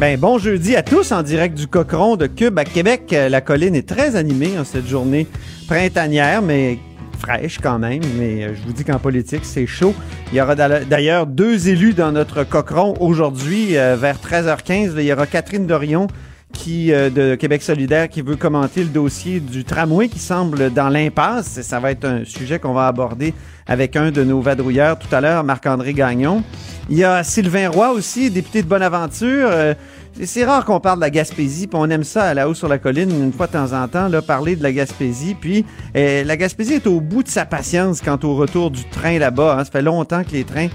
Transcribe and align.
Ben, 0.00 0.18
bon 0.18 0.38
jeudi 0.38 0.76
à 0.76 0.82
tous 0.82 1.12
en 1.12 1.22
direct 1.22 1.54
du 1.56 1.66
Cochon 1.66 2.16
de 2.16 2.26
Cube 2.26 2.58
à 2.58 2.64
Québec. 2.64 3.12
Euh, 3.12 3.28
La 3.28 3.42
colline 3.42 3.74
est 3.74 3.86
très 3.86 4.16
animée 4.16 4.58
en 4.58 4.64
cette 4.64 4.86
journée 4.88 5.26
printanière, 5.68 6.40
mais 6.40 6.78
fraîche 7.18 7.58
quand 7.62 7.78
même. 7.78 8.00
Mais 8.18 8.44
euh, 8.44 8.54
je 8.54 8.66
vous 8.66 8.72
dis 8.72 8.82
qu'en 8.82 8.98
politique, 8.98 9.44
c'est 9.44 9.66
chaud. 9.66 9.94
Il 10.32 10.38
y 10.38 10.40
aura 10.40 10.54
d'a- 10.54 10.84
d'ailleurs 10.86 11.26
deux 11.26 11.68
élus 11.68 11.92
dans 11.92 12.12
notre 12.12 12.44
Cochon 12.44 12.94
aujourd'hui 12.98 13.76
euh, 13.76 13.94
vers 13.94 14.16
13h15. 14.16 14.92
Il 14.96 15.02
y 15.04 15.12
aura 15.12 15.26
Catherine 15.26 15.66
Dorion 15.66 16.06
qui 16.52 16.92
euh, 16.92 17.10
de 17.10 17.34
Québec 17.34 17.62
solidaire 17.62 18.08
qui 18.08 18.22
veut 18.22 18.36
commenter 18.36 18.82
le 18.82 18.88
dossier 18.88 19.40
du 19.40 19.64
tramway 19.64 20.08
qui 20.08 20.18
semble 20.18 20.72
dans 20.72 20.88
l'impasse. 20.88 21.60
Ça 21.62 21.80
va 21.80 21.90
être 21.90 22.04
un 22.04 22.24
sujet 22.24 22.58
qu'on 22.58 22.72
va 22.72 22.86
aborder 22.86 23.34
avec 23.66 23.96
un 23.96 24.10
de 24.10 24.24
nos 24.24 24.40
vadrouilleurs 24.40 24.98
tout 24.98 25.12
à 25.14 25.20
l'heure, 25.20 25.44
Marc-André 25.44 25.92
Gagnon. 25.94 26.42
Il 26.88 26.98
y 26.98 27.04
a 27.04 27.22
Sylvain 27.22 27.68
Roy 27.68 27.92
aussi, 27.92 28.30
député 28.30 28.62
de 28.62 28.68
Bonaventure. 28.68 29.48
Euh, 29.50 29.74
c'est- 30.22 30.44
rare 30.44 30.64
qu'on 30.64 30.80
parle 30.80 30.98
de 30.98 31.02
la 31.04 31.10
Gaspésie, 31.10 31.66
puis 31.66 31.78
on 31.80 31.88
aime 31.90 32.04
ça 32.04 32.24
à 32.24 32.34
la 32.34 32.48
haut 32.48 32.54
sur 32.54 32.68
la 32.68 32.78
colline, 32.78 33.10
une 33.10 33.32
fois 33.32 33.46
de 33.46 33.52
temps 33.52 33.72
en 33.72 33.86
temps, 33.88 34.08
là, 34.08 34.22
parler 34.22 34.56
de 34.56 34.62
la 34.62 34.72
Gaspésie. 34.72 35.34
Puis 35.40 35.64
euh, 35.96 36.24
la 36.24 36.36
Gaspésie 36.36 36.74
est 36.74 36.86
au 36.86 37.00
bout 37.00 37.22
de 37.22 37.28
sa 37.28 37.44
patience 37.44 38.00
quant 38.00 38.18
au 38.22 38.34
retour 38.36 38.70
du 38.70 38.84
train 38.88 39.18
là-bas. 39.18 39.56
hein. 39.58 39.64
Ça 39.64 39.70
fait 39.70 39.82
longtemps 39.82 40.24
que 40.24 40.32
les 40.32 40.44
trains 40.44 40.68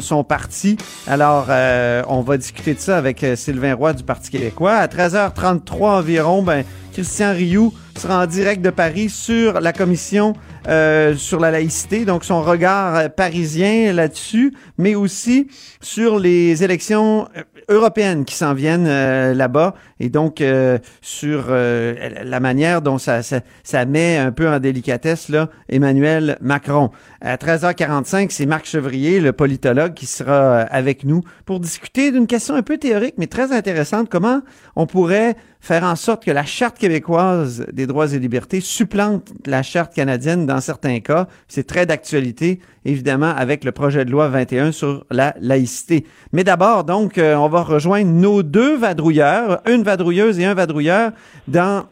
sont 0.00 0.22
partis. 0.22 0.76
Alors, 1.06 1.46
euh, 1.50 2.02
on 2.08 2.20
va 2.20 2.36
discuter 2.36 2.74
de 2.74 2.78
ça 2.78 2.96
avec 2.96 3.24
euh, 3.24 3.34
Sylvain 3.34 3.74
Roy 3.74 3.92
du 3.92 4.04
Parti 4.04 4.30
québécois. 4.30 4.72
À 4.74 4.86
13h33 4.86 5.98
environ, 5.98 6.42
ben, 6.42 6.64
Christian 6.92 7.32
Rioux 7.32 7.72
sera 7.98 8.22
en 8.22 8.26
direct 8.26 8.62
de 8.62 8.70
Paris 8.70 9.08
sur 9.08 9.60
la 9.60 9.72
commission 9.72 10.34
euh, 10.68 11.14
sur 11.16 11.40
la 11.40 11.50
laïcité, 11.50 12.04
donc 12.06 12.24
son 12.24 12.40
regard 12.40 12.94
euh, 12.96 13.08
parisien 13.08 13.92
là-dessus, 13.92 14.54
mais 14.78 14.94
aussi 14.94 15.48
sur 15.82 16.18
les 16.18 16.62
élections 16.64 17.28
européennes 17.68 18.24
qui 18.24 18.34
s'en 18.34 18.54
viennent 18.54 18.86
euh, 18.86 19.34
là-bas, 19.34 19.74
et 20.00 20.08
donc 20.08 20.40
euh, 20.40 20.78
sur 21.00 21.46
euh, 21.48 21.94
la 22.24 22.40
manière 22.40 22.82
dont 22.82 22.98
ça, 22.98 23.22
ça, 23.22 23.40
ça 23.62 23.84
met 23.84 24.16
un 24.16 24.32
peu 24.32 24.48
en 24.48 24.58
délicatesse 24.58 25.28
là, 25.28 25.48
Emmanuel 25.68 26.36
Macron. 26.40 26.90
À 27.26 27.36
13h45, 27.36 28.26
c'est 28.28 28.44
Marc 28.44 28.66
Chevrier, 28.66 29.18
le 29.18 29.32
politologue, 29.32 29.94
qui 29.94 30.04
sera 30.04 30.32
euh, 30.32 30.64
avec 30.68 31.04
nous 31.04 31.22
pour 31.46 31.58
discuter 31.58 32.12
d'une 32.12 32.26
question 32.26 32.54
un 32.54 32.60
peu 32.60 32.76
théorique, 32.76 33.14
mais 33.16 33.28
très 33.28 33.50
intéressante. 33.50 34.10
Comment 34.10 34.42
on 34.76 34.86
pourrait 34.86 35.34
faire 35.58 35.84
en 35.84 35.96
sorte 35.96 36.22
que 36.22 36.30
la 36.30 36.44
Charte 36.44 36.76
québécoise 36.78 37.64
des 37.72 37.86
droits 37.86 38.12
et 38.12 38.18
libertés 38.18 38.60
supplante 38.60 39.32
la 39.46 39.62
Charte 39.62 39.94
canadienne 39.94 40.44
dans 40.44 40.60
certains 40.60 41.00
cas? 41.00 41.26
C'est 41.48 41.66
très 41.66 41.86
d'actualité, 41.86 42.60
évidemment, 42.84 43.34
avec 43.34 43.64
le 43.64 43.72
projet 43.72 44.04
de 44.04 44.10
loi 44.10 44.28
21 44.28 44.72
sur 44.72 45.06
la 45.10 45.34
laïcité. 45.40 46.04
Mais 46.32 46.44
d'abord, 46.44 46.84
donc, 46.84 47.16
euh, 47.16 47.36
on 47.36 47.48
va 47.48 47.62
rejoindre 47.62 48.10
nos 48.10 48.42
deux 48.42 48.76
vadrouilleurs, 48.76 49.62
une 49.66 49.82
vadrouilleuse 49.82 50.38
et 50.40 50.44
un 50.44 50.52
vadrouilleur 50.52 51.12
dans 51.48 51.86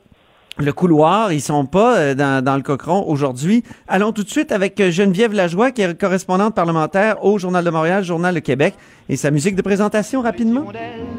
le 0.59 0.73
couloir. 0.73 1.33
Ils 1.33 1.41
sont 1.41 1.67
pas 1.67 1.97
euh, 1.97 2.15
dans, 2.15 2.45
dans 2.45 2.57
le 2.57 2.63
cochon 2.63 3.05
aujourd'hui. 3.07 3.63
Allons 3.89 4.13
tout 4.13 4.23
de 4.23 4.29
suite 4.29 4.53
avec 4.53 4.79
euh, 4.81 4.91
Geneviève 4.91 5.33
Lajoie, 5.33 5.71
qui 5.71 5.83
est 5.83 5.99
correspondante 5.99 6.55
parlementaire 6.55 7.25
au 7.25 7.39
Journal 7.39 7.65
de 7.65 7.71
Montréal, 7.71 8.05
Journal 8.05 8.35
de 8.35 8.41
Québec, 8.41 8.75
et 9.09 9.17
sa 9.17 9.31
musique 9.31 9.57
de 9.57 9.63
présentation 9.63 10.21
rapidement. 10.21 10.65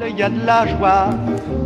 Il 0.07 0.18
y 0.18 0.24
a 0.24 0.30
de 0.30 0.46
la 0.46 0.68
joie 0.68 1.09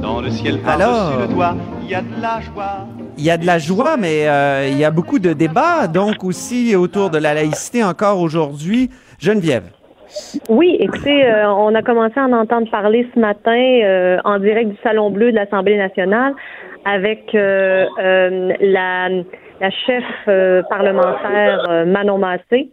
dans 0.02 0.22
le 0.22 0.30
ciel 0.30 0.60
Alors? 0.66 1.12
par-dessus 1.12 1.28
le 1.28 1.34
toit. 1.34 1.56
Il 1.84 1.90
y 1.90 1.96
a 1.96 2.02
de 2.02 2.22
la 2.22 2.42
joie. 2.42 2.88
Il 3.18 3.24
y 3.24 3.32
a 3.32 3.38
de 3.38 3.46
la 3.46 3.58
joie, 3.60 3.98
mais 3.98 4.28
euh, 4.28 4.68
il 4.70 4.78
y 4.78 4.84
a 4.84 4.92
beaucoup 4.92 5.20
de 5.20 5.34
débats, 5.34 5.88
donc 5.88 6.24
aussi 6.24 6.76
autour 6.76 7.10
de 7.10 7.18
la 7.18 7.34
laïcité 7.34 7.84
encore 7.84 8.20
aujourd'hui. 8.20 8.90
Geneviève. 9.20 9.72
Oui, 10.50 10.78
écoutez, 10.80 11.26
euh, 11.26 11.52
on 11.52 11.74
a 11.76 11.82
commencé 11.82 12.20
à 12.20 12.26
en 12.26 12.34
entendre 12.34 12.70
parler 12.70 13.08
ce 13.14 13.20
matin 13.20 13.52
euh, 13.84 14.18
en 14.24 14.40
direct 14.40 14.70
du 14.70 14.78
Salon 14.84 15.12
Bleu 15.12 15.32
de 15.32 15.36
l'Assemblée 15.36 15.78
nationale 15.78 16.34
avec 16.88 17.36
euh, 17.36 17.86
euh, 18.00 18.54
la, 18.62 19.10
chef 19.86 20.04
euh, 20.30 20.64
parlementaire 20.70 21.86
Manon 21.86 22.18
Massé 22.18 22.70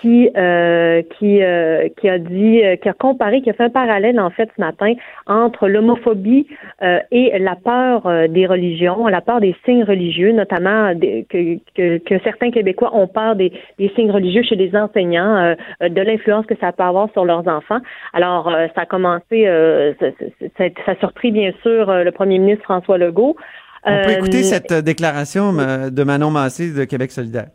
qui 0.00 0.28
euh, 0.36 1.02
qui 1.18 1.42
euh, 1.42 1.88
qui 1.98 2.08
a 2.08 2.18
dit 2.18 2.62
euh, 2.64 2.76
qui 2.76 2.88
a 2.88 2.92
comparé 2.92 3.40
qui 3.42 3.50
a 3.50 3.52
fait 3.54 3.64
un 3.64 3.70
parallèle 3.70 4.20
en 4.20 4.30
fait 4.30 4.48
ce 4.56 4.60
matin 4.60 4.92
entre 5.26 5.68
l'homophobie 5.68 6.46
euh, 6.82 6.98
et 7.10 7.38
la 7.38 7.56
peur 7.56 8.06
euh, 8.06 8.28
des 8.28 8.46
religions, 8.46 9.06
la 9.06 9.20
peur 9.20 9.40
des 9.40 9.54
signes 9.64 9.84
religieux, 9.84 10.32
notamment 10.32 10.94
des- 10.94 11.26
que, 11.28 11.56
que, 11.74 11.98
que 11.98 12.18
certains 12.24 12.50
Québécois 12.50 12.90
ont 12.94 13.06
peur 13.06 13.36
des, 13.36 13.52
des 13.78 13.90
signes 13.96 14.10
religieux 14.10 14.42
chez 14.42 14.56
les 14.56 14.74
enseignants, 14.76 15.36
euh, 15.82 15.88
de 15.88 16.00
l'influence 16.02 16.46
que 16.46 16.54
ça 16.60 16.72
peut 16.72 16.82
avoir 16.84 17.10
sur 17.12 17.24
leurs 17.24 17.46
enfants. 17.48 17.78
Alors, 18.12 18.48
euh, 18.48 18.66
ça 18.74 18.82
a 18.82 18.86
commencé, 18.86 19.46
euh, 19.46 19.92
ça, 20.00 20.06
ça- 20.58 20.64
ça- 20.84 20.92
a 20.92 20.96
surpris 20.96 21.30
bien 21.32 21.52
sûr 21.62 21.88
euh, 21.90 22.04
le 22.04 22.12
premier 22.12 22.38
ministre 22.38 22.64
François 22.64 22.98
Legault. 22.98 23.36
On 23.84 23.90
peut 24.04 24.10
écouter 24.18 24.42
cette 24.42 24.84
déclaration 24.84 25.52
de 25.52 26.02
Manon 26.04 26.30
Massé 26.30 26.72
de 26.72 26.84
Québec 26.84 27.10
solidaire. 27.12 27.46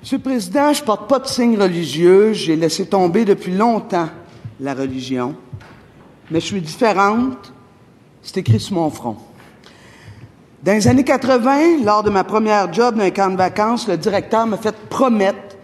Monsieur 0.00 0.18
le 0.18 0.22
Président, 0.22 0.72
je 0.72 0.82
porte 0.84 1.08
pas 1.08 1.18
de 1.18 1.26
signe 1.26 1.58
religieux. 1.58 2.32
J'ai 2.32 2.54
laissé 2.54 2.86
tomber 2.86 3.24
depuis 3.24 3.52
longtemps 3.52 4.08
la 4.60 4.72
religion. 4.72 5.34
Mais 6.30 6.40
je 6.40 6.46
suis 6.46 6.60
différente. 6.60 7.52
C'est 8.22 8.36
écrit 8.38 8.60
sur 8.60 8.76
mon 8.76 8.90
front. 8.90 9.16
Dans 10.62 10.72
les 10.72 10.86
années 10.86 11.04
80, 11.04 11.84
lors 11.84 12.02
de 12.02 12.10
ma 12.10 12.22
première 12.22 12.72
job 12.72 12.96
d'un 12.96 13.10
camp 13.10 13.30
de 13.30 13.36
vacances, 13.36 13.88
le 13.88 13.96
directeur 13.96 14.46
m'a 14.46 14.56
fait 14.56 14.74
promettre 14.88 15.56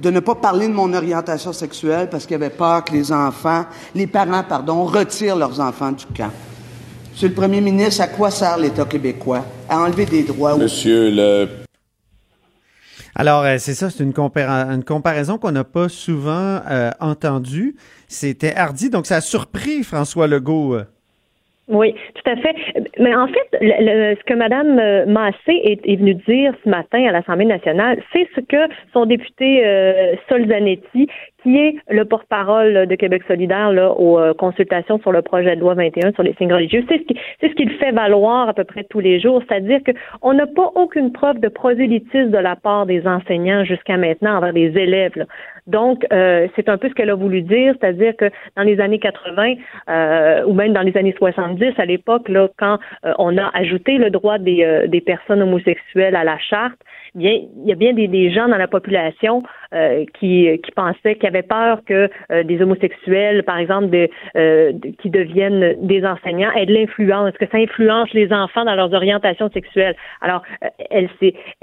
de 0.00 0.10
ne 0.10 0.20
pas 0.20 0.34
parler 0.34 0.68
de 0.68 0.72
mon 0.72 0.92
orientation 0.92 1.52
sexuelle 1.52 2.08
parce 2.10 2.26
qu'il 2.26 2.36
avait 2.36 2.50
peur 2.50 2.84
que 2.84 2.92
les 2.92 3.12
enfants, 3.12 3.64
les 3.94 4.06
parents, 4.06 4.44
pardon, 4.48 4.84
retirent 4.84 5.36
leurs 5.36 5.60
enfants 5.60 5.92
du 5.92 6.06
camp. 6.16 6.30
Monsieur 7.12 7.28
le 7.28 7.34
Premier 7.34 7.60
ministre, 7.60 8.02
à 8.02 8.06
quoi 8.06 8.30
sert 8.30 8.56
l'État 8.56 8.84
québécois? 8.84 9.44
À 9.68 9.80
enlever 9.80 10.06
des 10.06 10.22
droits 10.22 10.54
aux 10.54 10.58
Monsieur 10.58 11.10
le 11.10 11.48
Alors, 13.16 13.42
euh, 13.44 13.56
c'est 13.58 13.74
ça, 13.74 13.90
c'est 13.90 14.04
une, 14.04 14.12
compara- 14.12 14.68
une 14.70 14.84
comparaison 14.84 15.38
qu'on 15.38 15.52
n'a 15.52 15.64
pas 15.64 15.88
souvent 15.88 16.60
euh, 16.70 16.90
entendue. 17.00 17.74
C'était 18.08 18.54
hardi, 18.54 18.90
donc 18.90 19.06
ça 19.06 19.16
a 19.16 19.20
surpris 19.20 19.82
François 19.82 20.26
Legault. 20.26 20.74
euh. 20.74 20.84
Oui, 21.68 21.94
tout 22.16 22.28
à 22.28 22.34
fait. 22.34 22.56
Mais 22.98 23.14
en 23.14 23.28
fait, 23.28 23.48
ce 23.60 24.24
que 24.24 24.34
Mme 24.34 25.08
Massé 25.12 25.36
est, 25.46 25.96
venue 25.96 26.14
dire 26.14 26.52
ce 26.64 26.68
matin 26.68 27.06
à 27.06 27.12
l'Assemblée 27.12 27.44
nationale, 27.46 28.02
c'est 28.12 28.26
ce 28.34 28.40
que 28.40 28.56
son 28.92 29.06
député 29.06 29.64
euh, 29.64 30.16
Sol 30.28 30.48
Zanetti, 30.48 31.06
qui 31.42 31.56
est 31.56 31.76
le 31.88 32.04
porte-parole 32.04 32.86
de 32.86 32.94
Québec 32.94 33.22
solidaire 33.26 33.72
là, 33.72 33.92
aux 33.92 34.18
euh, 34.18 34.34
consultations 34.34 34.98
sur 35.00 35.12
le 35.12 35.22
projet 35.22 35.56
de 35.56 35.60
loi 35.60 35.74
21 35.74 36.12
sur 36.12 36.22
les 36.22 36.34
signes 36.34 36.52
religieux, 36.52 36.84
c'est 36.88 37.48
ce 37.48 37.54
qu'il 37.54 37.70
fait 37.72 37.92
valoir 37.92 38.48
à 38.48 38.54
peu 38.54 38.64
près 38.64 38.84
tous 38.84 39.00
les 39.00 39.20
jours, 39.20 39.42
c'est-à-dire 39.48 39.80
qu'on 39.84 40.32
n'a 40.32 40.46
pas 40.46 40.70
aucune 40.74 41.12
preuve 41.12 41.40
de 41.40 41.48
prosélytisme 41.48 42.30
de 42.30 42.38
la 42.38 42.56
part 42.56 42.86
des 42.86 43.06
enseignants 43.06 43.64
jusqu'à 43.64 43.96
maintenant 43.96 44.36
envers 44.36 44.52
les 44.52 44.76
élèves. 44.76 45.12
là. 45.16 45.24
Donc, 45.66 46.04
euh, 46.12 46.48
c'est 46.56 46.68
un 46.68 46.78
peu 46.78 46.88
ce 46.88 46.94
qu'elle 46.94 47.10
a 47.10 47.14
voulu 47.14 47.42
dire, 47.42 47.74
c'est-à-dire 47.80 48.16
que 48.16 48.30
dans 48.56 48.62
les 48.62 48.80
années 48.80 48.98
80 48.98 49.54
euh, 49.88 50.44
ou 50.44 50.54
même 50.54 50.72
dans 50.72 50.82
les 50.82 50.96
années 50.96 51.14
70, 51.16 51.74
à 51.78 51.84
l'époque, 51.84 52.28
là, 52.28 52.48
quand 52.58 52.78
euh, 53.04 53.12
on 53.18 53.36
a 53.38 53.50
ajouté 53.54 53.98
le 53.98 54.10
droit 54.10 54.38
des, 54.38 54.64
euh, 54.64 54.86
des 54.86 55.00
personnes 55.00 55.42
homosexuelles 55.42 56.16
à 56.16 56.24
la 56.24 56.38
charte, 56.38 56.78
bien, 57.14 57.32
il 57.32 57.68
y 57.68 57.72
a 57.72 57.74
bien 57.74 57.92
des, 57.92 58.30
gens 58.32 58.48
dans 58.48 58.56
la 58.56 58.68
population 58.68 59.42
euh, 59.74 60.04
qui, 60.18 60.48
qui 60.62 60.72
pensaient, 60.72 61.16
qui 61.16 61.26
avaient 61.26 61.42
peur 61.42 61.80
que 61.86 62.08
euh, 62.30 62.42
des 62.44 62.60
homosexuels, 62.60 63.42
par 63.44 63.58
exemple, 63.58 63.90
de, 63.90 64.08
euh, 64.36 64.72
qui 65.00 65.10
deviennent 65.10 65.86
des 65.86 66.04
enseignants, 66.04 66.50
aient 66.52 66.66
de 66.66 66.74
l'influence, 66.74 67.32
que 67.38 67.46
ça 67.50 67.58
influence 67.58 68.12
les 68.12 68.32
enfants 68.32 68.64
dans 68.64 68.74
leurs 68.74 68.92
orientations 68.92 69.50
sexuelles. 69.50 69.96
Alors, 70.20 70.42
euh, 70.64 70.68
elle 70.90 71.08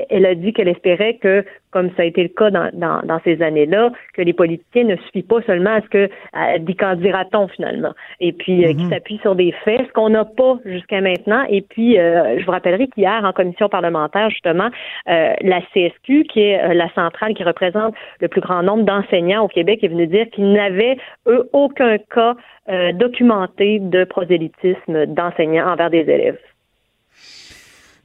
elle 0.09 0.25
a 0.25 0.35
dit 0.35 0.53
qu'elle 0.53 0.67
espérait 0.67 1.15
que, 1.15 1.43
comme 1.71 1.89
ça 1.95 2.03
a 2.03 2.05
été 2.05 2.23
le 2.23 2.29
cas 2.29 2.49
dans, 2.49 2.69
dans, 2.73 3.01
dans 3.03 3.19
ces 3.23 3.41
années-là, 3.41 3.91
que 4.13 4.21
les 4.21 4.33
politiciens 4.33 4.85
ne 4.85 4.95
suffient 4.97 5.23
pas 5.23 5.41
seulement 5.43 5.75
à 5.75 5.81
ce 5.81 5.87
que 5.87 6.09
à 6.33 6.59
des 6.59 6.75
candidatons 6.75 7.47
finalement, 7.47 7.93
et 8.19 8.31
puis 8.31 8.65
euh, 8.65 8.73
qui 8.73 8.87
s'appuient 8.89 9.19
sur 9.21 9.35
des 9.35 9.51
faits, 9.63 9.87
ce 9.87 9.93
qu'on 9.93 10.09
n'a 10.09 10.25
pas 10.25 10.57
jusqu'à 10.65 11.01
maintenant. 11.01 11.43
Et 11.49 11.61
puis, 11.61 11.99
euh, 11.99 12.39
je 12.39 12.45
vous 12.45 12.51
rappellerai 12.51 12.87
qu'hier, 12.87 13.23
en 13.23 13.33
commission 13.33 13.69
parlementaire, 13.69 14.29
justement, 14.29 14.69
euh, 15.09 15.33
la 15.41 15.61
CSQ, 15.73 16.23
qui 16.25 16.41
est 16.41 16.63
euh, 16.63 16.73
la 16.73 16.91
centrale 16.93 17.33
qui 17.33 17.43
représente 17.43 17.95
le 18.19 18.27
plus 18.27 18.41
grand 18.41 18.63
nombre 18.63 18.83
d'enseignants 18.83 19.43
au 19.43 19.47
Québec, 19.47 19.83
est 19.83 19.87
venue 19.87 20.07
dire 20.07 20.27
qu'ils 20.31 20.51
n'avaient, 20.51 20.97
eux, 21.27 21.49
aucun 21.53 21.97
cas 21.97 22.35
euh, 22.69 22.91
documenté 22.93 23.79
de 23.79 24.03
prosélytisme 24.03 25.05
d'enseignants 25.07 25.71
envers 25.71 25.89
des 25.89 26.01
élèves. 26.01 26.39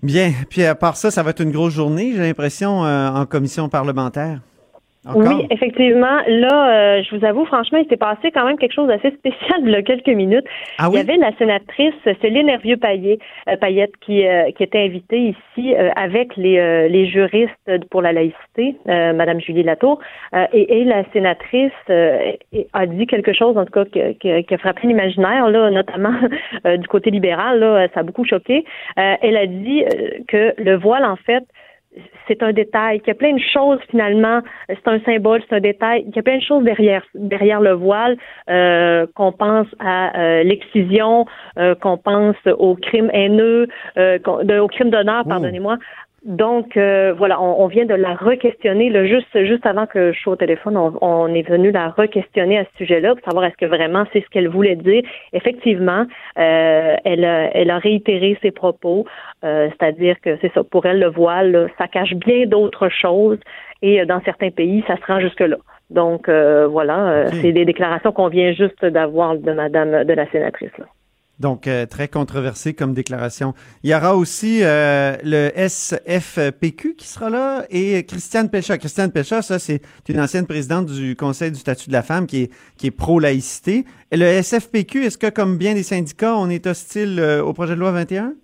Bien. 0.03 0.33
Puis 0.51 0.65
à 0.65 0.75
part 0.75 0.97
ça, 0.97 1.11
ça 1.11 1.23
va 1.23 1.31
être 1.31 1.41
une 1.41 1.53
grosse 1.53 1.75
journée, 1.75 2.13
j'ai 2.13 2.23
l'impression, 2.23 2.85
euh, 2.85 3.09
en 3.09 3.25
commission 3.25 3.69
parlementaire. 3.69 4.41
Encore? 5.05 5.23
Oui, 5.37 5.47
effectivement. 5.51 6.19
Là, 6.29 6.99
euh, 6.99 7.03
je 7.03 7.17
vous 7.17 7.25
avoue, 7.25 7.45
franchement, 7.45 7.79
il 7.79 7.89
s'est 7.89 7.97
passé 7.97 8.31
quand 8.31 8.45
même 8.45 8.57
quelque 8.57 8.73
chose 8.75 8.87
d'assez 8.87 9.11
spécial 9.19 9.61
il 9.65 9.71
y 9.71 9.75
a 9.75 9.83
quelques 9.83 10.07
minutes. 10.07 10.45
Ah 10.79 10.87
il 10.89 10.93
y 10.93 10.95
oui? 10.95 11.01
avait 11.01 11.17
la 11.17 11.33
sénatrice 11.39 11.95
Céline 12.21 12.49
Hervieux-Payet 12.49 13.19
euh, 13.49 13.57
Payette 13.57 13.97
qui, 14.01 14.25
euh, 14.27 14.51
qui 14.53 14.63
était 14.63 14.79
invitée 14.79 15.35
ici 15.35 15.75
euh, 15.75 15.91
avec 15.97 16.37
les, 16.37 16.59
euh, 16.59 16.87
les 16.87 17.07
juristes 17.07 17.51
pour 17.91 18.01
la 18.01 18.13
laïcité, 18.13 18.77
euh, 18.89 19.13
Madame 19.13 19.41
Julie 19.41 19.65
Latour, 19.65 19.99
euh, 20.35 20.47
et, 20.53 20.81
et 20.81 20.85
la 20.85 21.03
sénatrice 21.13 21.73
euh, 21.91 22.33
a 22.73 22.87
dit 22.87 23.07
quelque 23.09 23.33
chose, 23.33 23.59
en 23.59 23.65
tout 23.65 23.73
cas, 23.73 23.85
que- 23.85 24.13
que- 24.13 24.41
qui 24.43 24.55
a 24.55 24.59
frappé 24.59 24.87
l'imaginaire, 24.87 25.49
là, 25.49 25.71
notamment 25.73 26.15
euh, 26.67 26.77
du 26.77 26.87
côté 26.87 27.11
libéral. 27.11 27.59
Là, 27.59 27.89
ça 27.93 28.01
a 28.01 28.03
beaucoup 28.05 28.25
choqué. 28.25 28.65
Euh, 28.99 29.15
elle 29.21 29.37
a 29.37 29.47
dit 29.47 29.85
que 30.29 30.55
le 30.59 30.77
voile, 30.77 31.05
en 31.05 31.17
fait, 31.17 31.43
c'est 32.29 32.43
un 32.43 32.53
détail, 32.53 33.01
qu'il 33.01 33.09
y 33.09 33.11
a 33.11 33.15
plein 33.15 33.35
de 33.35 33.41
choses 33.53 33.79
finalement, 33.91 34.41
c'est 34.69 34.89
un 34.89 35.01
symbole, 35.01 35.43
c'est 35.49 35.57
un 35.57 35.61
détail, 35.61 36.05
qu'il 36.05 36.17
y 36.17 36.19
a 36.19 36.23
plein 36.23 36.39
de 36.39 36.43
choses 36.43 36.65
derrière 36.65 37.05
derrière 37.15 37.61
le 37.61 37.73
voile, 37.73 38.17
euh, 38.49 39.07
qu'on 39.15 39.33
pense 39.33 39.67
à 39.79 40.19
euh, 40.19 40.43
l'excision, 40.43 41.27
euh, 41.59 41.75
qu'on 41.75 41.99
pense 41.99 42.37
au 42.47 42.77
crime 42.77 43.11
haineux, 43.13 43.67
euh, 43.97 44.19
de- 44.45 44.59
au 44.59 44.69
crime 44.69 44.91
d'honneur, 44.91 45.25
pardonnez-moi. 45.27 45.79
Donc 46.25 46.77
euh, 46.77 47.13
voilà, 47.19 47.43
on, 47.43 47.65
on 47.65 47.67
vient 47.67 47.85
de 47.85 47.95
la 47.95 48.15
re-questionner. 48.15 48.91
Là, 48.91 49.05
juste 49.07 49.27
juste 49.45 49.67
avant 49.67 49.87
que 49.87 50.13
je 50.13 50.21
sois 50.21 50.35
au 50.35 50.37
téléphone, 50.37 50.77
on, 50.77 50.97
on 51.01 51.35
est 51.35 51.43
venu 51.43 51.73
la 51.73 51.89
re-questionner 51.89 52.59
à 52.59 52.65
ce 52.65 52.77
sujet-là 52.77 53.17
pour 53.17 53.25
savoir 53.25 53.45
est-ce 53.47 53.57
que 53.57 53.67
vraiment 53.67 54.05
c'est 54.13 54.21
ce 54.21 54.29
qu'elle 54.29 54.47
voulait 54.47 54.77
dire. 54.77 55.03
Effectivement, 55.33 56.07
euh, 56.39 56.97
elle, 57.05 57.25
a, 57.25 57.51
elle 57.57 57.71
a 57.71 57.79
réitéré 57.79 58.39
ses 58.41 58.53
propos, 58.53 59.05
euh, 59.45 59.69
c'est-à-dire 59.71 60.15
que 60.21 60.39
c'est 60.41 60.53
ça. 60.55 60.63
Pour 60.63 60.87
elle, 60.87 61.01
le 61.01 61.09
voile, 61.09 61.51
là, 61.51 61.67
ça 61.77 61.89
cache 61.89 62.15
bien 62.15 62.47
d'autres 62.47 62.89
choses 62.89 63.41
et 63.83 64.01
euh, 64.01 64.07
dans 64.07 64.21
certains 64.21 64.51
pays, 64.51 64.85
ça 64.87 64.97
se 64.97 65.05
rend 65.07 65.19
jusque 65.19 65.41
là. 65.41 65.57
Donc 65.91 66.29
euh, 66.29 66.69
voilà, 66.69 67.09
euh, 67.09 67.27
c'est 67.33 67.51
des 67.51 67.65
déclarations 67.65 68.13
qu'on 68.13 68.29
vient 68.29 68.53
juste 68.53 68.85
d'avoir 68.85 69.37
de 69.37 69.53
Madame 69.53 70.05
de 70.05 70.13
la 70.13 70.31
sénatrice. 70.31 70.71
Là. 70.79 70.87
Donc, 71.41 71.67
euh, 71.67 71.87
très 71.87 72.09
controversé 72.09 72.75
comme 72.75 72.95
déclaration. 72.95 73.55
Il 73.83 73.91
y 73.91 73.95
aura 73.95 74.17
aussi 74.17 74.61
euh, 74.63 75.17
le 75.25 75.51
SFPQ 75.57 76.95
qui 76.95 77.09
sera 77.09 77.31
là 77.31 77.65
et 77.71 78.05
Christiane 78.05 78.49
Pécha. 78.49 78.79
Christiane 78.79 79.11
Pécha, 79.11 79.43
ça, 79.43 79.59
c'est 79.59 79.83
une 80.09 80.21
ancienne 80.21 80.47
présidente 80.47 80.87
du 80.87 81.17
Conseil 81.17 81.51
du 81.51 81.59
statut 81.59 81.89
de 81.89 81.93
la 81.93 82.03
femme 82.03 82.27
qui 82.27 82.49
est, 82.83 82.91
pro-laïcité. 82.91 83.85
Le 84.13 84.41
SFPQ, 84.43 85.07
est-ce 85.07 85.19
que, 85.19 85.31
comme 85.31 85.59
bien 85.59 85.75
des 85.75 85.83
syndicats, 85.83 86.37
on 86.37 86.49
est 86.49 86.67
hostile 86.67 87.19
euh, 87.19 87.43
au 87.43 87.53
projet 87.53 87.75
de 87.75 87.81
loi 87.81 87.93
21? 87.93 88.35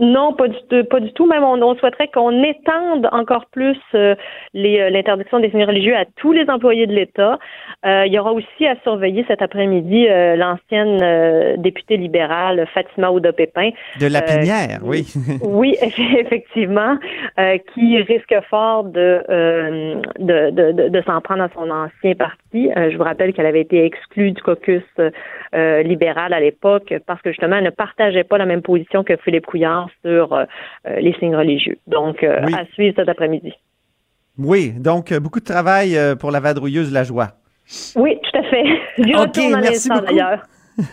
Non, 0.00 0.32
pas 0.32 0.48
du 0.48 0.56
tout, 0.68 0.84
pas 0.84 0.98
du 1.00 1.12
tout. 1.12 1.26
Même 1.26 1.44
on, 1.44 1.60
on 1.62 1.74
souhaiterait 1.76 2.08
qu'on 2.08 2.42
étende 2.42 3.08
encore 3.12 3.46
plus 3.52 3.78
euh, 3.94 4.14
les, 4.54 4.80
euh, 4.80 4.88
l'interdiction 4.90 5.38
des 5.40 5.50
signes 5.50 5.64
religieux 5.66 5.94
à 5.94 6.04
tous 6.16 6.32
les 6.32 6.48
employés 6.48 6.86
de 6.86 6.92
l'État. 6.94 7.38
Euh, 7.84 8.04
il 8.06 8.12
y 8.12 8.18
aura 8.18 8.32
aussi 8.32 8.66
à 8.66 8.76
surveiller 8.82 9.24
cet 9.28 9.42
après-midi 9.42 10.06
euh, 10.08 10.36
l'ancienne 10.36 10.98
euh, 11.02 11.56
députée 11.58 11.98
libérale 11.98 12.66
Fatima 12.72 13.10
Ouda 13.10 13.32
Pépin. 13.34 13.70
De 14.00 14.06
la 14.06 14.22
pinière, 14.22 14.80
oui. 14.82 15.06
Oui, 15.42 15.76
eff- 15.82 16.18
effectivement, 16.18 16.96
euh, 17.38 17.58
qui 17.74 17.98
risque 18.02 18.34
fort 18.48 18.84
de, 18.84 19.22
euh, 19.28 19.94
de, 20.18 20.50
de, 20.50 20.72
de, 20.72 20.88
de 20.88 21.02
s'en 21.02 21.20
prendre 21.20 21.42
à 21.42 21.48
son 21.54 21.68
ancien 21.70 22.14
parti. 22.14 22.70
Euh, 22.76 22.90
je 22.90 22.96
vous 22.96 23.04
rappelle 23.04 23.34
qu'elle 23.34 23.46
avait 23.46 23.60
été 23.60 23.84
exclue 23.84 24.32
du 24.32 24.40
caucus 24.42 24.82
euh, 25.54 25.82
libéral 25.82 26.32
à 26.32 26.40
l'époque 26.40 26.94
parce 27.06 27.20
que 27.20 27.30
justement, 27.30 27.56
elle 27.56 27.64
ne 27.64 27.70
partageait 27.70 28.24
pas 28.24 28.38
la 28.38 28.46
même 28.46 28.62
position 28.62 29.04
que 29.04 29.16
Philippe 29.18 29.44
Couillard 29.46 29.88
sur 30.04 30.32
euh, 30.32 30.44
euh, 30.86 30.96
les 31.00 31.12
signes 31.14 31.36
religieux. 31.36 31.78
Donc, 31.86 32.22
euh, 32.22 32.40
Oui. 32.46 32.54
à 32.54 32.64
suivre 32.74 32.94
cet 32.96 33.08
après-midi. 33.08 33.52
Oui, 34.38 34.72
donc 34.78 35.12
beaucoup 35.14 35.40
de 35.40 35.44
travail 35.44 35.98
pour 36.18 36.30
la 36.30 36.40
vadrouilleuse 36.40 36.92
La 36.92 37.04
Joie. 37.04 37.32
Oui, 37.96 38.18
tout 38.22 38.38
à 38.38 38.42
fait. 38.44 38.64
Ok, 39.22 39.38
à 39.38 39.60
merci 39.60 39.88
d'ailleurs. 39.88 40.42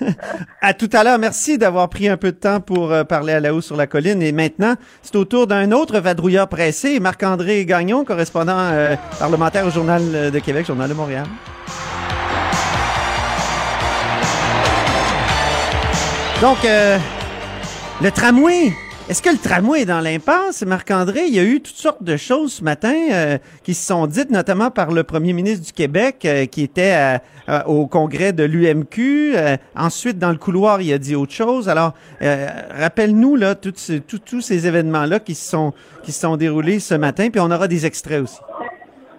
À 0.62 0.74
tout 0.74 0.90
à 0.92 1.04
l'heure. 1.04 1.18
Merci 1.18 1.58
d'avoir 1.58 1.88
pris 1.88 2.10
un 2.10 2.18
peu 2.18 2.32
de 2.34 2.38
temps 2.38 2.60
pour 2.60 2.94
parler 3.08 3.32
à 3.32 3.40
la 3.40 3.54
haut 3.54 3.62
sur 3.62 3.78
la 3.78 3.88
colline. 3.88 4.22
Et 4.22 4.34
maintenant, 4.34 4.74
c'est 5.02 5.16
au 5.16 5.24
tour 5.24 5.48
d'un 5.48 5.72
autre 5.72 6.00
vadrouilleur 6.00 6.50
pressé, 6.50 7.00
Marc-André 7.00 7.64
Gagnon, 7.66 8.04
correspondant 8.04 8.58
euh, 8.58 8.96
parlementaire 9.18 9.66
au 9.66 9.70
Journal 9.70 10.32
de 10.32 10.40
Québec, 10.40 10.66
Journal 10.66 10.90
de 10.90 10.94
Montréal. 10.94 11.26
Donc, 16.42 16.64
euh, 16.66 16.98
le 18.02 18.12
tramway. 18.12 18.72
Est-ce 19.10 19.22
que 19.22 19.30
le 19.30 19.38
tramway 19.38 19.84
est 19.84 19.86
dans 19.86 20.02
l'impasse, 20.02 20.66
Marc-André? 20.66 21.22
Il 21.30 21.34
y 21.34 21.40
a 21.40 21.44
eu 21.44 21.62
toutes 21.62 21.78
sortes 21.78 22.04
de 22.04 22.18
choses 22.18 22.56
ce 22.56 22.64
matin 22.64 22.94
euh, 23.14 23.38
qui 23.64 23.74
se 23.74 23.88
sont 23.88 24.06
dites, 24.06 24.30
notamment 24.30 24.70
par 24.70 24.92
le 24.92 25.04
premier 25.04 25.32
ministre 25.32 25.66
du 25.66 25.72
Québec, 25.72 26.26
euh, 26.26 26.46
qui 26.46 26.64
était 26.64 27.20
au 27.68 27.88
congrès 27.88 28.34
de 28.34 28.44
l'UMQ. 28.44 29.34
Euh, 29.38 29.56
ensuite, 29.78 30.20
dans 30.20 30.32
le 30.32 30.38
couloir, 30.38 30.82
il 30.82 30.92
a 30.92 30.98
dit 30.98 31.16
autre 31.16 31.32
chose. 31.32 31.70
Alors, 31.70 31.94
euh, 32.22 32.48
rappelle-nous 32.78 33.38
là 33.38 33.56
tous 33.56 34.42
ces 34.42 34.68
événements-là 34.68 35.20
qui 35.20 35.36
se 35.36 35.52
sont 35.52 35.72
qui 36.04 36.12
se 36.12 36.20
sont 36.20 36.36
déroulés 36.36 36.80
ce 36.80 36.96
matin, 36.96 37.30
puis 37.32 37.40
on 37.40 37.50
aura 37.50 37.70
des 37.70 37.86
extraits 37.86 38.24
aussi. 38.24 38.42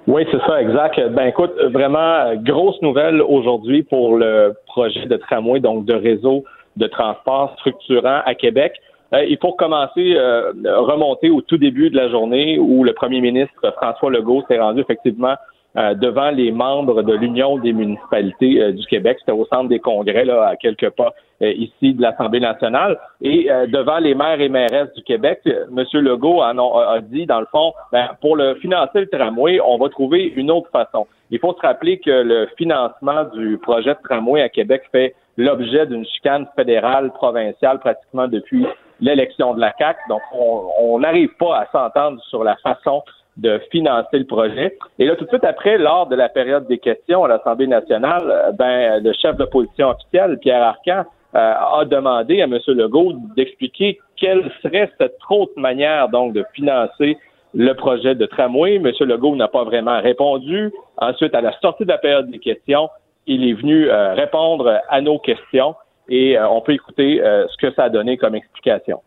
Oui, 0.06 0.26
c'est 0.30 0.40
ça, 0.46 0.60
exact. 0.60 1.00
Ben 1.12 1.28
écoute, 1.28 1.52
vraiment 1.72 2.34
grosse 2.36 2.80
nouvelle 2.82 3.22
aujourd'hui 3.22 3.84
pour 3.84 4.18
le 4.18 4.54
projet 4.66 5.06
de 5.06 5.16
tramway, 5.16 5.60
donc 5.60 5.86
de 5.86 5.94
réseau 5.94 6.44
de 6.76 6.86
transport 6.86 7.54
structurant 7.58 8.20
à 8.26 8.34
Québec. 8.34 8.74
Euh, 9.14 9.24
il 9.24 9.38
faut 9.38 9.52
commencer, 9.52 10.14
euh, 10.16 10.52
remonter 10.64 11.30
au 11.30 11.40
tout 11.40 11.56
début 11.56 11.90
de 11.90 11.96
la 11.96 12.08
journée 12.08 12.58
où 12.58 12.84
le 12.84 12.92
premier 12.92 13.20
ministre 13.20 13.72
François 13.76 14.10
Legault 14.10 14.44
s'est 14.48 14.58
rendu 14.58 14.80
effectivement 14.80 15.34
euh, 15.76 15.94
devant 15.94 16.30
les 16.30 16.50
membres 16.50 17.02
de 17.02 17.14
l'Union 17.14 17.58
des 17.58 17.72
municipalités 17.72 18.60
euh, 18.60 18.72
du 18.72 18.86
Québec. 18.86 19.18
C'était 19.20 19.32
au 19.32 19.44
centre 19.46 19.68
des 19.68 19.78
congrès, 19.78 20.24
là, 20.24 20.48
à 20.48 20.56
quelques 20.56 20.90
pas 20.90 21.14
euh, 21.42 21.52
ici 21.52 21.94
de 21.94 22.02
l'Assemblée 22.02 22.40
nationale. 22.40 22.98
Et 23.20 23.50
euh, 23.50 23.66
devant 23.66 23.98
les 23.98 24.14
maires 24.14 24.40
et 24.40 24.48
mairesses 24.48 24.92
du 24.94 25.02
Québec, 25.02 25.40
euh, 25.46 25.66
M. 25.76 25.84
Legault 26.00 26.40
a, 26.40 26.50
a 26.50 27.00
dit, 27.00 27.26
dans 27.26 27.40
le 27.40 27.46
fond, 27.52 27.74
ben, 27.92 28.08
pour 28.20 28.36
le 28.36 28.54
financer 28.56 29.00
le 29.00 29.08
tramway, 29.08 29.60
on 29.64 29.78
va 29.78 29.88
trouver 29.88 30.32
une 30.36 30.50
autre 30.50 30.70
façon. 30.70 31.06
Il 31.30 31.38
faut 31.38 31.52
se 31.52 31.60
rappeler 31.60 31.98
que 31.98 32.10
le 32.10 32.48
financement 32.56 33.24
du 33.34 33.58
projet 33.58 33.90
de 33.90 34.00
tramway 34.02 34.40
à 34.40 34.48
Québec 34.48 34.82
fait 34.90 35.14
l'objet 35.36 35.86
d'une 35.86 36.04
chicane 36.06 36.46
fédérale, 36.56 37.12
provinciale, 37.12 37.78
pratiquement 37.78 38.26
depuis 38.26 38.66
l'élection 39.00 39.54
de 39.54 39.60
la 39.60 39.72
CAC. 39.72 39.96
Donc, 40.08 40.22
on 40.32 40.98
n'arrive 40.98 41.34
pas 41.38 41.60
à 41.60 41.66
s'entendre 41.70 42.20
sur 42.24 42.44
la 42.44 42.56
façon 42.56 43.02
de 43.38 43.60
financer 43.70 44.18
le 44.18 44.24
projet. 44.24 44.76
Et 44.98 45.06
là, 45.06 45.14
tout 45.16 45.24
de 45.24 45.30
suite 45.30 45.44
après, 45.44 45.78
lors 45.78 46.06
de 46.06 46.16
la 46.16 46.28
période 46.28 46.66
des 46.66 46.78
questions 46.78 47.24
à 47.24 47.28
l'Assemblée 47.28 47.68
nationale, 47.68 48.24
euh, 48.28 48.52
ben, 48.52 49.02
le 49.02 49.12
chef 49.12 49.36
d'opposition 49.36 49.90
officielle, 49.90 50.38
Pierre 50.40 50.62
Arcan, 50.62 51.04
euh, 51.34 51.38
a 51.38 51.84
demandé 51.84 52.40
à 52.42 52.44
M. 52.44 52.58
Legault 52.68 53.12
d'expliquer 53.36 54.00
quelle 54.16 54.50
serait 54.62 54.90
cette 54.98 55.18
autre 55.30 55.52
manière 55.56 56.08
donc 56.08 56.32
de 56.32 56.44
financer 56.54 57.16
le 57.54 57.72
projet 57.74 58.14
de 58.14 58.26
tramway. 58.26 58.76
M. 58.76 58.90
Legault 59.00 59.36
n'a 59.36 59.48
pas 59.48 59.64
vraiment 59.64 60.00
répondu. 60.00 60.72
Ensuite, 60.96 61.34
à 61.34 61.40
la 61.40 61.52
sortie 61.60 61.84
de 61.84 61.90
la 61.90 61.98
période 61.98 62.30
des 62.30 62.38
questions, 62.38 62.88
il 63.26 63.48
est 63.48 63.52
venu 63.52 63.88
euh, 63.88 64.14
répondre 64.14 64.80
à 64.88 65.00
nos 65.00 65.18
questions 65.18 65.76
et 66.08 66.38
euh, 66.38 66.48
on 66.48 66.60
peut 66.60 66.72
écouter 66.72 67.20
euh, 67.20 67.46
ce 67.48 67.56
que 67.56 67.72
ça 67.74 67.84
a 67.84 67.90
donné 67.90 68.16
comme 68.16 68.34
explication. 68.34 69.02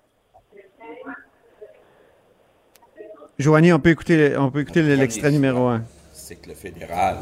Joanie, 3.39 3.74
on 3.74 3.79
peut 3.79 3.89
écouter, 3.89 4.36
on 4.38 4.51
peut 4.51 4.60
écouter 4.60 4.84
l'extrait 4.84 5.31
numéro 5.31 5.67
un. 5.67 5.81
c'est 6.13 6.36
que 6.36 6.50
le 6.50 6.55
fédéral 6.55 7.17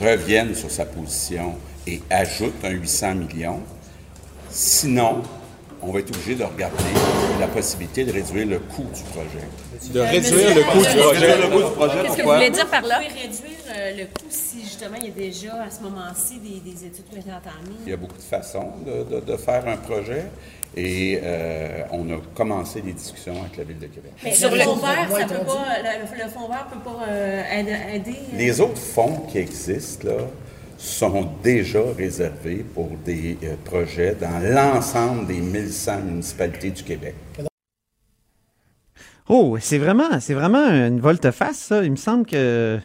revienne 0.00 0.54
sur 0.54 0.70
sa 0.70 0.86
position 0.86 1.54
et 1.86 2.00
ajoute 2.10 2.54
un 2.64 2.70
800 2.70 3.14
millions. 3.16 3.60
Sinon, 4.50 5.22
on 5.82 5.92
va 5.92 6.00
être 6.00 6.10
obligé 6.14 6.34
de 6.34 6.44
regarder 6.44 6.76
la 7.40 7.46
possibilité 7.46 8.04
de 8.04 8.12
réduire 8.12 8.46
le 8.46 8.58
coût 8.58 8.86
du 8.94 9.02
projet. 9.04 9.92
De 9.92 10.00
réduire 10.00 10.54
le 10.54 10.62
coût 10.62 10.78
du 10.78 11.72
projet. 11.74 12.02
Qu'est-ce 12.02 12.16
que 12.16 12.22
vous 12.22 12.32
voulez 12.34 12.50
dire 12.50 12.66
par 12.68 12.82
là? 12.82 12.98
Réduire 12.98 13.58
euh, 13.76 13.90
le 13.96 14.04
coût 14.06 14.26
si 14.30 14.60
justement 14.62 14.96
il 15.00 15.06
y 15.06 15.08
a 15.08 15.12
déjà 15.12 15.62
à 15.62 15.70
ce 15.70 15.80
moment-ci 15.82 16.38
des, 16.38 16.60
des 16.70 16.84
études 16.86 17.04
qui 17.10 17.16
ont 17.16 17.20
été 17.20 17.30
entamées. 17.30 17.76
Il 17.86 17.90
y 17.90 17.94
a 17.94 17.96
beaucoup 17.96 18.16
de 18.16 18.22
façons 18.22 18.72
de, 18.86 19.16
de- 19.16 19.20
de 19.24 19.36
faire 19.36 19.66
un 19.68 19.76
projet 19.76 20.24
et 20.76 21.18
euh, 21.22 21.82
on 21.92 22.08
a 22.10 22.18
commencé 22.34 22.80
des 22.80 22.92
discussions 22.92 23.40
avec 23.40 23.56
la 23.56 23.64
Ville 23.64 23.78
de 23.78 23.86
Québec. 23.86 24.12
Mais 24.22 24.30
le 24.30 24.62
fonds 24.64 24.76
vert, 24.76 25.08
ça 25.10 25.24
peut 25.26 25.44
pas, 25.44 25.66
le, 25.82 26.24
le 26.24 26.28
fonds 26.30 26.48
vert 26.48 26.66
peut 26.72 26.80
pas 26.90 27.04
euh, 27.08 27.42
aider. 27.58 27.76
aider, 27.94 28.16
Les 28.34 28.60
autres 28.60 28.78
fonds 28.80 29.20
qui 29.30 29.38
existent, 29.38 30.08
là, 30.08 30.14
sont 30.78 31.28
déjà 31.42 31.80
réservés 31.96 32.64
pour 32.74 32.88
des 33.04 33.36
euh, 33.42 33.56
projets 33.64 34.14
dans 34.14 34.38
l'ensemble 34.42 35.26
des 35.26 35.40
1100 35.40 36.02
municipalités 36.06 36.70
du 36.70 36.84
Québec. 36.84 37.14
Oh, 39.28 39.56
c'est 39.58 39.78
vraiment, 39.78 40.20
c'est 40.20 40.34
vraiment 40.34 40.64
une 40.70 41.00
volte-face, 41.00 41.58
ça. 41.58 41.84
Il 41.84 41.90
me 41.90 41.96
semble 41.96 42.24
que 42.24 42.78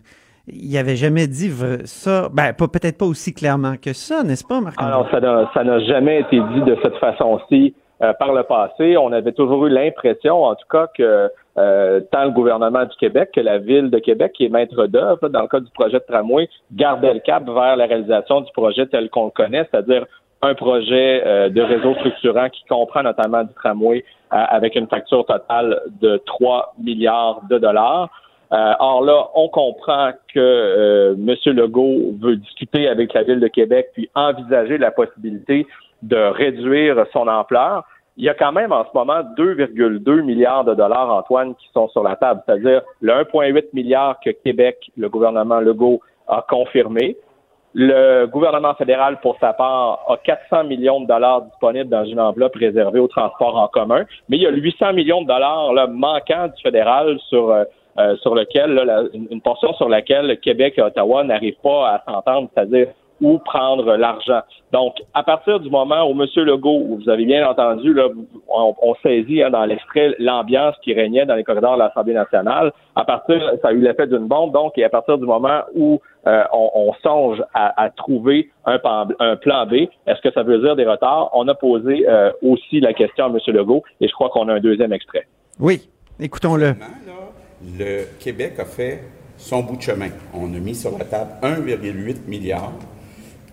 il 0.48 0.78
avait 0.78 0.98
jamais 0.98 1.28
dit 1.28 1.52
ça. 1.86 2.30
Ben, 2.34 2.52
peut-être 2.54 2.98
pas 2.98 3.06
aussi 3.06 3.34
clairement 3.34 3.76
que 3.82 3.94
ça, 3.94 4.24
n'est-ce 4.24 4.44
pas, 4.44 4.60
marc 4.60 4.76
Alors, 4.82 5.10
ça 5.10 5.22
n'a, 5.22 5.50
ça 5.54 5.64
n'a 5.64 5.80
jamais 5.86 6.20
été 6.20 6.38
dit 6.38 6.62
de 6.62 6.78
cette 6.84 6.98
façon-ci 6.98 7.74
euh, 8.02 8.12
par 8.14 8.34
le 8.34 8.44
passé, 8.44 8.98
on 8.98 9.12
avait 9.14 9.32
toujours 9.32 9.66
eu 9.68 9.70
l'impression, 9.70 10.44
en 10.44 10.56
tout 10.56 10.68
cas, 10.70 10.88
que 10.98 11.30
euh, 11.57 12.01
tant 12.12 12.25
le 12.25 12.31
gouvernement 12.31 12.83
du 12.83 12.95
Québec 12.98 13.29
que 13.36 13.41
la 13.41 13.60
ville 13.60 13.91
de 13.91 14.00
Québec, 14.00 14.33
qui 14.33 14.45
est 14.45 14.50
maître 14.50 14.88
d'œuvre 14.88 15.29
dans 15.29 15.41
le 15.41 15.48
cas 15.48 15.60
du 15.60 15.69
projet 15.72 16.00
de 16.00 16.05
tramway, 16.07 16.50
gardait 16.72 17.13
le 17.13 17.19
cap 17.19 17.45
vers 17.45 17.75
la 17.75 17.86
réalisation 17.86 18.41
du 18.41 18.51
projet 18.53 18.88
tel 18.88 19.10
qu'on 19.10 19.25
le 19.25 19.31
connaît, 19.31 19.67
c'est-à-dire 19.69 20.05
un 20.41 20.55
projet 20.55 21.22
euh, 21.25 21.50
de 21.50 21.62
réseau 21.62 21.93
structurant 21.95 22.50
qui 22.50 22.63
comprend 22.65 23.03
notamment 23.03 23.43
du 23.43 23.53
tramway 23.53 24.03
avec 24.36 24.75
une 24.75 24.88
facture 24.88 25.24
totale 25.27 25.79
de 26.01 26.19
3 26.25 26.74
milliards 26.81 27.43
de 27.51 27.60
dollars. 27.60 28.10
or 28.50 29.03
là, 29.03 29.27
on 29.36 29.48
comprend 29.48 30.10
que 30.33 31.13
M. 31.13 31.55
Legault 31.55 32.15
veut 32.19 32.38
discuter 32.38 32.88
avec 32.88 33.13
la 33.13 33.22
ville 33.22 33.39
de 33.39 33.48
Québec 33.48 33.89
puis 33.93 34.10
envisager 34.15 34.79
la 34.79 34.89
possibilité 34.89 35.67
de 36.01 36.17
réduire 36.17 37.05
son 37.13 37.27
ampleur 37.27 37.86
il 38.17 38.25
y 38.25 38.29
a 38.29 38.34
quand 38.34 38.51
même 38.51 38.72
en 38.72 38.84
ce 38.84 38.89
moment 38.93 39.22
2,2 39.38 40.22
milliards 40.22 40.65
de 40.65 40.75
dollars, 40.75 41.10
Antoine, 41.10 41.55
qui 41.55 41.67
sont 41.74 41.88
sur 41.89 42.03
la 42.03 42.15
table, 42.15 42.41
c'est-à-dire 42.46 42.82
le 43.01 43.13
1,8 43.13 43.65
milliard 43.74 44.20
que 44.24 44.29
Québec, 44.29 44.77
le 44.98 45.10
gouvernement 45.10 45.60
Legault, 45.60 46.01
a 46.27 46.46
confirmé. 46.48 47.17
Le 47.75 48.27
gouvernement 48.27 48.75
fédéral, 48.75 49.20
pour 49.22 49.36
sa 49.39 49.51
part, 49.53 50.05
a 50.08 50.17
400 50.17 50.65
millions 50.65 51.01
de 51.01 51.08
dollars 51.08 51.41
disponibles 51.41 51.89
dans 51.89 52.05
une 52.05 52.20
enveloppe 52.20 52.55
réservée 52.55 53.00
au 53.00 53.08
transport 53.08 53.58
en 53.58 53.67
commun, 53.67 54.05
mais 54.29 54.38
il 54.38 54.43
y 54.43 54.48
a 54.48 54.51
800 54.51 54.93
millions 54.93 55.24
de 55.24 55.27
dollars 55.27 55.74
là, 55.74 55.88
manquants 55.88 56.50
du 56.55 56.62
fédéral 56.62 57.17
sur 57.29 57.50
euh, 57.50 57.63
euh, 58.00 58.15
sur 58.17 58.34
lequel 58.34 58.74
là, 58.74 59.03
une 59.13 59.41
portion 59.41 59.72
sur 59.74 59.88
laquelle 59.88 60.39
Québec 60.39 60.74
et 60.77 60.82
Ottawa 60.82 61.24
n'arrivent 61.24 61.60
pas 61.62 61.89
à 61.89 62.03
s'entendre, 62.12 62.50
c'est-à-dire 62.53 62.88
où 63.22 63.38
prendre 63.39 63.96
l'argent. 63.96 64.41
Donc, 64.72 64.96
à 65.13 65.24
partir 65.24 65.60
du 65.60 65.70
moment 65.70 66.10
où 66.10 66.12
M. 66.12 66.27
Legault, 66.36 66.98
vous 66.98 67.10
avez 67.10 67.25
bien 67.25 67.48
entendu, 67.48 67.93
là, 67.93 68.08
on, 68.48 68.96
saisit 69.03 69.43
hein, 69.43 69.51
dans 69.51 69.65
l'extrait 69.65 70.15
l'ambiance 70.20 70.75
qui 70.84 70.93
régnait 70.93 71.25
dans 71.25 71.36
les 71.36 71.43
corridors 71.43 71.75
de 71.75 71.79
l'Assemblée 71.79 72.13
nationale, 72.13 72.72
à 72.96 73.05
partir, 73.05 73.39
ça 73.62 73.70
a 73.70 73.72
eu 73.72 73.82
l'effet 73.82 74.08
d'une 74.08 74.27
bombe, 74.27 74.51
donc, 74.51 74.77
et 74.77 74.84
à 74.84 74.89
partir 74.89 75.17
du 75.17 75.25
moment 75.25 75.62
où 75.75 76.01
euh, 76.25 76.43
on, 76.53 76.91
songe 77.03 77.43
à, 77.53 77.89
trouver 77.89 78.50
un, 78.65 78.79
un, 79.20 79.36
plan 79.36 79.65
B, 79.65 79.74
est-ce 80.08 80.22
que 80.22 80.32
ça 80.32 80.43
veut 80.43 80.60
dire 80.60 80.75
des 80.75 80.86
retards? 80.86 81.29
On 81.34 81.48
a 81.48 81.53
posé 81.53 82.08
euh, 82.08 82.32
aussi 82.41 82.79
la 82.79 82.93
question 82.93 83.25
à 83.25 83.27
M. 83.27 83.38
Legault, 83.48 83.84
et 84.01 84.08
je 84.08 84.13
crois 84.13 84.29
qu'on 84.29 84.48
a 84.48 84.53
un 84.53 84.60
deuxième 84.60 84.93
extrait. 84.93 85.27
Oui, 85.60 85.89
écoutons-le. 86.20 86.74
Le 87.77 88.03
Québec 88.20 88.53
a 88.60 88.65
fait 88.65 89.01
son 89.38 89.62
bout 89.62 89.77
de 89.77 89.82
chemin. 89.82 90.10
On 90.34 90.53
a 90.53 90.60
mis 90.60 90.75
sur 90.75 90.98
la 90.98 91.05
table 91.05 91.32
1,8 91.41 92.27
milliard 92.27 92.72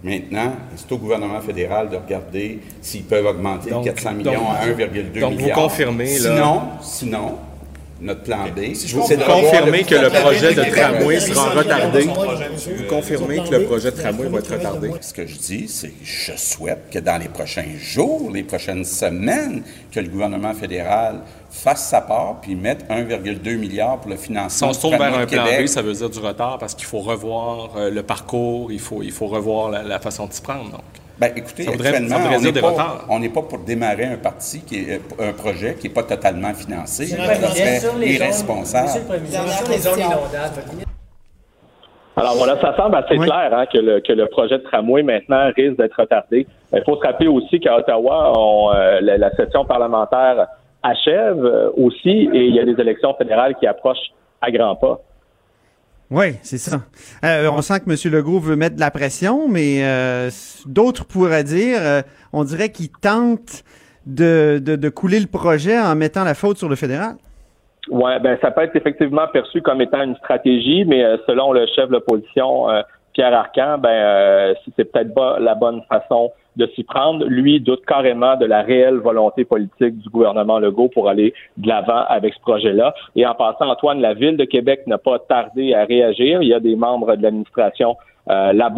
Maintenant, 0.02 0.52
c'est 0.76 0.90
au 0.92 0.96
gouvernement 0.96 1.40
fédéral 1.40 1.90
de 1.90 1.96
regarder 1.96 2.60
s'ils 2.80 3.04
peuvent 3.04 3.26
augmenter 3.26 3.70
de 3.70 3.84
400 3.84 4.12
millions 4.14 4.50
à 4.50 4.66
1,2 4.66 5.12
milliard. 5.12 5.30
Donc, 5.30 5.40
vous 5.40 5.50
confirmez, 5.50 6.18
là... 6.18 6.34
Sinon, 6.34 6.62
sinon, 6.80 7.38
notre 8.00 8.22
plan 8.22 8.44
B, 8.54 8.74
c'est 8.74 9.16
de 9.16 9.24
confirmer 9.24 9.84
que 9.84 9.94
le 9.94 10.08
projet 10.08 10.54
de 10.54 10.62
tramway 10.62 11.20
sera 11.20 11.50
retardé. 11.50 12.02
Vous 12.02 12.84
confirmez 12.88 13.42
que 13.42 13.54
le 13.54 13.64
projet 13.64 13.90
de 13.90 13.96
tramway 13.96 14.28
va 14.28 14.38
être 14.38 14.52
retardé? 14.52 14.90
Ce 15.00 15.12
que 15.12 15.26
je 15.26 15.36
dis, 15.36 15.68
c'est 15.68 15.88
que 15.88 16.04
je 16.04 16.32
souhaite 16.36 16.90
que 16.90 16.98
dans 16.98 17.18
les 17.18 17.28
prochains 17.28 17.76
jours, 17.78 18.30
les 18.32 18.42
prochaines 18.42 18.84
semaines, 18.84 19.62
que 19.92 20.00
le 20.00 20.08
gouvernement 20.08 20.54
fédéral 20.54 21.20
fasse 21.50 21.88
sa 21.88 22.00
part 22.00 22.40
puis 22.40 22.54
mette 22.54 22.88
1,2 22.88 23.56
milliard 23.56 23.98
pour 23.98 24.10
le 24.10 24.16
financement. 24.16 24.72
Si 24.72 24.86
on 24.86 24.90
se 24.90 24.96
vers 24.96 25.18
un 25.18 25.26
plan 25.26 25.44
B, 25.44 25.66
ça 25.66 25.82
veut 25.82 25.92
dire 25.92 26.08
du 26.08 26.18
retard 26.18 26.58
parce 26.58 26.74
qu'il 26.74 26.86
faut 26.86 27.00
revoir 27.00 27.76
euh, 27.76 27.90
le 27.90 28.02
parcours, 28.02 28.70
il 28.72 28.80
faut, 28.80 29.02
il 29.02 29.12
faut 29.12 29.26
revoir 29.26 29.70
la, 29.70 29.98
façon 29.98 30.26
de 30.26 30.32
s'y 30.32 30.42
prendre. 30.42 30.70
Donc. 30.70 30.80
Ben, 31.20 31.32
écoutez, 31.36 31.68
actuellement, 31.68 32.16
on 33.10 33.18
n'est 33.18 33.28
pas, 33.28 33.42
pour 33.42 33.58
démarrer 33.58 34.06
un 34.06 34.16
parti 34.16 34.62
qui 34.64 34.76
est 34.76 35.02
euh, 35.20 35.28
un 35.28 35.32
projet 35.34 35.74
qui 35.74 35.88
n'est 35.88 35.92
pas 35.94 36.02
totalement 36.02 36.54
financé. 36.54 37.04
Ça 37.06 37.34
serait 37.36 38.08
irresponsable. 38.08 38.88
Alors 42.16 42.34
voilà, 42.36 42.58
ça 42.60 42.74
semble 42.74 42.96
assez 42.96 43.16
clair 43.16 43.50
hein, 43.52 43.66
que, 43.70 43.78
le, 43.78 44.00
que 44.00 44.12
le 44.12 44.26
projet 44.28 44.58
de 44.58 44.62
tramway 44.62 45.02
maintenant 45.02 45.50
risque 45.54 45.76
d'être 45.76 46.00
retardé. 46.00 46.46
Il 46.72 46.82
faut 46.84 46.96
se 46.96 47.06
rappeler 47.06 47.28
aussi 47.28 47.60
qu'à 47.60 47.76
Ottawa, 47.76 48.32
on, 48.36 48.72
euh, 48.74 49.00
la, 49.00 49.30
session 49.32 49.64
parlementaire 49.66 50.46
achève 50.82 51.44
euh, 51.44 51.70
aussi 51.76 52.30
et 52.32 52.46
il 52.46 52.54
y 52.54 52.60
a 52.60 52.64
des 52.64 52.80
élections 52.80 53.14
fédérales 53.14 53.54
qui 53.56 53.66
approchent 53.66 54.10
à 54.40 54.50
grands 54.50 54.76
pas. 54.76 55.00
Oui, 56.10 56.34
c'est 56.42 56.58
ça. 56.58 56.80
Euh, 57.24 57.48
on 57.52 57.62
sent 57.62 57.80
que 57.80 57.90
M. 57.90 58.12
Legault 58.12 58.40
veut 58.40 58.56
mettre 58.56 58.74
de 58.74 58.80
la 58.80 58.90
pression, 58.90 59.48
mais 59.48 59.84
euh, 59.84 60.28
d'autres 60.66 61.04
pourraient 61.04 61.44
dire, 61.44 61.78
on 62.32 62.44
dirait 62.44 62.70
qu'il 62.70 62.90
tente 62.90 63.62
de, 64.06 64.58
de, 64.58 64.88
couler 64.88 65.20
le 65.20 65.26
projet 65.26 65.78
en 65.78 65.94
mettant 65.94 66.24
la 66.24 66.34
faute 66.34 66.58
sur 66.58 66.68
le 66.68 66.74
fédéral. 66.74 67.14
Oui, 67.90 68.12
ben 68.22 68.36
ça 68.40 68.50
peut 68.50 68.62
être 68.62 68.74
effectivement 68.76 69.26
perçu 69.32 69.62
comme 69.62 69.80
étant 69.80 70.02
une 70.02 70.16
stratégie, 70.16 70.84
mais 70.84 71.02
selon 71.26 71.52
le 71.52 71.66
chef 71.74 71.88
de 71.88 71.92
l'opposition, 71.92 72.66
Pierre 73.12 73.34
Arcan, 73.34 73.78
ben 73.78 74.54
c'est 74.76 74.90
peut-être 74.90 75.14
pas 75.14 75.38
la 75.38 75.54
bonne 75.54 75.82
façon 75.88 76.32
de 76.56 76.66
s'y 76.74 76.84
prendre. 76.84 77.24
Lui 77.26 77.60
doute 77.60 77.84
carrément 77.86 78.36
de 78.36 78.46
la 78.46 78.62
réelle 78.62 78.96
volonté 78.96 79.44
politique 79.44 79.98
du 79.98 80.08
gouvernement 80.08 80.58
Legault 80.58 80.88
pour 80.88 81.08
aller 81.08 81.32
de 81.56 81.68
l'avant 81.68 82.04
avec 82.08 82.34
ce 82.34 82.40
projet-là. 82.40 82.94
Et 83.16 83.26
en 83.26 83.34
passant, 83.34 83.68
Antoine, 83.68 84.00
la 84.00 84.14
ville 84.14 84.36
de 84.36 84.44
Québec 84.44 84.82
n'a 84.86 84.98
pas 84.98 85.18
tardé 85.18 85.74
à 85.74 85.84
réagir. 85.84 86.42
Il 86.42 86.48
y 86.48 86.54
a 86.54 86.60
des 86.60 86.76
membres 86.76 87.16
de 87.16 87.22
l'administration 87.22 87.96
euh, 88.28 88.52
la 88.52 88.70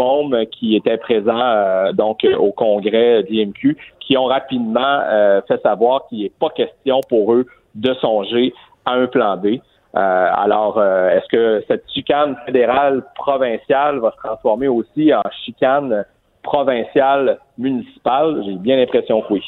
qui 0.50 0.76
était 0.76 0.96
présent 0.96 1.38
euh, 1.38 1.92
donc 1.92 2.26
au 2.38 2.52
congrès 2.52 3.22
d'IMQ, 3.24 3.76
qui 4.00 4.16
ont 4.16 4.24
rapidement 4.24 5.00
euh, 5.04 5.42
fait 5.46 5.60
savoir 5.62 6.06
qu'il 6.08 6.22
n'est 6.22 6.32
pas 6.40 6.48
question 6.50 7.00
pour 7.08 7.34
eux 7.34 7.46
de 7.74 7.92
songer 7.94 8.54
à 8.84 8.92
un 8.92 9.06
plan 9.06 9.36
B. 9.36 9.58
alors, 9.94 10.82
est-ce 10.82 11.28
que 11.28 11.64
cette 11.68 11.84
chicane 11.92 12.37
fédérale 12.46 13.02
provinciale 13.14 13.99
va 13.99 14.11
se 14.12 14.16
transformer 14.16 14.68
aussi 14.68 15.12
en 15.14 15.22
chicane 15.44 16.04
provinciale, 16.42 17.38
municipale? 17.58 18.42
J'ai 18.44 18.56
bien 18.56 18.76
l'impression 18.76 19.20
que 19.22 19.34
oui. 19.34 19.42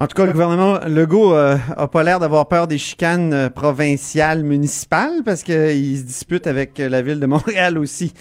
En 0.00 0.08
tout 0.08 0.16
cas, 0.16 0.26
le 0.26 0.32
gouvernement 0.32 0.80
Legault 0.88 1.34
euh, 1.34 1.56
a 1.76 1.86
pas 1.86 2.02
l'air 2.02 2.18
d'avoir 2.18 2.48
peur 2.48 2.66
des 2.66 2.78
chicanes 2.78 3.32
euh, 3.32 3.48
provinciales, 3.48 4.42
municipales, 4.42 5.22
parce 5.24 5.44
qu'il 5.44 5.54
se 5.54 6.04
dispute 6.04 6.48
avec 6.48 6.80
euh, 6.80 6.88
la 6.88 7.00
ville 7.00 7.20
de 7.20 7.26
Montréal 7.26 7.78
aussi. 7.78 8.12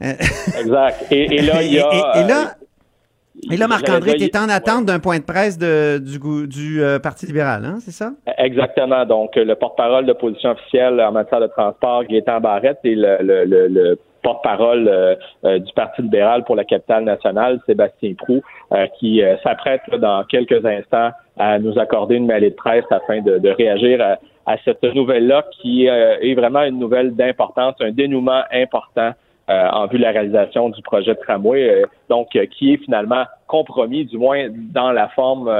exact. 0.00 1.06
Et, 1.12 1.40
là, 1.42 1.62
il 1.62 1.74
y 1.74 1.78
a... 1.78 2.12
Et, 2.16 2.26
là, 2.26 2.56
et 3.50 3.56
là, 3.56 3.66
Marc-André, 3.66 4.14
qui 4.14 4.24
est 4.24 4.36
en 4.36 4.48
attente 4.48 4.86
d'un 4.86 5.00
point 5.00 5.18
de 5.18 5.24
presse 5.24 5.58
de, 5.58 5.98
du, 5.98 6.18
du 6.46 6.80
Parti 7.02 7.26
libéral, 7.26 7.64
hein, 7.64 7.78
c'est 7.80 7.90
ça? 7.90 8.12
Exactement. 8.38 9.04
Donc, 9.04 9.36
le 9.36 9.54
porte-parole 9.54 10.06
de 10.06 10.12
position 10.12 10.50
officielle 10.50 11.00
en 11.00 11.12
matière 11.12 11.40
de 11.40 11.48
transport, 11.48 12.04
Gaétan 12.04 12.40
Barrette, 12.40 12.78
et 12.84 12.94
le, 12.94 13.18
le, 13.20 13.66
le 13.68 13.98
porte-parole 14.22 14.88
euh, 14.88 15.14
euh, 15.44 15.58
du 15.58 15.72
Parti 15.72 16.02
libéral 16.02 16.44
pour 16.44 16.56
la 16.56 16.64
capitale 16.64 17.04
nationale, 17.04 17.60
Sébastien 17.66 18.14
Prou, 18.14 18.40
euh, 18.72 18.86
qui 18.98 19.22
s'apprête 19.42 19.82
dans 19.98 20.24
quelques 20.24 20.64
instants 20.64 21.10
à 21.38 21.58
nous 21.58 21.78
accorder 21.78 22.16
une 22.16 22.26
mêlée 22.26 22.50
de 22.50 22.54
presse 22.54 22.84
afin 22.90 23.20
de, 23.20 23.48
réagir 23.50 24.00
à, 24.46 24.56
cette 24.64 24.82
nouvelle-là 24.82 25.44
qui 25.60 25.86
est 25.86 26.34
vraiment 26.34 26.62
une 26.62 26.78
nouvelle 26.78 27.14
d'importance, 27.14 27.74
un 27.80 27.92
dénouement 27.92 28.42
important 28.52 29.12
en 29.48 29.86
vue 29.86 29.98
de 29.98 30.02
la 30.02 30.12
réalisation 30.12 30.68
du 30.70 30.80
projet 30.82 31.14
de 31.14 31.18
tramway, 31.18 31.84
donc 32.08 32.28
qui 32.30 32.72
est 32.72 32.76
finalement 32.78 33.24
compromis, 33.46 34.04
du 34.04 34.16
moins 34.16 34.48
dans 34.50 34.92
la 34.92 35.08
forme 35.08 35.50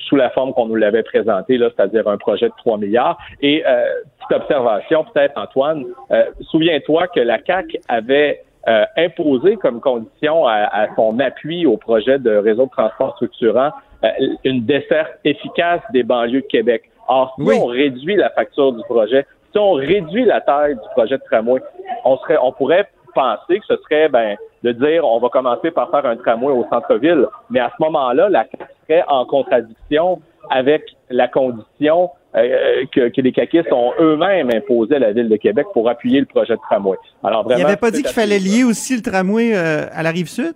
sous 0.00 0.16
la 0.16 0.30
forme 0.30 0.52
qu'on 0.52 0.66
nous 0.66 0.76
l'avait 0.76 1.02
présenté, 1.02 1.58
là, 1.58 1.68
c'est-à-dire 1.74 2.08
un 2.08 2.16
projet 2.16 2.46
de 2.46 2.54
3 2.58 2.78
milliards. 2.78 3.18
Et 3.40 3.64
euh, 3.66 3.84
petite 4.18 4.42
observation, 4.42 5.04
peut-être, 5.04 5.38
Antoine, 5.38 5.84
euh, 6.10 6.24
souviens-toi 6.50 7.08
que 7.08 7.20
la 7.20 7.38
CAC 7.38 7.76
avait 7.88 8.42
euh, 8.68 8.84
imposé 8.96 9.56
comme 9.56 9.80
condition 9.80 10.46
à, 10.46 10.86
son 10.96 11.18
appui 11.20 11.66
au 11.66 11.76
projet 11.76 12.18
de 12.18 12.34
réseau 12.36 12.64
de 12.64 12.70
transport 12.70 13.14
structurant 13.16 13.70
euh, 14.04 14.08
une 14.44 14.64
desserte 14.64 15.12
efficace 15.24 15.80
des 15.92 16.02
banlieues 16.02 16.42
de 16.42 16.46
Québec. 16.46 16.84
Or, 17.06 17.34
si 17.38 17.46
on 17.60 17.66
réduit 17.66 18.16
la 18.16 18.30
facture 18.30 18.72
du 18.72 18.82
projet, 18.84 19.26
si 19.54 19.58
on 19.58 19.72
réduit 19.72 20.24
la 20.24 20.40
taille 20.40 20.74
du 20.74 20.88
projet 20.96 21.16
de 21.16 21.22
tramway, 21.30 21.60
on 22.04 22.16
serait, 22.18 22.36
on 22.42 22.52
pourrait 22.52 22.88
penser 23.14 23.60
que 23.60 23.66
ce 23.68 23.76
serait 23.84 24.08
ben, 24.08 24.36
de 24.64 24.72
dire 24.72 25.04
on 25.04 25.20
va 25.20 25.28
commencer 25.28 25.70
par 25.70 25.90
faire 25.90 26.04
un 26.04 26.16
tramway 26.16 26.52
au 26.52 26.66
centre-ville, 26.68 27.26
mais 27.50 27.60
à 27.60 27.70
ce 27.76 27.82
moment-là, 27.84 28.28
la 28.28 28.44
CAQ 28.44 28.64
serait 28.88 29.04
en 29.06 29.24
contradiction 29.24 30.20
avec 30.50 30.82
la 31.08 31.28
condition 31.28 32.10
euh, 32.34 32.84
que, 32.92 33.20
les 33.20 33.32
caquistes 33.32 33.72
ont 33.72 33.92
eux-mêmes 34.00 34.50
imposé 34.50 34.96
à 34.96 34.98
la 34.98 35.12
Ville 35.12 35.28
de 35.28 35.36
Québec 35.36 35.66
pour 35.72 35.88
appuyer 35.88 36.18
le 36.18 36.26
projet 36.26 36.54
de 36.54 36.60
tramway. 36.68 36.96
Alors 37.22 37.44
vraiment, 37.44 37.60
Il 37.60 37.64
avait 37.64 37.76
pas 37.76 37.92
dit 37.92 38.02
qu'il 38.02 38.12
fallait 38.12 38.40
lier 38.40 38.64
aussi 38.64 38.96
le 38.96 39.02
tramway 39.02 39.54
euh, 39.54 39.86
à 39.92 40.02
la 40.02 40.10
rive 40.10 40.28
sud? 40.28 40.54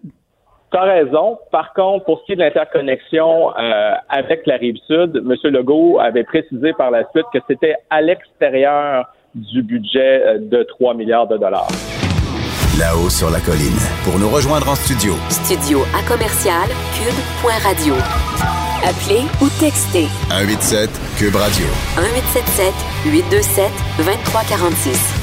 Tu 0.71 0.77
as 0.77 0.83
raison. 0.83 1.39
Par 1.51 1.73
contre, 1.73 2.05
pour 2.05 2.21
ce 2.21 2.27
qui 2.27 2.33
est 2.33 2.37
de 2.37 2.41
l'interconnexion 2.43 3.51
euh, 3.57 3.93
avec 4.09 4.47
la 4.47 4.57
rive 4.57 4.77
sud, 4.87 5.17
M. 5.17 5.35
Legault 5.45 5.99
avait 5.99 6.25
précisé 6.25 6.73
par 6.75 6.91
la 6.91 7.09
suite 7.11 7.27
que 7.33 7.39
c'était 7.49 7.77
à 7.91 8.03
l'extérieur 8.03 9.07
du 9.35 9.63
budget 9.63 10.39
de 10.41 10.63
3 10.65 10.95
milliards 10.95 11.27
de 11.29 11.37
dollars. 11.37 11.69
Là-haut 12.79 13.11
sur 13.11 13.31
la 13.31 13.41
colline. 13.41 13.81
Pour 14.05 14.21
nous 14.21 14.29
rejoindre 14.29 14.69
en 14.69 14.77
studio. 14.77 15.15
Studio 15.31 15.81
à 15.97 16.03
commercial 16.07 16.69
cube.radio. 16.95 17.95
Appelez 18.87 19.27
ou 19.43 19.49
textez 19.59 20.07
187 20.31 20.89
Cube 21.19 21.35
Radio. 21.35 21.67
1877 21.99 22.73
827 23.11 23.73
2346. 23.99 25.18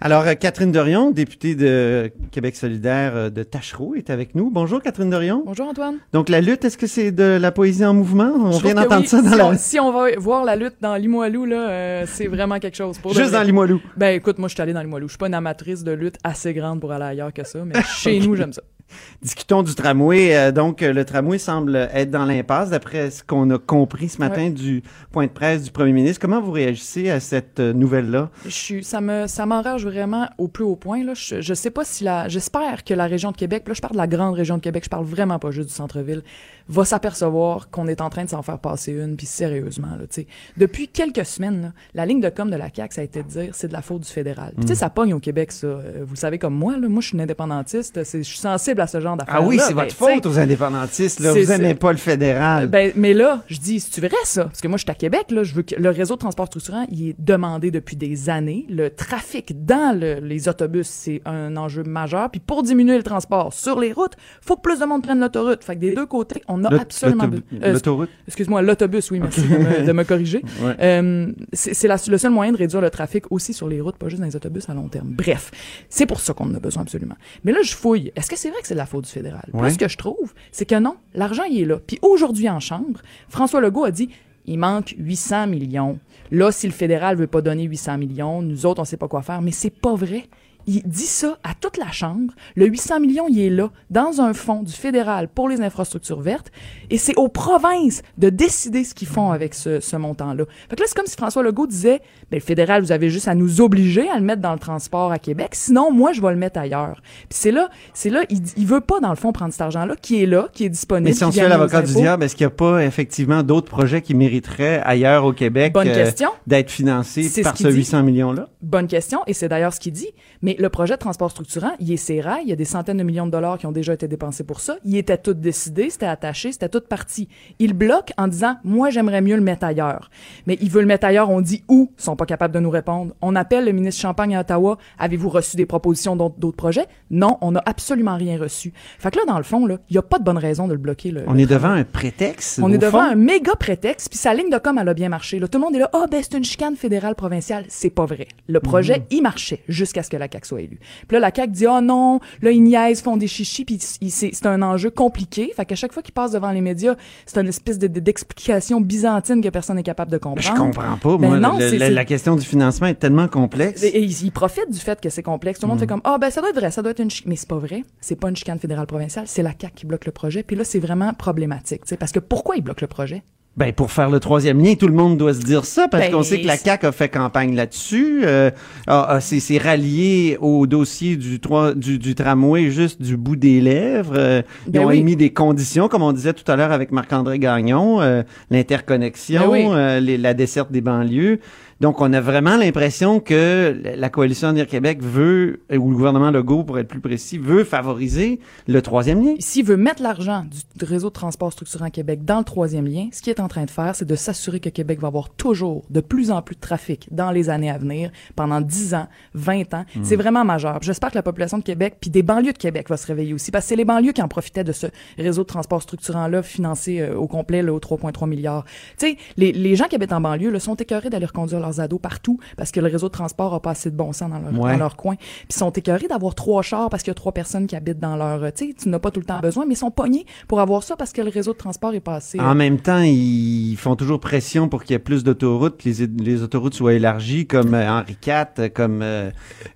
Alors, 0.00 0.26
euh, 0.26 0.34
Catherine 0.34 0.72
Dorion, 0.72 1.10
députée 1.10 1.54
de 1.54 2.12
Québec 2.30 2.54
solidaire 2.56 3.16
euh, 3.16 3.30
de 3.30 3.42
Tachereau, 3.42 3.94
est 3.94 4.10
avec 4.10 4.34
nous. 4.34 4.50
Bonjour, 4.50 4.82
Catherine 4.82 5.08
Dorion. 5.08 5.42
Bonjour, 5.46 5.68
Antoine. 5.68 5.96
Donc, 6.12 6.28
la 6.28 6.42
lutte, 6.42 6.64
est-ce 6.66 6.76
que 6.76 6.86
c'est 6.86 7.12
de 7.12 7.38
la 7.40 7.50
poésie 7.50 7.84
en 7.84 7.94
mouvement? 7.94 8.30
On 8.34 8.58
vient 8.58 8.74
d'entendre 8.74 9.02
oui. 9.02 9.06
ça 9.06 9.22
dans 9.22 9.30
si 9.30 9.36
la... 9.36 9.46
On, 9.46 9.54
si 9.56 9.80
on 9.80 9.92
va 9.92 10.16
voir 10.18 10.44
la 10.44 10.54
lutte 10.54 10.76
dans 10.82 10.96
Limoilou, 10.96 11.46
là, 11.46 11.68
euh, 11.70 12.04
c'est 12.06 12.26
vraiment 12.26 12.58
quelque 12.58 12.76
chose. 12.76 12.98
Pour 12.98 13.14
Juste 13.14 13.32
dans 13.32 13.42
Limoilou. 13.42 13.80
Ben 13.96 14.14
écoute, 14.14 14.38
moi 14.38 14.48
je 14.48 14.54
suis 14.54 14.62
allée 14.62 14.74
dans 14.74 14.82
Limoilou. 14.82 15.08
Je 15.08 15.12
suis 15.12 15.18
pas 15.18 15.28
une 15.28 15.34
amatrice 15.34 15.82
de 15.82 15.92
lutte 15.92 16.16
assez 16.24 16.52
grande 16.52 16.80
pour 16.80 16.92
aller 16.92 17.04
ailleurs 17.04 17.32
que 17.32 17.44
ça, 17.44 17.64
mais 17.64 17.82
chez 17.96 18.20
nous, 18.20 18.36
j'aime 18.36 18.52
ça. 18.52 18.62
Discutons 19.22 19.62
du 19.62 19.74
tramway. 19.74 20.36
Euh, 20.36 20.52
donc, 20.52 20.82
euh, 20.82 20.92
le 20.92 21.04
tramway 21.04 21.38
semble 21.38 21.76
être 21.92 22.10
dans 22.10 22.24
l'impasse, 22.24 22.70
d'après 22.70 23.10
ce 23.10 23.22
qu'on 23.22 23.50
a 23.50 23.58
compris 23.58 24.08
ce 24.08 24.18
matin 24.18 24.44
Ouais. 24.44 24.50
du 24.50 24.82
point 25.12 25.26
de 25.26 25.30
presse 25.30 25.62
du 25.64 25.70
premier 25.70 25.92
ministre. 25.92 26.20
Comment 26.20 26.40
vous 26.40 26.52
réagissez 26.52 27.10
à 27.10 27.20
cette 27.20 27.58
euh, 27.60 27.72
nouvelle-là? 27.72 28.30
Je 28.44 28.50
suis, 28.50 28.84
ça 28.84 29.00
me, 29.00 29.26
ça 29.26 29.46
m'enrage 29.46 29.84
vraiment 29.86 30.28
au 30.38 30.48
plus 30.48 30.64
haut 30.64 30.76
point. 30.76 31.04
Là. 31.04 31.14
Je, 31.14 31.40
je 31.40 31.54
sais 31.54 31.70
pas 31.70 31.84
si 31.84 32.04
la, 32.04 32.28
j'espère 32.28 32.84
que 32.84 32.94
la 32.94 33.06
région 33.06 33.30
de 33.32 33.36
Québec, 33.36 33.64
là, 33.66 33.74
je 33.74 33.80
parle 33.80 33.94
de 33.94 33.98
la 33.98 34.06
grande 34.06 34.34
région 34.34 34.56
de 34.56 34.62
Québec, 34.62 34.84
je 34.84 34.90
parle 34.90 35.04
vraiment 35.06 35.38
pas 35.38 35.50
juste 35.50 35.68
du 35.68 35.74
centre-ville, 35.74 36.22
va 36.68 36.84
s'apercevoir 36.84 37.70
qu'on 37.70 37.86
est 37.86 38.00
en 38.00 38.10
train 38.10 38.24
de 38.24 38.30
s'en 38.30 38.42
faire 38.42 38.58
passer 38.58 38.92
une, 38.92 39.16
puis 39.16 39.26
sérieusement, 39.26 39.88
là, 39.98 40.06
tu 40.10 40.22
sais. 40.22 40.26
Depuis 40.56 40.88
quelques 40.88 41.24
semaines, 41.24 41.62
là, 41.62 41.72
la 41.94 42.06
ligne 42.06 42.20
de 42.20 42.28
com 42.28 42.50
de 42.50 42.56
la 42.56 42.68
CAQ, 42.74 42.94
ça 42.94 43.00
a 43.00 43.04
été 43.04 43.22
de 43.22 43.28
dire, 43.28 43.50
c'est 43.54 43.68
de 43.68 43.72
la 43.72 43.82
faute 43.82 44.02
du 44.02 44.08
fédéral. 44.08 44.52
Tu 44.60 44.66
sais, 44.66 44.72
Mm. 44.72 44.76
ça 44.76 44.90
pogne 44.90 45.14
au 45.14 45.20
Québec, 45.20 45.52
ça. 45.52 45.66
Euh, 45.66 46.02
Vous 46.06 46.14
le 46.14 46.18
savez 46.18 46.38
comme 46.38 46.54
moi, 46.54 46.76
là. 46.78 46.88
Moi, 46.88 47.00
je 47.00 47.08
suis 47.08 47.14
une 47.16 47.20
indépendantiste. 47.22 48.02
C'est, 48.04 48.18
je 48.18 48.28
suis 48.28 48.38
sensible 48.38 48.80
à 48.80 48.86
ce 48.86 49.00
genre 49.00 49.16
d'affaires. 49.16 49.36
Ah 49.38 49.42
oui, 49.42 49.58
c'est 49.60 49.72
votre 49.74 49.94
faute 49.94 50.26
aux 50.26 50.38
indépendantistes. 50.38 51.20
Là. 51.20 51.32
Vous 51.32 51.38
n'aimez 51.44 51.74
pas 51.74 51.92
le 51.92 51.98
fédéral. 51.98 52.66
Ben, 52.68 52.92
mais 52.96 53.14
là, 53.14 53.42
je 53.48 53.58
dis, 53.58 53.80
c'est-tu 53.80 54.00
vrai, 54.00 54.16
ça? 54.24 54.44
Parce 54.44 54.60
que 54.60 54.68
moi, 54.68 54.76
je 54.76 54.82
suis 54.82 54.90
à 54.90 54.94
Québec, 54.94 55.30
là, 55.30 55.42
je 55.42 55.54
veux 55.54 55.62
que 55.62 55.74
le 55.76 55.90
réseau 55.90 56.14
de 56.14 56.20
transport 56.20 56.46
structurant, 56.46 56.86
il 56.90 57.10
est 57.10 57.16
demandé 57.18 57.70
depuis 57.70 57.96
des 57.96 58.28
années. 58.30 58.66
Le 58.68 58.90
trafic 58.90 59.64
dans 59.64 59.98
le- 59.98 60.20
les 60.20 60.48
autobus, 60.48 60.86
c'est 60.86 61.22
un 61.24 61.56
enjeu 61.56 61.82
majeur. 61.84 62.30
Puis 62.30 62.40
pour 62.40 62.62
diminuer 62.62 62.96
le 62.96 63.02
transport 63.02 63.52
sur 63.52 63.78
les 63.80 63.92
routes, 63.92 64.14
faut 64.40 64.56
que 64.56 64.62
plus 64.62 64.78
de 64.80 64.84
monde 64.84 65.02
prenne 65.02 65.20
l'autoroute. 65.20 65.62
Fait 65.64 65.74
que 65.74 65.80
des 65.80 65.94
deux 65.94 66.06
côtés, 66.06 66.42
on 66.48 66.55
a 66.64 66.70
L'aut- 66.70 66.80
absolument... 66.80 67.24
euh, 67.62 67.72
l'autoroute? 67.72 68.10
Excuse-moi, 68.26 68.62
l'autobus, 68.62 69.10
oui, 69.10 69.20
merci 69.20 69.42
de, 69.42 69.48
me, 69.48 69.86
de 69.86 69.92
me 69.92 70.04
corriger. 70.04 70.42
Ouais. 70.62 70.74
Euh, 70.80 71.32
c'est 71.52 71.88
le 72.08 72.18
seul 72.18 72.30
moyen 72.30 72.52
de 72.52 72.56
réduire 72.56 72.80
le 72.80 72.90
trafic 72.90 73.30
aussi 73.30 73.52
sur 73.52 73.68
les 73.68 73.80
routes, 73.80 73.96
pas 73.96 74.08
juste 74.08 74.20
dans 74.20 74.26
les 74.26 74.36
autobus 74.36 74.68
à 74.68 74.74
long 74.74 74.88
terme. 74.88 75.08
Bref, 75.10 75.50
c'est 75.88 76.06
pour 76.06 76.20
ça 76.20 76.32
qu'on 76.34 76.46
en 76.50 76.54
a 76.54 76.58
besoin 76.60 76.82
absolument. 76.82 77.16
Mais 77.44 77.52
là, 77.52 77.58
je 77.62 77.74
fouille. 77.74 78.12
Est-ce 78.16 78.30
que 78.30 78.36
c'est 78.38 78.50
vrai 78.50 78.60
que 78.60 78.66
c'est 78.66 78.74
de 78.74 78.78
la 78.78 78.86
faute 78.86 79.04
du 79.04 79.10
fédéral? 79.10 79.44
Là, 79.52 79.60
Ouais. 79.60 79.70
ce 79.70 79.78
que 79.78 79.88
je 79.88 79.96
trouve, 79.98 80.32
c'est 80.52 80.64
que 80.64 80.78
non, 80.78 80.96
l'argent, 81.14 81.42
il 81.44 81.60
est 81.60 81.64
là. 81.64 81.78
Puis 81.86 81.98
aujourd'hui, 82.02 82.48
en 82.48 82.60
Chambre, 82.60 83.00
François 83.28 83.60
Legault 83.60 83.84
a 83.84 83.90
dit 83.90 84.08
il 84.46 84.58
manque 84.58 84.94
800 84.98 85.48
millions. 85.48 85.98
Là, 86.30 86.52
si 86.52 86.66
le 86.66 86.72
fédéral 86.72 87.16
veut 87.16 87.26
pas 87.26 87.40
donner 87.42 87.64
800 87.64 87.98
millions, 87.98 88.42
nous 88.42 88.64
autres, 88.66 88.80
on 88.80 88.84
sait 88.84 88.96
pas 88.96 89.08
quoi 89.08 89.22
faire. 89.22 89.42
Mais 89.42 89.50
c'est 89.52 89.70
pas 89.70 89.94
vrai. 89.94 90.24
Il 90.66 90.82
dit 90.84 91.06
ça 91.06 91.38
à 91.44 91.54
toute 91.54 91.76
la 91.76 91.90
Chambre. 91.92 92.32
Le 92.54 92.66
800 92.66 93.00
millions, 93.00 93.26
il 93.28 93.40
est 93.40 93.50
là, 93.50 93.70
dans 93.90 94.20
un 94.20 94.32
fonds 94.32 94.62
du 94.62 94.72
fédéral 94.72 95.28
pour 95.28 95.48
les 95.48 95.60
infrastructures 95.60 96.20
vertes. 96.20 96.50
Et 96.90 96.98
c'est 96.98 97.16
aux 97.16 97.28
provinces 97.28 98.02
de 98.18 98.30
décider 98.30 98.84
ce 98.84 98.94
qu'ils 98.94 99.08
font 99.08 99.30
avec 99.30 99.54
ce, 99.54 99.80
ce 99.80 99.96
montant-là. 99.96 100.44
Fait 100.68 100.76
que 100.76 100.80
là, 100.80 100.86
c'est 100.88 100.96
comme 100.96 101.06
si 101.06 101.16
François 101.16 101.42
Legault 101.42 101.66
disait, 101.66 102.00
ben, 102.30 102.38
le 102.38 102.40
fédéral, 102.40 102.82
vous 102.82 102.92
avez 102.92 103.10
juste 103.10 103.28
à 103.28 103.34
nous 103.34 103.60
obliger 103.60 104.08
à 104.08 104.18
le 104.18 104.24
mettre 104.24 104.42
dans 104.42 104.52
le 104.52 104.58
transport 104.58 105.12
à 105.12 105.18
Québec. 105.18 105.50
Sinon, 105.52 105.92
moi, 105.92 106.12
je 106.12 106.20
vais 106.20 106.30
le 106.30 106.36
mettre 106.36 106.58
ailleurs. 106.58 107.00
Puis 107.28 107.38
c'est 107.38 107.52
là, 107.52 107.70
c'est 107.94 108.10
là, 108.10 108.24
il, 108.30 108.40
il 108.56 108.66
veut 108.66 108.80
pas, 108.80 109.00
dans 109.00 109.10
le 109.10 109.16
fond, 109.16 109.32
prendre 109.32 109.52
cet 109.52 109.62
argent-là, 109.62 109.94
qui 110.00 110.22
est 110.22 110.26
là, 110.26 110.48
qui 110.52 110.64
est 110.64 110.68
disponible. 110.68 111.08
Mais 111.08 111.14
si 111.14 111.24
on 111.24 111.30
se 111.30 111.38
fait 111.38 111.48
l'avocat 111.48 111.82
du 111.82 111.94
diable, 111.94 112.24
est-ce 112.24 112.34
qu'il 112.34 112.46
n'y 112.46 112.52
a 112.52 112.56
pas 112.56 112.84
effectivement 112.84 113.42
d'autres 113.42 113.68
projets 113.68 114.02
qui 114.02 114.14
mériteraient 114.14 114.80
ailleurs 114.84 115.24
au 115.24 115.32
Québec 115.32 115.72
Bonne 115.72 115.88
euh, 115.88 115.94
question. 115.94 116.30
d'être 116.46 116.70
financés 116.70 117.22
par 117.42 117.52
ce 117.52 117.58
ce 117.58 117.62
qu'il 117.64 117.72
dit. 117.72 117.78
800 117.78 118.02
millions-là? 118.02 118.48
Bonne 118.62 118.86
question, 118.86 119.20
et 119.26 119.32
c'est 119.32 119.48
d'ailleurs 119.48 119.72
ce 119.72 119.80
qu'il 119.80 119.92
dit. 119.92 120.10
Mais 120.42 120.55
le 120.58 120.68
projet 120.68 120.94
de 120.94 120.98
transport 120.98 121.30
structurant, 121.30 121.72
il 121.80 121.92
est 121.92 121.96
serré. 121.96 122.40
Il 122.42 122.48
y 122.48 122.52
a 122.52 122.56
des 122.56 122.64
centaines 122.64 122.96
de 122.98 123.02
millions 123.02 123.26
de 123.26 123.30
dollars 123.30 123.58
qui 123.58 123.66
ont 123.66 123.72
déjà 123.72 123.92
été 123.94 124.08
dépensés 124.08 124.44
pour 124.44 124.60
ça. 124.60 124.76
Il 124.84 124.96
était 124.96 125.18
tout 125.18 125.34
décidé, 125.34 125.90
c'était 125.90 126.06
attaché, 126.06 126.52
c'était 126.52 126.68
tout 126.68 126.80
parti. 126.80 127.28
Il 127.58 127.72
bloque 127.74 128.12
en 128.16 128.28
disant, 128.28 128.56
moi, 128.64 128.90
j'aimerais 128.90 129.20
mieux 129.20 129.36
le 129.36 129.42
mettre 129.42 129.64
ailleurs. 129.64 130.10
Mais 130.46 130.58
il 130.60 130.70
veut 130.70 130.80
le 130.80 130.86
mettre 130.86 131.06
ailleurs, 131.06 131.30
on 131.30 131.40
dit 131.40 131.62
où? 131.68 131.90
Ils 131.98 132.02
sont 132.02 132.16
pas 132.16 132.26
capables 132.26 132.54
de 132.54 132.60
nous 132.60 132.70
répondre. 132.70 133.14
On 133.22 133.36
appelle 133.36 133.64
le 133.64 133.72
ministre 133.72 134.00
Champagne 134.00 134.34
à 134.36 134.40
Ottawa. 134.40 134.78
Avez-vous 134.98 135.28
reçu 135.28 135.56
des 135.56 135.66
propositions 135.66 136.16
d'autres 136.16 136.50
projets? 136.56 136.86
Non, 137.10 137.38
on 137.40 137.52
n'a 137.52 137.62
absolument 137.66 138.16
rien 138.16 138.38
reçu. 138.38 138.72
Fait 138.98 139.10
que 139.10 139.18
là, 139.18 139.24
dans 139.26 139.38
le 139.38 139.44
fond, 139.44 139.66
il 139.68 139.78
n'y 139.90 139.98
a 139.98 140.02
pas 140.02 140.18
de 140.18 140.24
bonne 140.24 140.38
raison 140.38 140.66
de 140.68 140.72
le 140.72 140.78
bloquer. 140.78 141.10
Le, 141.10 141.24
On 141.26 141.32
le 141.34 141.40
est 141.40 141.46
travail. 141.46 141.62
devant 141.70 141.80
un 141.80 141.84
prétexte. 141.84 142.60
On 142.62 142.72
est 142.72 142.78
devant 142.78 143.02
fond? 143.02 143.10
un 143.10 143.14
méga 143.14 143.54
prétexte, 143.54 144.08
puis 144.10 144.18
sa 144.18 144.34
ligne 144.34 144.50
de 144.50 144.58
com, 144.58 144.78
elle 144.80 144.88
a 144.88 144.94
bien 144.94 145.08
marché. 145.08 145.38
Là, 145.38 145.48
tout 145.48 145.58
le 145.58 145.64
monde 145.64 145.74
est 145.76 145.80
là, 145.80 145.90
ah 145.92 146.06
ben 146.10 146.20
c'est 146.22 146.36
une 146.36 146.44
chicane 146.44 146.76
fédérale 146.76 147.14
provinciale. 147.14 147.64
C'est 147.68 147.90
pas 147.90 148.06
vrai. 148.06 148.28
Le 148.48 148.60
projet, 148.60 148.98
Mhm. 148.98 149.04
il 149.10 149.22
marchait 149.22 149.62
jusqu'à 149.68 150.02
ce 150.02 150.10
que 150.10 150.16
la 150.16 150.28
CAQ 150.30 150.45
soit 150.46 150.62
élue. 150.62 150.78
Puis 151.08 151.14
là, 151.16 151.20
la 151.20 151.32
CAQ 151.34 151.52
dit, 151.52 151.66
oh 151.66 151.80
non, 151.80 152.20
là, 152.42 152.50
ils 152.50 152.62
niaisent, 152.62 153.02
font 153.02 153.16
des 153.16 153.26
chichis, 153.26 153.64
puis 153.64 153.78
c'est 153.80 154.46
un 154.46 154.62
enjeu 154.62 154.90
compliqué. 154.90 155.52
Fait 155.54 155.64
qu'à 155.64 155.74
chaque 155.74 155.92
fois 155.92 156.02
qu'ils 156.02 156.14
passent 156.14 156.32
devant 156.32 156.50
les 156.50 156.60
médias, 156.60 156.94
c'est 157.26 157.38
une 157.40 157.48
espèce 157.48 157.78
de- 157.78 157.86
de- 157.88 158.00
d'explication 158.00 158.80
byzantine 158.80 159.40
que 159.42 159.48
personne 159.48 159.76
n'est 159.76 159.82
capable 159.82 160.10
de 160.10 160.18
comprendre. 160.18 160.42
Je 160.46 160.52
comprends 160.60 160.96
pas, 160.96 161.18
Ben 161.18 161.28
moi. 161.28 161.38
non, 161.38 161.58
le- 161.58 161.76
la, 161.78 161.90
la 161.90 162.04
question 162.04 162.36
du 162.36 162.44
financement 162.44 162.86
est 162.86 162.94
tellement 162.94 163.28
complexe. 163.28 163.82
et, 163.82 163.88
et 163.88 164.00
ils, 164.02 164.24
ils 164.26 164.30
profitent 164.32 164.70
du 164.70 164.78
fait 164.78 165.00
que 165.00 165.08
c'est 165.10 165.22
complexe. 165.22 165.58
Tout 165.60 165.66
le 165.66 165.70
monde 165.70 165.76
Mm. 165.78 165.80
fait 165.80 165.86
comme 165.86 166.00
ah 166.04 166.18
ben 166.18 166.30
ça 166.30 166.40
doit 166.40 166.50
être 166.50 166.56
vrai, 166.56 166.70
ça 166.70 166.82
doit 166.82 166.92
être 166.92 167.00
une 167.00 167.10
chicane. 167.10 167.30
mais 167.30 167.36
c'est 167.36 167.48
pas 167.48 167.58
vrai. 167.58 167.82
C'est 168.00 168.16
pas 168.16 168.28
une 168.28 168.36
chicane 168.36 168.58
fédérale 168.58 168.86
provinciale, 168.86 169.24
c'est 169.26 169.42
la 169.42 169.50
CAQ 169.58 169.74
qui 169.74 169.86
bloque 169.86 170.06
le 170.06 170.12
projet. 170.12 170.42
Puis 170.42 170.56
là 170.56 170.64
c'est 170.64 170.78
vraiment 170.78 171.12
problématique, 171.14 171.82
tu 171.82 171.88
sais, 171.88 171.96
parce 171.96 172.12
que 172.12 172.18
pourquoi 172.20 172.56
ils 172.56 172.62
bloquent 172.62 172.80
le 172.82 172.86
projet? 172.88 173.22
Ben, 173.56 173.72
pour 173.72 173.90
faire 173.90 174.10
le 174.10 174.20
troisième 174.20 174.62
lien, 174.62 174.74
tout 174.74 174.86
le 174.86 174.92
monde 174.92 175.16
doit 175.16 175.32
se 175.32 175.40
dire 175.40 175.64
ça, 175.64 175.88
parce 175.88 176.04
Ben, 176.04 176.12
qu'on 176.12 176.22
sait 176.22 176.42
que 176.42 176.46
la 176.46 176.56
c'est- 176.58 176.64
CAQ 176.66 176.86
a 176.88 176.92
fait 176.92 177.08
campagne 177.08 177.54
là-dessus, 177.54 178.20
euh, 178.26 178.50
a- 178.86 179.14
a- 179.14 179.20
s'est 179.20 179.40
s'est 179.40 179.56
rallié 179.56 180.36
au 180.42 180.66
dossier 180.66 181.16
du, 181.16 181.40
trois- 181.40 181.72
du, 181.72 181.98
du 181.98 182.14
tramway 182.14 182.70
juste 182.70 183.00
du 183.00 183.16
bout 183.16 183.36
des 183.36 183.62
lèvres. 183.62 184.12
euh, 184.14 184.42
ils 184.66 184.72
Ben 184.72 184.84
ont 184.84 184.88
oui. 184.88 184.98
émis 184.98 185.16
des 185.16 185.30
conditions, 185.30 185.88
comme 185.88 186.02
on 186.02 186.12
disait 186.12 186.34
tout 186.34 186.44
à 186.52 186.56
l'heure 186.56 186.70
avec 186.70 186.92
Marc-André 186.92 187.38
Gagnon, 187.38 188.02
euh, 188.02 188.22
l'interconnexion, 188.50 189.40
Ben 189.40 189.48
oui. 189.50 189.64
euh, 189.70 190.18
la 190.18 190.34
desserte 190.34 190.70
des 190.70 190.82
banlieues. 190.82 191.40
Donc, 191.80 192.00
on 192.00 192.12
a 192.14 192.20
vraiment 192.20 192.56
l'impression 192.56 193.20
que 193.20 193.78
la 193.84 194.08
coalition 194.08 194.48
Avenir 194.48 194.66
Québec 194.66 195.02
veut, 195.02 195.60
euh, 195.70 195.76
ou 195.76 195.90
le 195.90 195.96
gouvernement 195.96 196.30
Legault, 196.30 196.64
pour 196.64 196.78
être 196.78 196.88
plus 196.88 197.00
précis, 197.00 197.36
veut 197.36 197.64
favoriser 197.64 198.40
le 198.66 198.80
troisième 198.80 199.22
lien. 199.22 199.34
S'il 199.40 199.66
veut 199.66 199.76
mettre 199.76 200.02
l'argent 200.02 200.46
du 200.76 200.84
réseau 200.84 201.08
de 201.08 201.12
transport 201.12 201.52
structurant 201.52 201.90
Québec 201.90 202.24
dans 202.24 202.38
le 202.38 202.44
troisième 202.44 202.86
lien, 202.86 203.08
ce 203.12 203.20
qu'il 203.20 203.30
est 203.30 203.40
en 203.40 203.48
train 203.48 203.64
de 203.64 203.70
faire, 203.70 203.94
c'est 203.94 204.06
de 204.06 204.16
s'assurer 204.16 204.58
que 204.58 204.70
Québec 204.70 205.00
va 205.00 205.08
avoir 205.08 205.28
toujours 205.28 205.84
de 205.90 206.00
plus 206.00 206.30
en 206.30 206.40
plus 206.40 206.54
de 206.54 206.60
trafic 206.60 207.08
dans 207.10 207.30
les 207.30 207.50
années 207.50 207.70
à 207.70 207.76
venir, 207.76 208.10
pendant 208.36 208.62
10 208.62 208.94
ans, 208.94 209.08
20 209.34 209.74
ans. 209.74 209.84
Mm. 209.94 210.04
C'est 210.04 210.16
vraiment 210.16 210.44
majeur. 210.46 210.78
J'espère 210.80 211.10
que 211.10 211.16
la 211.16 211.22
population 211.22 211.58
de 211.58 211.62
Québec, 211.62 211.96
puis 212.00 212.08
des 212.08 212.22
banlieues 212.22 212.54
de 212.54 212.58
Québec 212.58 212.88
va 212.88 212.96
se 212.96 213.06
réveiller 213.06 213.34
aussi, 213.34 213.50
parce 213.50 213.66
que 213.66 213.68
c'est 213.70 213.76
les 213.76 213.84
banlieues 213.84 214.12
qui 214.12 214.22
en 214.22 214.28
profitaient 214.28 214.64
de 214.64 214.72
ce 214.72 214.86
réseau 215.18 215.42
de 215.42 215.48
transport 215.48 215.82
structurant-là, 215.82 216.42
financé 216.42 217.00
euh, 217.00 217.16
au 217.16 217.26
complet, 217.26 217.62
là, 217.62 217.74
aux 217.74 217.80
3,3 217.80 218.26
milliards. 218.28 218.64
Tu 218.98 219.08
sais, 219.08 219.16
les, 219.36 219.52
les 219.52 219.76
gens 219.76 219.86
qui 219.88 219.96
habitent 219.96 220.12
en 220.14 220.22
banlieue 220.22 220.50
là, 220.50 220.60
sont 220.60 220.74
écœurés 220.74 221.10
d'aller 221.10 221.26
reconduire 221.26 221.65
leurs 221.66 221.80
ados 221.80 222.00
partout, 222.00 222.38
parce 222.56 222.70
que 222.70 222.80
le 222.80 222.86
réseau 222.88 223.08
de 223.08 223.12
transport 223.12 223.52
a 223.54 223.60
pas 223.60 223.70
assez 223.70 223.90
de 223.90 223.96
bon 223.96 224.12
sens 224.12 224.30
dans 224.30 224.38
leur, 224.38 224.52
Ouais. 224.52 224.72
dans 224.72 224.78
leur 224.78 224.96
coin. 224.96 225.16
Puis 225.16 225.46
ils 225.50 225.54
sont 225.56 225.70
écœurés 225.70 226.08
d'avoir 226.08 226.34
trois 226.34 226.62
chars 226.62 226.88
parce 226.90 227.02
qu'il 227.02 227.10
y 227.10 227.12
a 227.12 227.14
trois 227.14 227.32
personnes 227.32 227.66
qui 227.66 227.76
habitent 227.76 227.98
dans 228.00 228.16
leur... 228.16 228.42
euh, 228.42 228.50
Tu 228.54 228.68
sais, 228.68 228.74
tu 228.74 228.88
n'as 228.88 228.98
pas 228.98 229.10
tout 229.10 229.20
le 229.20 229.26
temps 229.26 229.40
besoin, 229.40 229.66
mais 229.66 229.74
ils 229.74 229.78
sont 229.78 229.90
pognés 229.90 230.24
pour 230.48 230.60
avoir 230.60 230.82
ça 230.82 230.96
parce 230.96 231.12
que 231.12 231.20
le 231.22 231.30
réseau 231.30 231.52
de 231.52 231.58
transport 231.58 231.94
est 231.94 232.00
passé... 232.00 232.40
En 232.40 232.54
même 232.54 232.80
temps, 232.80 233.00
ils 233.02 233.76
font 233.76 233.96
toujours 233.96 234.20
pression 234.20 234.68
pour 234.68 234.82
qu'il 234.82 234.92
y 234.92 234.96
ait 234.96 234.98
plus 235.00 235.24
d'autoroutes, 235.24 235.76
que 235.82 235.88
les, 235.88 236.06
les 236.06 236.42
autoroutes 236.42 236.74
soient 236.74 236.94
élargies, 236.94 237.46
comme 237.46 237.74
euh, 237.74 237.88
Henri 237.88 238.16
IV, 238.26 238.70
comme, 238.74 239.00
euh, 239.02 239.30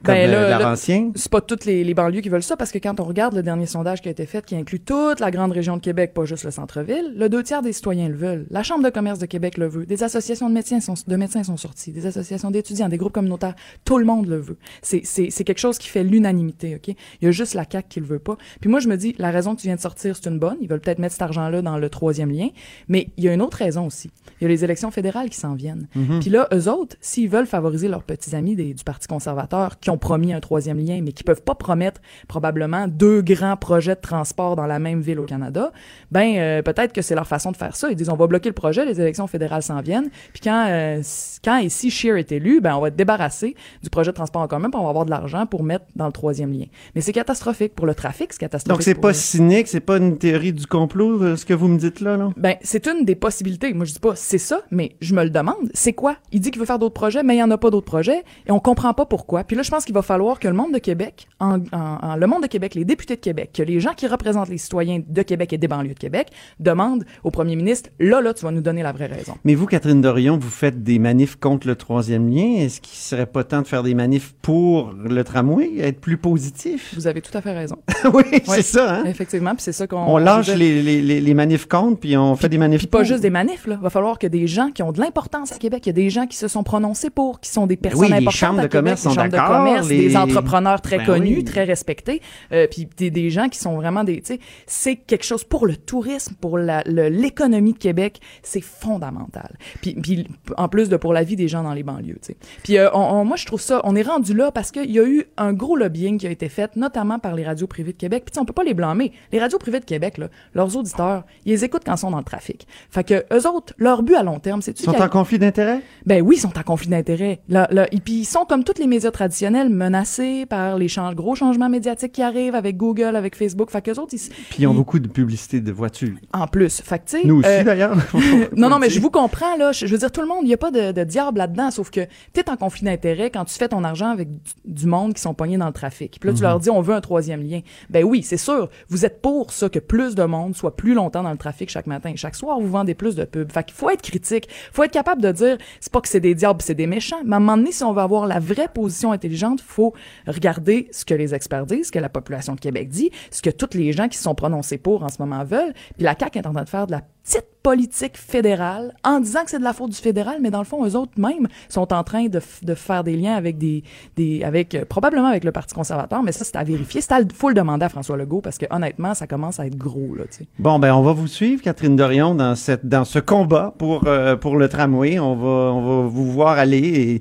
comme 0.05 0.15
Ben 0.15 0.31
euh, 0.31 0.49
là, 0.51 0.59
Laurentien. 0.59 1.11
C'est 1.15 1.31
pas 1.31 1.41
toutes 1.41 1.65
les, 1.65 1.85
les 1.85 1.95
banlieues 1.95 2.21
qui 2.21 2.29
veulent 2.29 2.43
ça, 2.43 2.57
parce 2.57 2.71
que 2.73 2.79
quand 2.79 3.01
on 3.01 3.05
regarde 3.05 3.35
le 3.35 3.43
dernier 3.43 3.67
sondage 3.67 4.01
qui 4.01 4.09
a 4.09 4.11
été 4.13 4.27
fait, 4.27 4.45
qui 4.45 4.57
inclut 4.57 4.81
toute 4.81 5.21
la 5.21 5.31
grande 5.31 5.53
région 5.53 5.77
de 5.77 5.83
Québec, 5.83 6.13
pas 6.15 6.25
juste 6.25 6.45
le 6.45 6.51
centre-ville, 6.51 7.15
le 7.17 7.29
deux 7.29 7.43
tiers 7.43 7.63
des 7.63 7.73
citoyens 7.73 8.09
le 8.09 8.15
veulent. 8.17 8.47
La 8.51 8.63
Chambre 8.63 8.85
de 8.85 8.91
commerce 8.91 9.19
de 9.19 9.27
Québec 9.27 9.57
le 9.59 9.69
veut. 9.69 9.87
Des 9.87 10.03
associations 10.03 10.49
de 10.49 10.55
médecins 10.55 10.81
sont, 10.81 10.95
de 11.07 11.17
médecins 11.17 11.43
sont 11.43 11.57
sorties. 11.57 11.80
Des 11.89 12.07
associations 12.07 12.51
d'étudiants, 12.51 12.89
des 12.89 12.97
groupes 12.99 13.13
communautaires. 13.13 13.55
Tout 13.85 13.99
le 13.99 14.05
monde 14.05 14.27
le 14.27 14.37
veut. 14.39 14.57
C'est, 14.83 15.01
quelque 15.45 15.59
chose 15.59 15.79
qui 15.79 15.89
fait 15.89 16.05
l'unanimité, 16.05 16.77
OK? 16.77 16.89
Il 16.89 17.25
y 17.25 17.27
a 17.27 17.31
juste 17.31 17.55
la 17.55 17.65
CAQ 17.71 17.89
qui 17.89 18.01
le 18.01 18.07
veut 18.07 18.19
pas. 18.19 18.37
Puis 18.61 18.69
moi, 18.71 18.81
je 18.81 18.89
me 18.89 18.97
dis, 18.97 19.15
la 19.19 19.31
raison 19.31 19.55
que 19.55 19.61
tu 19.61 19.67
viens 19.67 19.77
de 19.77 19.81
sortir, 19.81 20.17
c'est 20.17 20.29
une 20.29 20.39
bonne. 20.39 20.57
Ils 20.61 20.69
veulent 20.69 20.81
peut-être 20.81 20.99
mettre 20.99 21.13
cet 21.15 21.23
argent-là 21.23 21.63
dans 21.63 21.79
le 21.79 21.89
troisième 21.89 22.31
lien. 22.31 22.49
Mais 22.89 23.09
il 23.17 23.25
y 23.25 23.29
a 23.29 23.33
une 23.35 23.43
autre 23.43 23.57
raison 23.57 23.87
aussi. 23.87 24.11
Il 24.41 24.45
y 24.45 24.47
a 24.47 24.49
les 24.49 24.65
élections 24.65 24.91
fédérales 24.91 25.31
qui 25.31 25.39
s'en 25.39 25.55
viennent. 25.55 25.89
Mhm. 25.95 26.21
Puis 26.21 26.31
là, 26.31 26.49
eux 26.53 26.69
autres, 26.71 26.97
s'ils 27.01 27.29
veulent 27.29 27.47
favoriser 27.47 27.89
leurs 27.89 28.03
petits 28.03 28.35
amis 28.37 28.55
des- 28.57 28.75
du 28.75 28.85
Parti 28.85 29.07
conservateur 29.09 29.79
qui 29.81 29.91
ont 29.91 29.99
promis 29.99 30.33
un 30.33 30.41
troisième 30.41 30.79
lien, 30.79 31.01
mais 31.03 31.13
qui 31.13 31.25
peuvent 31.25 31.43
pas 31.43 31.55
promettre 31.55 32.01
probablement 32.29 32.89
deux 32.89 33.23
grands 33.23 33.57
projets 33.57 33.95
de 33.95 34.01
transport 34.01 34.57
dans 34.57 34.67
la 34.67 34.79
même 34.79 35.01
ville 35.01 35.19
au 35.21 35.25
Canada, 35.25 35.73
ben 36.11 36.37
euh, 36.37 36.63
peut-être 36.63 36.93
que 36.93 37.03
c'est 37.03 37.15
leur 37.15 37.27
façon 37.27 37.53
de 37.53 37.57
faire 37.57 37.77
ça. 37.77 37.91
Ils 37.91 37.97
disent 37.97 38.09
on 38.11 38.17
va 38.17 38.27
bloquer 38.27 38.49
le 38.49 38.55
projet, 38.55 38.85
les 38.85 39.01
élections 39.01 39.27
fédérales 39.27 39.63
s'en 39.63 39.81
viennent. 39.81 40.11
Puis 40.33 40.41
quand 40.43 40.67
euh, 40.69 41.03
quand 41.45 41.59
si 41.71 41.91
Scheer 41.91 42.17
est 42.17 42.33
élu, 42.33 42.61
ben 42.61 42.75
on 42.77 42.81
va 42.81 42.89
être 42.89 42.97
débarrassé 42.97 43.55
du 43.83 43.91
projet 43.91 44.11
de 44.11 44.17
transport 44.17 44.43
en 44.43 44.49
commun, 44.49 44.71
puis 44.71 44.79
on 44.79 44.85
va 44.85 44.91
avoir 44.91 45.05
de 45.07 45.11
l'argent 45.11 45.47
pour 45.47 45.63
mettre 45.63 45.87
dans 45.97 46.07
le 46.07 46.13
troisième 46.13 46.53
lien. 46.53 46.67
Mais 46.95 47.01
c'est 47.01 47.13
catastrophique 47.13 47.75
pour 47.75 47.87
le 47.87 47.95
trafic, 47.95 48.33
c'est 48.33 48.39
catastrophique. 48.41 48.77
Donc, 48.79 48.83
c'est 48.83 49.01
pas 49.01 49.09
le- 49.09 49.15
cynique, 49.15 49.69
c'est 49.69 49.81
pas 49.81 49.97
une 49.99 50.19
théorie 50.19 50.53
du 50.53 50.67
complot, 50.67 51.23
euh, 51.23 51.37
ce 51.37 51.47
que 51.47 51.55
vous 51.55 51.69
me 51.69 51.79
dites 51.79 52.01
là, 52.01 52.17
là? 52.17 52.31
Ben, 52.37 52.57
c'est 52.63 52.87
une 52.87 53.05
des 53.05 53.15
possibilités. 53.15 53.73
Moi, 53.73 53.85
je 53.87 53.93
dis 53.93 54.01
pas 54.01 54.15
c'est 54.17 54.39
ça, 54.39 54.61
mais 54.71 54.97
je 55.01 55.15
me 55.15 55.23
le 55.25 55.31
demande. 55.31 55.71
C'est 55.75 55.93
quoi? 55.93 56.17
Il 56.33 56.41
dit 56.41 56.51
qu'il 56.51 56.61
veut 56.61 56.67
faire 56.67 56.79
d'autres 56.79 56.95
projets, 56.95 57.23
mais 57.23 57.37
il 57.37 57.39
y 57.39 57.43
en 57.43 57.51
a 57.51 57.59
pas 57.59 57.71
d'autres 57.71 57.87
projets, 57.87 58.25
et 58.47 58.51
on 58.51 58.61
comprend 58.61 58.93
pas 58.95 59.07
pourquoi. 59.07 59.45
Puis 59.45 59.57
là, 59.57 59.63
je 59.63 59.71
pense 59.71 59.85
qu'il 59.85 59.95
va 59.95 60.03
falloir 60.03 60.39
que 60.41 60.49
le 60.49 60.55
monde 60.55 60.73
de 60.73 60.79
Québec, 60.79 61.27
en, 61.39 61.59
en- 61.73 61.99
en- 62.03 62.17
le 62.17 62.27
monde 62.27 62.43
de 62.43 62.49
Québec, 62.49 62.75
les 62.75 62.85
députés 62.85 63.17
de 63.17 63.21
Québec, 63.21 63.51
que 63.55 63.63
les 63.63 63.81
gens 63.81 63.93
qui 63.95 64.07
représentent 64.07 64.49
les 64.49 64.59
citoyens 64.59 65.01
de 65.07 65.23
Québec 65.23 65.53
et 65.53 65.59
des 65.59 65.69
banlieues 65.69 65.95
de 65.95 65.99
Québec, 65.99 66.29
demandent 66.59 67.05
au 67.25 67.31
premier 67.31 67.57
ministre, 67.57 67.91
là, 67.99 68.21
là, 68.21 68.35
tu 68.35 68.45
vas 68.45 68.51
nous 68.51 68.61
donner 68.61 68.83
la 68.83 68.93
vraie 68.93 69.07
raison. 69.07 69.35
Mais 69.45 69.55
vous, 69.55 69.67
Catherine 69.67 70.01
Dorion, 70.01 70.39
vous 70.39 70.51
faites 70.51 70.83
des 70.83 70.99
manifs 70.99 71.37
contre 71.37 71.60
le 71.65 71.75
troisième 71.77 72.29
lien. 72.31 72.57
Est-ce 72.59 72.81
qu'il 72.81 72.97
serait 72.99 73.27
pas 73.27 73.45
temps 73.45 73.63
de 73.63 73.67
faire 73.67 73.83
des 73.83 73.95
manifs 73.95 74.35
pour 74.43 74.93
le 74.93 75.23
tramway, 75.25 75.71
être 75.79 76.01
plus 76.01 76.17
positif? 76.17 76.93
Vous 76.95 77.07
avez 77.07 77.21
tout 77.21 77.37
à 77.37 77.41
fait 77.41 77.53
raison. 77.53 77.77
oui, 78.13 78.25
c'est 78.45 78.63
ça, 78.63 78.97
hein? 78.97 79.05
Effectivement, 79.07 79.55
puis 79.55 79.63
c'est 79.63 79.73
ça 79.73 79.87
qu'on... 79.87 79.99
On 79.99 80.19
lâche 80.19 80.49
les, 80.49 80.83
les, 80.83 81.21
les, 81.21 81.35
manifs 81.35 81.67
contre, 81.67 82.01
puis 82.01 82.17
on 82.17 82.37
fait 82.37 82.49
des 82.49 82.59
manifs 82.59 82.79
Puis 82.81 82.87
pas 82.87 82.99
pour. 82.99 83.05
juste 83.07 83.23
des 83.23 83.31
manifs, 83.31 83.67
là. 83.67 83.79
Va 83.81 83.91
falloir 83.91 84.19
que 84.19 84.27
des 84.27 84.47
gens 84.47 84.71
qui 84.71 84.83
ont 84.83 84.93
de 84.93 85.01
l'importance 85.01 85.53
à 85.53 85.57
Québec, 85.59 85.83
il 85.87 85.89
y 85.89 85.91
a 85.91 85.95
des 85.95 86.11
gens 86.11 86.27
qui 86.27 86.37
se 86.37 86.49
sont 86.49 86.63
prononcés 86.63 87.11
pour, 87.11 87.41
qui 87.41 87.51
sont 87.51 87.67
des 87.67 87.77
personnes 87.77 88.01
oui, 88.03 88.09
les 88.09 88.15
importantes 88.15 88.35
chambres 88.35 88.59
à 88.61 88.63
de 88.63 88.69
Québec, 88.69 88.81
commerce 88.83 89.01
les 89.05 89.09
sont 89.09 89.15
chambres 89.15 89.27
de 89.27 89.33
d'accord, 89.33 89.57
commerce, 89.65 89.89
les- 89.89 90.09
des 90.09 90.17
entrepreneurs 90.17 90.81
très 90.81 90.99
Ben 90.99 91.07
connus, 91.07 91.37
oui. 91.37 91.45
très 91.45 91.65
respectés, 91.65 92.21
euh, 92.53 92.67
puis 92.71 92.89
des, 92.97 93.11
des 93.11 93.31
gens 93.31 93.49
qui 93.49 93.59
sont 93.59 93.75
vraiment 93.77 94.05
des, 94.05 94.23
c'est 94.67 94.97
quelque 94.97 95.25
chose 95.25 95.45
pour 95.45 95.67
le 95.67 95.77
tourisme, 95.77 96.35
pour 96.41 96.59
l'économie 96.59 97.73
de 97.73 97.79
Québec, 97.79 98.21
c'est 98.43 98.61
fondamental. 98.61 99.57
Puis, 99.81 99.95
puis 99.95 100.27
en 100.57 100.69
plus 100.69 100.89
de 100.89 100.97
pour 100.97 101.13
la 101.13 101.23
vie 101.23 101.37
des 101.37 101.49
gens 101.51 101.63
dans 101.63 101.75
les 101.75 101.83
banlieues, 101.83 102.19
tu 102.23 102.29
sais. 102.33 102.37
Puis 102.63 102.79
euh, 102.79 102.89
on- 102.95 102.99
on- 103.21 103.25
moi 103.25 103.37
je 103.37 103.45
trouve 103.47 103.61
ça, 103.61 103.81
on 103.85 103.95
est 103.97 104.03
rendu 104.03 104.35
là 104.35 104.51
parce 104.51 104.71
qu'il 104.71 104.91
y 104.91 104.99
a 104.99 105.05
eu 105.05 105.25
un 105.37 105.53
gros 105.53 105.77
lobbying 105.77 106.19
qui 106.19 106.27
a 106.27 106.31
été 106.31 106.49
fait, 106.49 106.75
notamment 106.77 107.19
par 107.19 107.35
les 107.35 107.45
radios 107.45 107.67
privées 107.67 107.93
de 107.93 107.99
Québec. 107.99 108.23
Puis 108.25 108.33
tu 108.33 108.35
sais, 108.37 108.41
on 108.41 108.45
peut 108.45 108.53
pas 108.53 108.65
les 108.65 108.75
blâmer. 108.75 109.13
Les 109.33 109.39
radios 109.41 109.59
privées 109.59 109.81
de 109.81 109.85
Québec, 109.85 110.19
là, 110.19 110.29
leurs 110.55 110.77
auditeurs, 110.77 111.25
ils 111.45 111.51
les 111.53 111.65
écoutent 111.65 111.83
quand 111.85 111.95
ils 111.95 111.99
sont 111.99 112.11
dans 112.11 112.19
le 112.19 112.25
trafic. 112.25 112.67
Fait 112.91 113.05
que 113.05 113.25
eux 113.33 113.47
autres, 113.49 113.75
leur 113.79 114.03
but 114.03 114.15
à 114.15 114.23
long 114.23 114.39
terme, 114.39 114.63
c'est 114.63 114.79
Ils 114.81 114.85
sont 114.85 115.01
en 115.01 115.09
conflit 115.09 115.39
d'intérêt? 115.39 115.81
ben 116.07 116.23
oui, 116.23 116.37
ils 116.37 116.41
sont 116.41 116.57
en 116.59 116.63
conflit 116.63 116.89
d'intérêt. 116.89 117.41
Là, 117.49 117.69
là, 117.71 117.87
et 117.93 118.01
puis 118.01 118.15
ils 118.21 118.25
sont 118.25 118.45
comme 118.45 118.65
tous 118.65 118.79
les 118.79 118.87
médias 118.87 119.11
traditionnels 119.11 119.69
menacés 119.69 120.47
par 120.47 120.79
les 120.79 120.89
change- 120.89 121.15
gros 121.15 121.35
changements 121.35 121.69
médiatiques 121.69 122.13
qui 122.13 122.23
arrivent 122.23 122.55
avec 122.55 122.77
Google, 122.77 123.17
avec 123.17 123.35
Facebook. 123.37 123.71
Fait 123.71 123.83
qu'eux 123.83 123.95
autres, 123.99 124.15
ils, 124.15 124.31
Puis 124.51 124.61
ils 124.61 124.67
ont 124.67 124.75
beaucoup 124.75 124.99
de 124.99 125.09
publicité 125.09 125.61
de 125.61 125.73
voitures. 125.73 126.17
en 126.33 126.47
plus. 126.47 126.81
Fait 126.83 126.99
que, 127.05 127.27
Nous 127.27 127.39
aussi, 127.41 127.49
euh, 127.49 127.65
d'ailleurs. 127.65 127.97
non, 128.57 128.69
non, 128.69 128.79
mais 128.79 128.91
je 128.91 129.01
vous 129.01 129.11
comprends, 129.11 129.57
là. 129.57 129.73
Je, 129.73 129.87
je 129.87 129.93
veux 129.93 129.99
dire, 129.99 130.13
tout 130.13 130.21
le 130.21 130.27
monde, 130.29 130.41
il 130.43 130.47
n'y 130.49 130.55
a 130.55 130.59
pas 130.59 130.71
de, 130.71 130.93
de 130.93 131.05
diable 131.05 131.40
là-dedans, 131.41 131.71
sauf 131.71 131.91
que 131.91 132.01
tu 132.33 132.41
es 132.41 132.51
en 132.51 132.57
conflit 132.57 132.85
d'intérêt 132.85 133.31
quand 133.31 133.45
tu 133.45 133.55
fais 133.55 133.69
ton 133.69 133.83
argent 133.85 134.11
avec 134.11 134.29
du, 134.65 134.87
monde 134.87 135.15
qui 135.15 135.21
sont 135.21 135.35
pognés 135.35 135.59
dans 135.59 135.67
le 135.67 135.73
trafic. 135.73 136.19
Puis 136.21 136.29
là, 136.29 136.35
tu 136.35 136.41
Mhm. 136.43 136.49
leur 136.49 136.61
dis, 136.61 136.71
on 136.71 136.81
veut 136.81 136.95
un 136.95 137.01
troisième 137.01 137.43
lien. 137.43 137.61
Ben 137.91 138.05
oui, 138.05 138.23
c'est 138.23 138.37
sûr. 138.37 138.69
Vous 138.89 139.05
êtes 139.05 139.21
pour 139.21 139.53
ça, 139.53 139.69
que 139.69 139.79
plus 139.79 140.15
de 140.15 140.25
monde 140.25 140.55
soit 140.55 140.77
plus 140.77 140.95
longtemps 140.95 141.23
dans 141.23 141.31
le 141.33 141.37
trafic 141.39 141.71
chaque 141.71 141.87
matin. 141.87 142.13
Chaque 142.17 142.35
soir, 142.35 142.61
vous 142.61 142.69
vendez 142.69 142.95
plus 142.95 143.15
de 143.15 143.25
pubs. 143.25 143.51
Fait 143.53 143.65
qu'il 143.65 143.75
faut 143.75 143.91
être 143.91 144.03
critique. 144.03 144.49
faut 144.73 144.83
être 144.85 144.93
capable 144.93 145.23
de 145.23 145.33
dire, 145.33 145.59
c'est 145.81 145.93
pas 145.93 146.01
que 146.01 146.09
c'est 146.09 146.21
des 146.21 146.35
diables, 146.35 146.63
c'est 146.63 146.75
des 146.75 146.87
méchants. 146.87 147.21
Mais 147.25 147.35
à 147.35 147.37
un 147.37 147.41
moment 147.41 147.57
donné, 147.57 147.73
si 147.73 147.83
on 147.85 147.93
veut 147.93 148.03
avoir 148.03 148.27
la 148.27 148.39
vraie 148.39 148.69
position 148.69 149.13
intelligente, 149.13 149.61
faut 149.61 149.95
regarder 150.27 150.89
ce 150.93 151.05
que 151.05 151.15
les 151.15 151.35
experts 151.35 151.67
disent, 151.67 151.87
ce 151.89 151.93
que 151.93 151.99
la 151.99 152.09
population 152.09 152.55
de 152.55 152.61
Québec 152.61 152.89
dit, 152.89 153.11
ce 153.31 153.43
que 153.43 153.51
tous 153.51 153.77
les 153.77 153.93
gens 153.93 154.09
qui 154.09 154.17
se 154.17 154.25
sont 154.25 154.35
prononcés 154.35 154.79
pour 154.79 155.03
en 155.03 155.09
ce 155.09 155.17
moment 155.21 155.45
veulent. 155.45 155.73
Puis 155.97 156.05
la 156.05 156.15
CAQ 156.19 156.39
est 156.39 156.47
en 156.47 156.53
train 156.53 156.65
de 156.65 156.69
faire 156.69 156.87
de 156.87 156.93
la 156.93 157.03
petite 157.31 157.47
politique 157.63 158.17
fédérale 158.17 158.95
en 159.05 159.21
disant 159.21 159.45
que 159.45 159.51
c'est 159.51 159.59
de 159.59 159.65
la 159.65 159.73
faute 159.73 159.91
du 159.91 159.97
fédéral, 159.97 160.39
mais 160.41 160.51
dans 160.51 160.59
le 160.59 160.65
fond, 160.65 160.85
eux 160.85 160.97
autres 160.97 161.13
même 161.17 161.47
sont 161.69 161.93
en 161.93 162.03
train 162.03 162.27
de, 162.27 162.41
de 162.63 162.75
faire 162.75 163.05
des 163.05 163.17
liens 163.17 163.37
avec 163.37 163.57
des, 163.59 163.85
des 164.17 164.43
avec 164.43 164.75
euh, 164.75 164.85
probablement 164.85 165.29
avec 165.29 165.45
le 165.45 165.53
Parti 165.53 165.75
conservateur, 165.75 166.23
mais 166.23 166.33
ça 166.33 166.45
c'est 166.45 166.57
à 166.57 166.65
vérifier. 166.65 167.01
C'est 167.01 167.13
à, 167.13 167.21
faut 167.35 167.49
le 167.49 167.55
demander 167.55 167.85
à 167.85 167.89
François 167.89 168.17
Legault 168.17 168.41
parce 168.41 168.59
que 168.59 168.67
honnêtement, 168.71 169.15
ça 169.15 169.27
commence 169.27 169.61
à 169.61 169.67
être 169.67 169.77
gros 169.77 170.15
là. 170.17 170.25
Tu. 170.37 170.45
Bon, 170.59 170.79
ben, 170.79 170.93
on 170.95 171.03
va 171.03 171.13
vous 171.13 171.29
suivre, 171.29 171.63
Catherine 171.63 171.95
Dorion, 171.95 172.35
dans 172.35 172.57
cette, 172.57 172.87
dans 172.87 173.05
ce 173.05 173.19
combat 173.19 173.75
pour, 173.79 174.07
euh, 174.07 174.37
pour 174.37 174.57
le 174.57 174.69
tramway. 174.69 175.19
On 175.21 175.37
va, 175.37 175.73
on 175.73 176.03
va 176.03 176.09
vous 176.09 176.33
voir 176.33 176.59
aller 176.59 176.79
et 176.79 177.21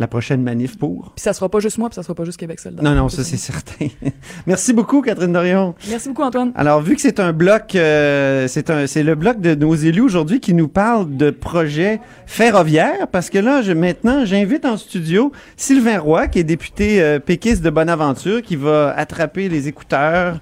la 0.00 0.08
prochaine 0.08 0.42
manif 0.42 0.78
pour. 0.78 1.12
Puis 1.14 1.22
ça 1.22 1.34
sera 1.34 1.50
pas 1.50 1.60
juste 1.60 1.76
moi, 1.76 1.90
puis 1.90 1.94
ça 1.94 2.02
sera 2.02 2.14
pas 2.14 2.24
juste 2.24 2.40
Québec 2.40 2.58
solidaire. 2.58 2.82
Non, 2.82 2.94
non, 2.94 3.10
ça, 3.10 3.22
c'est 3.22 3.36
certain. 3.36 3.86
Merci 4.46 4.72
beaucoup, 4.72 5.02
Catherine 5.02 5.32
Dorion. 5.32 5.74
Merci 5.90 6.08
beaucoup 6.08 6.22
Antoine. 6.22 6.52
Alors, 6.54 6.80
vu 6.80 6.96
que 6.96 7.02
c'est 7.02 7.20
un 7.20 7.34
bloc, 7.34 7.74
euh, 7.74 8.48
c'est 8.48 8.70
un, 8.70 8.86
c'est 8.86 9.02
le 9.02 9.14
bloc 9.14 9.40
de 9.40 9.54
nos 9.54 9.74
élus 9.74 10.00
aujourd'hui 10.00 10.40
qui 10.40 10.54
nous 10.54 10.68
parle 10.68 11.18
de 11.18 11.30
projets 11.30 12.00
ferroviaires, 12.26 13.08
parce 13.12 13.28
que 13.28 13.38
là, 13.38 13.60
je, 13.60 13.72
maintenant, 13.72 14.24
j'invite 14.24 14.64
en 14.64 14.78
studio 14.78 15.32
Sylvain 15.58 15.98
Roy, 15.98 16.28
qui 16.28 16.38
est 16.38 16.44
député 16.44 17.02
euh, 17.02 17.18
péquiste 17.18 17.62
de 17.62 17.68
Bonaventure, 17.68 18.40
qui 18.40 18.56
va 18.56 18.94
attraper 18.96 19.50
les 19.50 19.68
écouteurs 19.68 20.40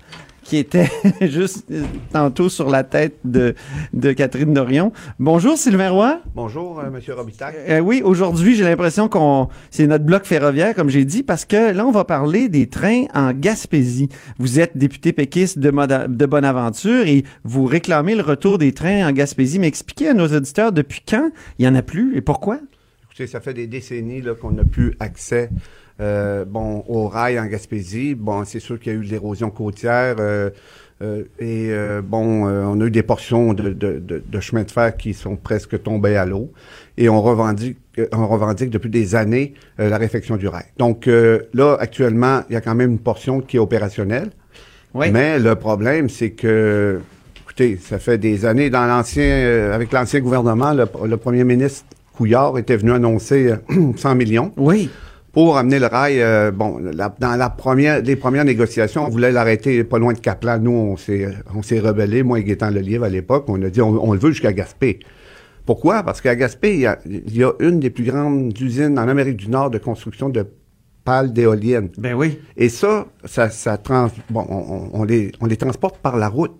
qui 0.49 0.57
étaient 0.57 0.91
juste 1.21 1.67
euh, 1.71 1.83
tantôt 2.11 2.49
sur 2.49 2.71
la 2.71 2.83
tête 2.83 3.19
de, 3.25 3.55
de 3.93 4.13
Catherine 4.13 4.55
Dorion. 4.55 4.93
Bonjour, 5.19 5.59
Sylvain 5.59 5.91
Roy. 5.91 6.21
Bonjour, 6.35 6.81
euh, 6.81 6.91
Monsieur 6.91 7.13
Robitaille. 7.15 7.55
Euh, 7.69 7.81
oui, 7.81 8.01
aujourd'hui, 8.03 8.55
j'ai 8.55 8.65
l'impression 8.65 9.09
qu'on 9.09 9.49
c'est 9.71 9.87
notre 9.87 10.05
bloc 10.05 10.25
ferroviaire, 10.25 10.75
comme 10.75 10.89
j'ai 10.89 11.05
dit, 11.05 11.23
parce 11.23 11.45
que 11.45 11.73
là, 11.73 11.85
on 11.87 11.91
va 11.91 12.05
parler 12.05 12.49
des 12.49 12.67
trains 12.67 13.05
en 13.15 13.33
Gaspésie. 13.33 14.09
Vous 14.39 14.59
êtes 14.59 14.77
député 14.79 15.13
péquiste 15.13 15.59
de, 15.59 15.71
Moda- 15.71 16.09
de 16.09 16.25
Bonaventure 16.27 17.07
et 17.07 17.25
vous 17.45 17.67
réclamez 17.67 18.15
le 18.15 18.23
retour 18.23 18.57
des 18.57 18.73
trains 18.73 19.07
en 19.07 19.13
Gaspésie. 19.13 19.59
Mais 19.59 19.69
expliquez 19.69 20.09
à 20.09 20.15
nos 20.15 20.29
auditeurs 20.29 20.73
depuis 20.73 21.03
quand 21.07 21.31
il 21.59 21.67
y 21.67 21.69
en 21.69 21.75
a 21.75 21.83
plus 21.83 22.17
et 22.17 22.23
pourquoi? 22.23 22.59
Écoutez, 23.19 23.33
ça 23.33 23.41
fait 23.41 23.55
des 23.55 23.67
décennies 23.67 24.23
qu'on 24.41 24.53
n'a 24.53 24.63
plus 24.63 24.95
accès 25.01 25.51
euh, 26.01 26.45
bon, 26.45 26.85
au 26.87 27.09
rail 27.09 27.41
en 27.41 27.47
Gaspésie. 27.47 28.15
Bon, 28.15 28.45
c'est 28.45 28.61
sûr 28.61 28.79
qu'il 28.79 28.93
y 28.93 28.95
a 28.97 28.99
eu 29.01 29.05
de 29.05 29.11
l'érosion 29.11 29.51
côtière. 29.51 30.15
euh, 30.21 30.51
euh, 31.03 31.25
et 31.41 31.73
bon, 32.01 32.47
on 32.47 32.81
a 32.81 32.85
eu 32.85 32.93
des 32.93 33.03
portions 33.03 33.55
de, 33.55 33.71
de, 33.71 33.99
de, 33.99 34.23
de 34.25 34.41
chemin 34.41 34.63
de 34.63 34.71
fer 34.71 34.97
qui 34.97 35.15
sont 35.15 35.35
presque 35.35 35.83
tombées 35.83 36.15
à 36.17 36.27
l'eau. 36.27 36.53
Et 36.97 37.09
on 37.09 37.21
revendique, 37.21 37.79
on 38.13 38.29
revendique 38.29 38.71
depuis 38.71 38.91
des 38.91 39.17
années 39.17 39.55
la 39.79 39.99
réfection 39.99 40.37
du 40.37 40.47
rail. 40.47 40.67
Donc 40.77 41.07
là, 41.09 41.77
actuellement, 41.81 42.43
il 42.49 42.53
y 42.53 42.57
a 42.57 42.61
quand 42.61 42.77
même 42.77 42.93
une 42.93 42.99
portion 43.01 43.41
qui 43.41 43.57
est 43.57 43.61
opérationnelle. 43.61 44.31
Mais 44.95 45.41
le 45.41 45.57
problème, 45.57 46.09
c'est 46.09 46.31
que, 46.31 47.01
écoutez, 47.43 47.79
ça 47.79 47.99
fait 47.99 48.19
des 48.19 48.47
années 48.47 48.71
dans 48.71 48.87
l'ancien, 48.87 49.73
avec 49.73 49.91
l'ancien 49.91 50.21
gouvernement, 50.21 50.73
le, 50.73 50.87
le 51.05 51.17
premier 51.17 51.43
ministre 51.43 51.85
Couillard 52.19 52.59
était 52.59 52.77
venu 52.77 52.91
annoncer 52.93 53.53
euh, 53.71 53.93
100 53.97 54.15
millions. 54.17 54.53
Oui. 54.57 54.91
Pour 55.33 55.57
amener 55.57 55.79
le 55.79 55.87
rail, 55.87 56.21
euh, 56.21 56.51
bon, 56.51 56.79
la- 56.79 57.15
dans 57.21 57.37
la 57.37 57.49
première, 57.49 58.03
les 58.03 58.17
premières 58.17 58.45
négociations, 58.45 59.07
on 59.07 59.09
voulait 59.09 59.31
l'arrêter 59.31 59.85
pas 59.85 59.99
loin 60.01 60.13
de 60.13 60.19
Caplan. 60.19 60.59
Nous, 60.59 60.73
on 60.73 60.97
s'est, 60.97 61.29
on 61.55 61.63
s'est 61.63 61.79
rebellé, 61.79 62.25
moi 62.25 62.41
et 62.41 62.45
Gaétan 62.45 62.71
Lelièvre 62.71 63.05
à 63.05 63.09
l'époque. 63.09 63.45
On 63.47 63.63
a 63.63 63.71
dit, 63.71 63.81
on, 63.81 64.05
on 64.05 64.13
le 64.15 64.19
veut 64.19 64.31
jusqu'à 64.31 64.53
Gaspé. 64.53 64.99
Pourquoi? 65.65 66.03
Parce 66.03 66.21
qu'à 66.21 66.35
Gaspé, 66.35 66.75
il 66.75 66.81
y, 66.81 66.87
a, 66.87 66.99
il 67.07 67.37
y 67.37 67.45
a 67.45 67.53
une 67.61 67.79
des 67.79 67.91
plus 67.91 68.05
grandes 68.05 68.59
usines 68.61 68.99
en 68.99 69.07
Amérique 69.07 69.37
du 69.37 69.49
Nord 69.49 69.71
de 69.71 69.79
construction 69.79 70.29
de 70.29 70.45
pales 71.05 71.33
d'éoliennes. 71.33 71.91
Ben 71.99 72.15
oui. 72.15 72.41
Et 72.57 72.69
ça, 72.69 73.07
ça, 73.25 73.49
ça 73.51 73.77
trans, 73.79 74.09
bon, 74.31 74.45
on, 74.49 74.57
on- 74.57 74.91
on 75.01 75.05
les, 75.05 75.31
on 75.41 75.47
les 75.47 75.57
transporte 75.57 75.99
par 75.99 76.17
la 76.17 76.29
route. 76.29 76.57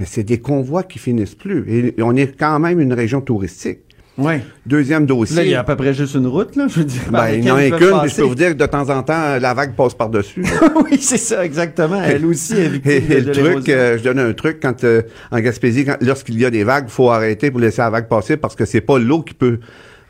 Mais 0.00 0.04
c'est 0.04 0.24
des 0.24 0.40
convois 0.40 0.82
qui 0.82 0.98
finissent 0.98 1.34
plus. 1.36 1.64
Et, 1.68 1.94
et 2.00 2.02
on 2.02 2.14
est 2.16 2.36
quand 2.38 2.58
même 2.58 2.80
une 2.80 2.92
région 2.92 3.20
touristique. 3.20 3.80
Oui. 4.18 4.34
Deuxième 4.64 5.04
dossier. 5.04 5.36
Là, 5.36 5.42
il 5.44 5.50
y 5.50 5.54
a 5.54 5.60
à 5.60 5.64
peu 5.64 5.76
près 5.76 5.92
juste 5.92 6.14
une 6.14 6.26
route, 6.26 6.56
là. 6.56 6.66
Je 6.68 6.78
veux 6.80 6.84
dire. 6.84 7.02
Ben, 7.10 7.28
il 7.28 7.36
laquelle 7.36 7.40
n'y 7.44 7.50
en 7.50 7.56
a 7.56 7.64
ils 7.66 7.70
peuvent 7.70 7.78
qu'une, 7.90 8.00
puis 8.00 8.10
je 8.10 8.16
peux 8.16 8.22
vous 8.22 8.34
dire 8.34 8.48
que 8.48 8.54
de 8.54 8.66
temps 8.66 8.88
en 8.88 9.02
temps, 9.02 9.38
la 9.40 9.54
vague 9.54 9.74
passe 9.74 9.94
par-dessus. 9.94 10.42
oui, 10.84 10.98
c'est 11.00 11.18
ça, 11.18 11.44
exactement. 11.44 12.02
Elle 12.02 12.24
aussi 12.24 12.54
est 12.54 12.68
victime 12.68 12.92
Et, 12.92 12.96
et 12.96 13.20
de 13.22 13.26
le 13.26 13.32
truc, 13.32 13.68
euh, 13.68 13.98
je 13.98 14.02
donne 14.04 14.18
un 14.18 14.32
truc, 14.32 14.58
quand 14.62 14.84
euh, 14.84 15.02
en 15.30 15.38
Gaspésie, 15.40 15.86
lorsqu'il 16.00 16.38
y 16.40 16.44
a 16.44 16.50
des 16.50 16.64
vagues, 16.64 16.88
faut 16.88 17.10
arrêter 17.10 17.50
pour 17.50 17.60
laisser 17.60 17.82
la 17.82 17.90
vague 17.90 18.08
passer 18.08 18.36
parce 18.36 18.54
que 18.56 18.64
c'est 18.64 18.80
pas 18.80 18.98
l'eau 18.98 19.20
qui 19.22 19.34
peut 19.34 19.58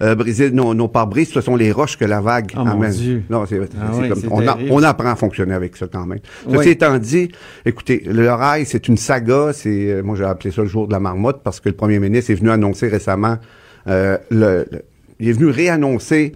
euh, 0.02 0.14
briser 0.14 0.50
nos, 0.50 0.74
nos 0.74 0.88
pare-brises, 0.88 1.30
ce 1.32 1.40
sont 1.40 1.56
les 1.56 1.72
roches 1.72 1.96
que 1.96 2.04
la 2.04 2.20
vague 2.20 2.52
Oh, 2.54 2.64
mon 2.64 2.72
amène. 2.72 2.90
Dieu. 2.92 3.22
Non, 3.30 3.44
c'est, 3.48 3.58
Ah 3.80 3.90
oui, 3.94 4.08
comme 4.10 4.20
on, 4.30 4.40
a- 4.46 4.52
terrible. 4.52 4.68
on 4.72 4.82
apprend 4.82 5.08
à 5.10 5.16
fonctionner 5.16 5.54
avec 5.54 5.74
ça 5.76 5.86
quand 5.90 6.04
même. 6.04 6.18
Oui. 6.46 6.58
Ceci 6.58 6.68
étant 6.68 6.98
dit, 6.98 7.30
écoutez, 7.64 8.02
le 8.06 8.30
rail, 8.30 8.66
c'est 8.66 8.88
une 8.88 8.98
saga. 8.98 9.52
C'est, 9.54 9.70
euh, 9.90 10.02
moi, 10.02 10.14
j'ai 10.14 10.24
appelé 10.24 10.50
ça 10.52 10.60
le 10.62 10.68
jour 10.68 10.86
de 10.86 10.92
la 10.92 11.00
marmotte 11.00 11.40
parce 11.42 11.60
que 11.60 11.70
le 11.70 11.74
premier 11.74 11.98
ministre 11.98 12.30
est 12.30 12.34
venu 12.34 12.50
annoncer 12.50 12.88
récemment, 12.88 13.38
le, 13.86 14.18
le- 14.30 14.66
il 15.18 15.28
est 15.28 15.32
venu 15.32 15.46
réannoncer 15.46 16.32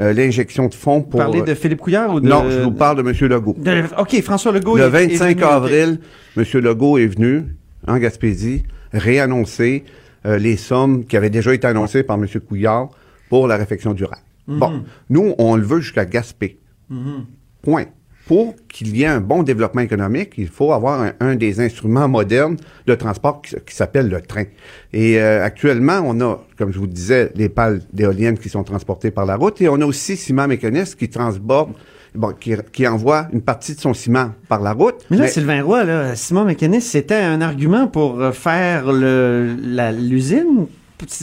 euh, 0.00 0.12
l'injection 0.12 0.66
de 0.68 0.74
fonds 0.74 1.02
pour. 1.02 1.18
Parler 1.20 1.42
de 1.42 1.54
Philippe 1.54 1.80
Couillard 1.80 2.12
ou 2.14 2.20
de... 2.20 2.28
Non, 2.28 2.44
je 2.50 2.60
vous 2.60 2.70
parle 2.72 3.02
de 3.02 3.08
M. 3.08 3.28
Legault. 3.30 3.54
de- 3.58 3.84
OK, 3.98 4.20
François 4.22 4.52
Legault. 4.52 4.76
Le 4.76 4.82
est- 4.82 4.86
est 4.86 4.90
25 5.16 5.36
venu- 5.38 5.44
avril, 5.44 6.00
M. 6.36 6.44
Legault 6.54 6.98
est 6.98 7.06
venu 7.06 7.44
en 7.86 7.96
Gaspésie 7.98 8.64
réannoncer 8.92 9.84
euh, 10.26 10.38
les 10.38 10.56
sommes 10.56 11.04
qui 11.04 11.16
avaient 11.16 11.30
déjà 11.30 11.54
été 11.54 11.66
annoncées 11.66 12.02
par 12.02 12.16
M. 12.18 12.26
Couillard 12.46 12.88
pour 13.28 13.46
la 13.46 13.56
réfection 13.56 13.94
du 13.94 14.04
rail. 14.04 14.20
Mhm. 14.48 14.58
Bon, 14.58 14.82
nous, 15.10 15.34
on 15.38 15.56
le 15.56 15.62
veut 15.64 15.80
jusqu'à 15.80 16.04
Gaspé. 16.04 16.58
Mhm. 16.90 17.24
Point. 17.62 17.86
Pour 18.26 18.54
qu'il 18.68 18.96
y 18.96 19.02
ait 19.04 19.06
un 19.06 19.20
bon 19.20 19.42
développement 19.44 19.82
économique, 19.82 20.32
il 20.36 20.48
faut 20.48 20.72
avoir 20.72 21.00
un, 21.00 21.12
un 21.20 21.36
des 21.36 21.60
instruments 21.60 22.08
modernes 22.08 22.56
de 22.86 22.94
transport 22.94 23.40
qui, 23.40 23.54
qui 23.66 23.74
s'appelle 23.74 24.08
le 24.08 24.20
train. 24.20 24.44
Et 24.92 25.20
euh, 25.20 25.44
actuellement, 25.44 26.00
on 26.04 26.20
a, 26.20 26.40
comme 26.58 26.72
je 26.72 26.78
vous 26.78 26.88
disais, 26.88 27.30
les 27.36 27.48
pales 27.48 27.80
d'éoliennes 27.92 28.36
qui 28.38 28.48
sont 28.48 28.64
transportées 28.64 29.10
par 29.12 29.26
la 29.26 29.36
route 29.36 29.60
et 29.60 29.68
on 29.68 29.80
a 29.80 29.84
aussi 29.86 30.16
Ciment 30.16 30.48
Mécaniste 30.48 30.96
qui 30.96 31.08
transborde, 31.08 31.70
bon, 32.16 32.32
qui, 32.38 32.54
qui 32.72 32.86
envoie 32.88 33.28
une 33.32 33.42
partie 33.42 33.74
de 33.76 33.80
son 33.80 33.94
ciment 33.94 34.32
par 34.48 34.60
la 34.60 34.72
route. 34.72 34.96
Mais 35.10 35.18
là, 35.18 35.28
Sylvain 35.28 35.62
Roy, 35.62 35.84
là, 35.84 36.16
Simon 36.16 36.44
Mécaniste, 36.44 36.88
c'était 36.90 37.14
un 37.14 37.40
argument 37.40 37.86
pour 37.86 38.20
euh, 38.20 38.32
faire 38.32 38.90
le, 38.92 39.54
la- 39.62 39.92
l'usine? 39.92 40.66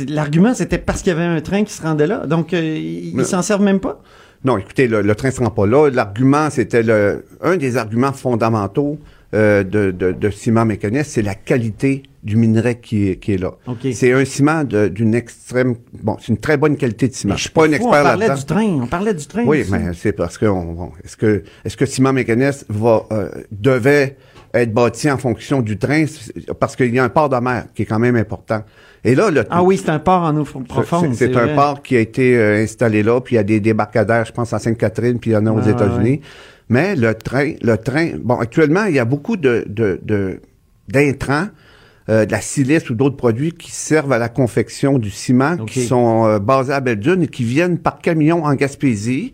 L'argument, 0.07 0.53
c'était 0.53 0.77
parce 0.77 1.01
qu'il 1.01 1.11
y 1.11 1.15
avait 1.15 1.25
un 1.25 1.41
train 1.41 1.63
qui 1.63 1.73
se 1.73 1.81
rendait 1.81 2.05
là. 2.07 2.27
Donc, 2.27 2.53
euh, 2.53 2.61
ils 2.61 3.25
s'en 3.25 3.41
servent 3.41 3.63
même 3.63 3.79
pas? 3.79 4.01
Non, 4.45 4.57
écoutez, 4.57 4.87
le, 4.87 5.01
le 5.01 5.15
train 5.15 5.29
ne 5.29 5.33
se 5.33 5.39
rend 5.39 5.49
pas 5.49 5.65
là. 5.65 5.89
L'argument, 5.89 6.49
c'était 6.49 6.83
le, 6.83 7.25
un 7.41 7.55
des 7.57 7.77
arguments 7.77 8.11
fondamentaux 8.13 8.99
euh, 9.33 9.63
de, 9.63 9.91
de, 9.91 10.11
de 10.11 10.29
ciment 10.29 10.65
mécaniste, 10.65 11.11
c'est 11.11 11.21
la 11.23 11.33
qualité 11.33 12.03
du 12.23 12.35
minerai 12.35 12.75
qui 12.79 13.09
est, 13.09 13.15
qui 13.17 13.33
est 13.33 13.37
là. 13.37 13.53
OK. 13.67 13.79
C'est 13.93 14.13
un 14.13 14.23
ciment 14.25 14.63
d'une 14.63 15.15
extrême, 15.15 15.75
bon, 16.03 16.17
c'est 16.19 16.27
une 16.29 16.37
très 16.37 16.55
bonne 16.57 16.77
qualité 16.77 17.07
de 17.07 17.13
ciment. 17.13 17.35
Je 17.35 17.41
suis 17.41 17.49
pas 17.49 17.63
un 17.65 17.71
expert 17.71 17.87
on 17.87 17.91
parlait 17.91 18.27
là-dedans. 18.27 18.39
du 18.39 18.45
train. 18.45 18.83
On 18.83 18.87
parlait 18.87 19.13
du 19.13 19.25
train. 19.25 19.43
Oui, 19.45 19.61
aussi. 19.61 19.71
mais 19.71 19.91
c'est 19.93 20.11
parce 20.13 20.37
que 20.37 20.45
on- 20.45 20.73
bon, 20.73 20.91
est-ce 21.03 21.17
que 21.17 21.43
est-ce 21.65 21.75
que 21.75 21.85
ciment 21.85 22.13
mécaniste 22.13 22.65
va 22.69 23.05
euh, 23.11 23.29
devait 23.51 24.17
être 24.53 24.71
bâti 24.73 25.09
en 25.09 25.17
fonction 25.17 25.61
du 25.61 25.77
train? 25.77 26.05
Parce 26.59 26.75
qu'il 26.75 26.93
y 26.93 26.99
a 26.99 27.03
un 27.03 27.09
port 27.09 27.29
de 27.29 27.37
mer 27.37 27.65
qui 27.73 27.81
est 27.81 27.85
quand 27.85 27.99
même 27.99 28.15
important. 28.15 28.63
Et 29.05 29.15
là, 29.15 29.29
le, 29.29 29.43
Ah 29.49 29.63
oui, 29.63 29.77
c'est 29.77 29.89
un 29.89 29.99
port 29.99 30.21
en 30.23 30.35
eau 30.37 30.45
profonde. 30.45 31.13
C'est 31.13 31.35
un 31.35 31.45
vrai. 31.45 31.55
port 31.55 31.81
qui 31.81 31.97
a 31.97 31.99
été 31.99 32.37
euh, 32.37 32.63
installé 32.63 33.03
là, 33.03 33.19
puis 33.19 33.35
il 33.35 33.37
y 33.37 33.39
a 33.39 33.43
des 33.43 33.59
débarcadères, 33.59 34.25
je 34.25 34.31
pense, 34.31 34.53
à 34.53 34.59
Sainte-Catherine, 34.59 35.19
puis 35.19 35.31
il 35.31 35.33
y 35.33 35.37
en 35.37 35.45
a 35.45 35.51
aux 35.51 35.59
Ouais, 35.59 35.69
États-Unis. 35.71 36.09
ouais. 36.11 36.21
Mais 36.69 36.95
le 36.95 37.13
train, 37.13 37.51
le 37.61 37.75
train, 37.77 38.11
bon, 38.21 38.35
actuellement, 38.39 38.85
il 38.85 38.95
y 38.95 38.99
a 38.99 39.05
beaucoup 39.05 39.35
de, 39.35 39.65
de, 39.67 39.99
de- 40.03 40.39
d'intrants, 40.87 41.47
euh, 42.09 42.25
de 42.25 42.31
la 42.31 42.39
silice 42.41 42.89
ou 42.89 42.95
d'autres 42.95 43.17
produits 43.17 43.51
qui 43.51 43.71
servent 43.71 44.11
à 44.13 44.17
la 44.17 44.29
confection 44.29 44.97
du 44.99 45.09
ciment, 45.09 45.57
qui 45.57 45.83
sont 45.83 46.25
euh, 46.25 46.39
basés 46.39 46.73
à 46.73 46.79
Belle-Dune 46.79 47.23
et 47.23 47.27
qui 47.27 47.43
viennent 47.43 47.77
par 47.77 47.99
camion 47.99 48.45
en 48.45 48.53
Gaspésie 48.55 49.33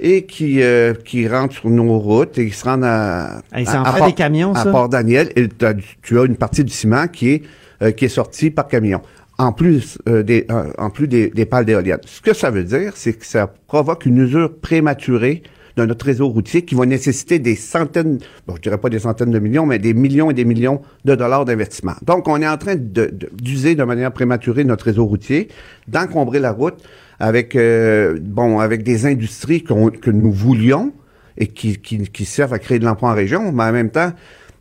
et 0.00 0.24
qui, 0.24 0.62
euh, 0.62 0.94
qui 0.94 1.28
rentrent 1.28 1.54
sur 1.54 1.70
nos 1.70 1.98
routes 1.98 2.38
et 2.38 2.46
qui 2.48 2.54
se 2.56 2.64
rendent 2.64 2.84
à, 2.84 3.42
Hey, 3.52 3.66
en 3.68 3.84
à- 3.84 3.88
à 3.88 3.92
fait 3.92 3.98
Port- 4.00 4.06
des 4.08 4.12
camions, 4.14 4.52
à 4.54 4.64
ça? 4.64 4.70
Port-Daniel 4.70 5.30
et 5.36 5.48
t'as 5.48 5.74
du- 5.74 5.84
tu 6.02 6.18
as 6.18 6.24
une 6.24 6.36
partie 6.36 6.64
du 6.64 6.72
ciment 6.72 7.06
qui 7.06 7.30
est, 7.30 7.42
euh, 7.82 7.90
qui 7.92 8.04
est 8.04 8.08
sortie 8.08 8.50
par 8.50 8.68
camion. 8.68 9.00
En 9.38 9.52
plus, 9.52 9.98
euh, 10.08 10.22
des, 10.22 10.46
euh, 10.50 10.70
en 10.78 10.90
plus 10.90 11.08
des, 11.08 11.28
des 11.28 11.44
pales 11.44 11.64
d'éoliennes. 11.64 12.00
Ce 12.06 12.20
que 12.20 12.32
ça 12.34 12.50
veut 12.50 12.64
dire, 12.64 12.92
c'est 12.94 13.14
que 13.14 13.26
ça 13.26 13.52
provoque 13.66 14.06
une 14.06 14.18
usure 14.18 14.54
prématurée 14.58 15.42
de 15.76 15.84
notre 15.84 16.06
réseau 16.06 16.28
routier 16.28 16.62
qui 16.62 16.76
va 16.76 16.86
nécessiter 16.86 17.40
des 17.40 17.56
centaines, 17.56 18.20
bon, 18.46 18.54
je 18.54 18.60
dirais 18.60 18.78
pas 18.78 18.88
des 18.90 19.00
centaines 19.00 19.32
de 19.32 19.40
millions, 19.40 19.66
mais 19.66 19.80
des 19.80 19.92
millions 19.92 20.30
et 20.30 20.34
des 20.34 20.44
millions 20.44 20.80
de 21.04 21.16
dollars 21.16 21.44
d'investissement. 21.44 21.94
Donc, 22.06 22.28
on 22.28 22.40
est 22.40 22.46
en 22.46 22.56
train 22.56 22.76
de- 22.76 22.80
de- 22.80 23.28
d'user 23.32 23.74
de, 23.74 23.82
manière 23.82 24.12
prématurée 24.12 24.62
notre 24.62 24.84
réseau 24.84 25.04
routier, 25.04 25.48
d'encombrer 25.88 26.38
la 26.38 26.52
route 26.52 26.76
avec, 27.18 27.56
euh, 27.56 28.16
bon, 28.22 28.60
avec 28.60 28.84
des 28.84 29.04
industries 29.04 29.64
que 29.64 30.10
nous 30.10 30.30
voulions 30.32 30.92
et 31.36 31.48
qui, 31.48 31.78
qui, 31.78 31.98
qui 32.08 32.24
servent 32.24 32.52
à 32.52 32.60
créer 32.60 32.78
de 32.78 32.84
l'emploi 32.84 33.10
en 33.10 33.14
région, 33.14 33.50
mais 33.50 33.64
en 33.64 33.72
même 33.72 33.90
temps, 33.90 34.12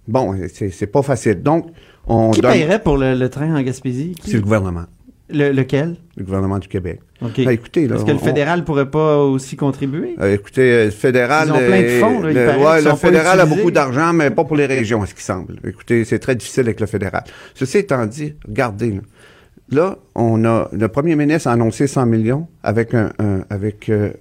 bon, 0.07 0.35
c'est 0.51 0.87
pas 0.87 1.03
facile. 1.03 1.43
Donc, 1.43 1.67
on 2.07 2.31
Qui 2.31 2.41
donne- 2.41 2.51
paierait 2.53 2.81
pour 2.81 2.97
le, 2.97 3.15
le 3.15 3.29
train 3.29 3.53
en 3.55 3.61
Gaspésie? 3.61 4.15
Qui? 4.19 4.31
C'est 4.31 4.37
le 4.37 4.41
gouvernement, 4.43 4.85
Le- 5.29 5.51
lequel? 5.51 5.95
le 6.17 6.23
gouvernement 6.23 6.59
du 6.59 6.67
Québec. 6.67 6.99
OK. 7.21 7.37
Ben, 7.43 7.49
écoutez, 7.51 7.87
là, 7.87 7.95
Est-ce 7.95 8.05
que 8.05 8.11
le 8.11 8.17
on- 8.17 8.19
fédéral 8.19 8.63
pourrait 8.65 8.89
pas 8.91 9.17
aussi 9.19 9.55
contribuer? 9.55 10.15
Euh, 10.19 10.33
écoutez, 10.33 10.71
euh, 10.71 10.85
le 10.85 10.91
fédéral. 10.91 11.47
Ils 11.47 11.51
ont 11.53 11.57
plein 11.57 11.81
de 11.81 11.85
euh, 11.87 11.99
fonds, 11.99 12.21
là, 12.21 12.31
il 12.31 12.35
le, 12.37 12.45
paraît, 12.45 12.65
ouais, 12.65 12.81
le 12.81 12.95
fédéral 12.95 13.39
a 13.39 13.45
beaucoup 13.45 13.71
d'argent, 13.71 14.11
mais 14.13 14.29
pas 14.31 14.43
pour 14.43 14.57
les 14.57 14.65
régions, 14.65 15.01
à 15.01 15.05
ce 15.05 15.13
qui 15.15 15.23
semble. 15.23 15.55
Écoutez, 15.65 16.03
c'est 16.05 16.19
très 16.19 16.35
difficile 16.35 16.63
avec 16.63 16.79
le 16.81 16.85
fédéral. 16.87 17.23
Ceci 17.55 17.77
étant 17.79 18.05
dit, 18.05 18.35
regardez, 18.47 18.91
là, 18.91 19.01
Là, 19.71 19.97
on 20.13 20.43
a 20.43 20.69
le 20.73 20.87
premier 20.89 21.15
ministre 21.15 21.47
a 21.47 21.53
annoncé 21.53 21.87
100 21.87 22.05
millions 22.05 22.47
avec 22.63 22.93
un, 22.93 23.11
un- 23.17 23.43
avec 23.49 23.87
euh, 23.89 24.11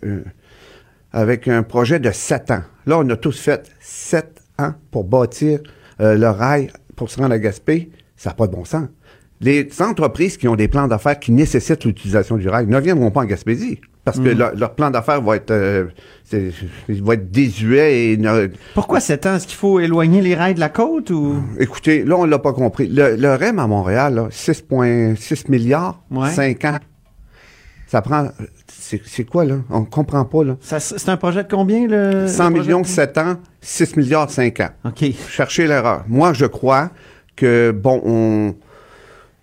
avec 1.12 1.49
un 1.49 1.62
projet 1.62 1.99
de 1.99 2.11
7 2.11 2.51
ans. 2.53 2.62
Là, 2.87 2.99
on 2.99 3.11
a 3.11 3.16
tous 3.16 3.38
fait 3.38 3.71
7 3.81 4.40
ans 4.59 4.73
pour 4.90 5.05
bâtir 5.05 5.59
euh, 6.01 6.16
le 6.16 6.29
rail 6.29 6.71
pour 7.03 7.11
se 7.11 7.21
rendre 7.21 7.35
à 7.35 7.38
Gaspé. 7.41 7.91
Ça 8.17 8.31
n'a 8.31 8.35
pas 8.35 8.47
de 8.47 8.53
bon 8.53 8.65
sens. 8.65 8.87
Les 9.41 9.69
entreprises 9.81 10.37
qui 10.37 10.47
ont 10.47 10.55
des 10.55 10.69
plans 10.69 10.87
d'affaires 10.87 11.19
qui 11.19 11.33
nécessitent 11.33 11.85
l'utilisation 11.85 12.37
du 12.37 12.49
rail 12.49 12.69
ne 12.69 12.79
viendront 12.79 13.11
pas 13.11 13.23
en 13.23 13.25
Gaspésie 13.25 13.81
parce 14.05 14.21
que 14.21 14.29
Mm. 14.33 14.38
leur, 14.38 14.55
leur 14.55 14.75
plan 14.77 14.91
d'affaires 14.91 15.21
va 15.21 15.35
être, 15.35 15.51
euh, 15.51 15.87
va 16.88 17.15
être 17.15 17.33
désuet 17.33 18.12
et 18.12 18.17
ne- 18.17 18.49
Pourquoi 18.75 19.01
7 19.01 19.27
ans? 19.27 19.35
Est-ce 19.35 19.49
qu'il 19.49 19.57
faut 19.57 19.81
éloigner 19.81 20.21
les 20.21 20.37
rails 20.37 20.55
de 20.55 20.61
la 20.61 20.69
côte 20.69 21.11
ou? 21.11 21.43
Écoutez, 21.59 22.05
là, 22.05 22.17
on 22.19 22.25
l'a 22.25 22.38
pas 22.38 22.53
compris. 22.53 22.87
Le, 22.87 23.17
le 23.17 23.35
REM 23.35 23.59
à 23.59 23.67
Montréal, 23.67 24.15
là, 24.15 24.29
6,6 24.31 25.49
milliards, 25.51 26.01
Ouais. 26.12 26.31
5 26.31 26.65
ans. 26.65 26.79
Ça 27.88 28.01
prend. 28.01 28.29
C'est 29.05 29.24
quoi, 29.24 29.44
là? 29.44 29.57
On 29.70 29.85
comprend 29.85 30.24
pas, 30.24 30.44
là. 30.44 30.57
C'est 30.61 31.09
un 31.09 31.16
projet 31.16 31.44
de 31.44 31.48
combien, 31.48 31.87
le. 31.87 32.26
100 32.28 32.44
le 32.44 32.55
projet? 32.55 32.68
millions, 32.68 32.85
7 32.85 33.18
ans, 33.18 33.37
6 33.61 33.96
milliards, 33.96 34.31
5 34.31 34.61
ans. 34.61 34.70
OK. 34.85 35.05
Cherchez 35.28 35.66
l'erreur. 35.66 36.05
Moi, 36.09 36.33
je 36.33 36.46
crois 36.46 36.90
que, 37.37 37.70
bon, 37.70 38.00
on. 38.05 38.55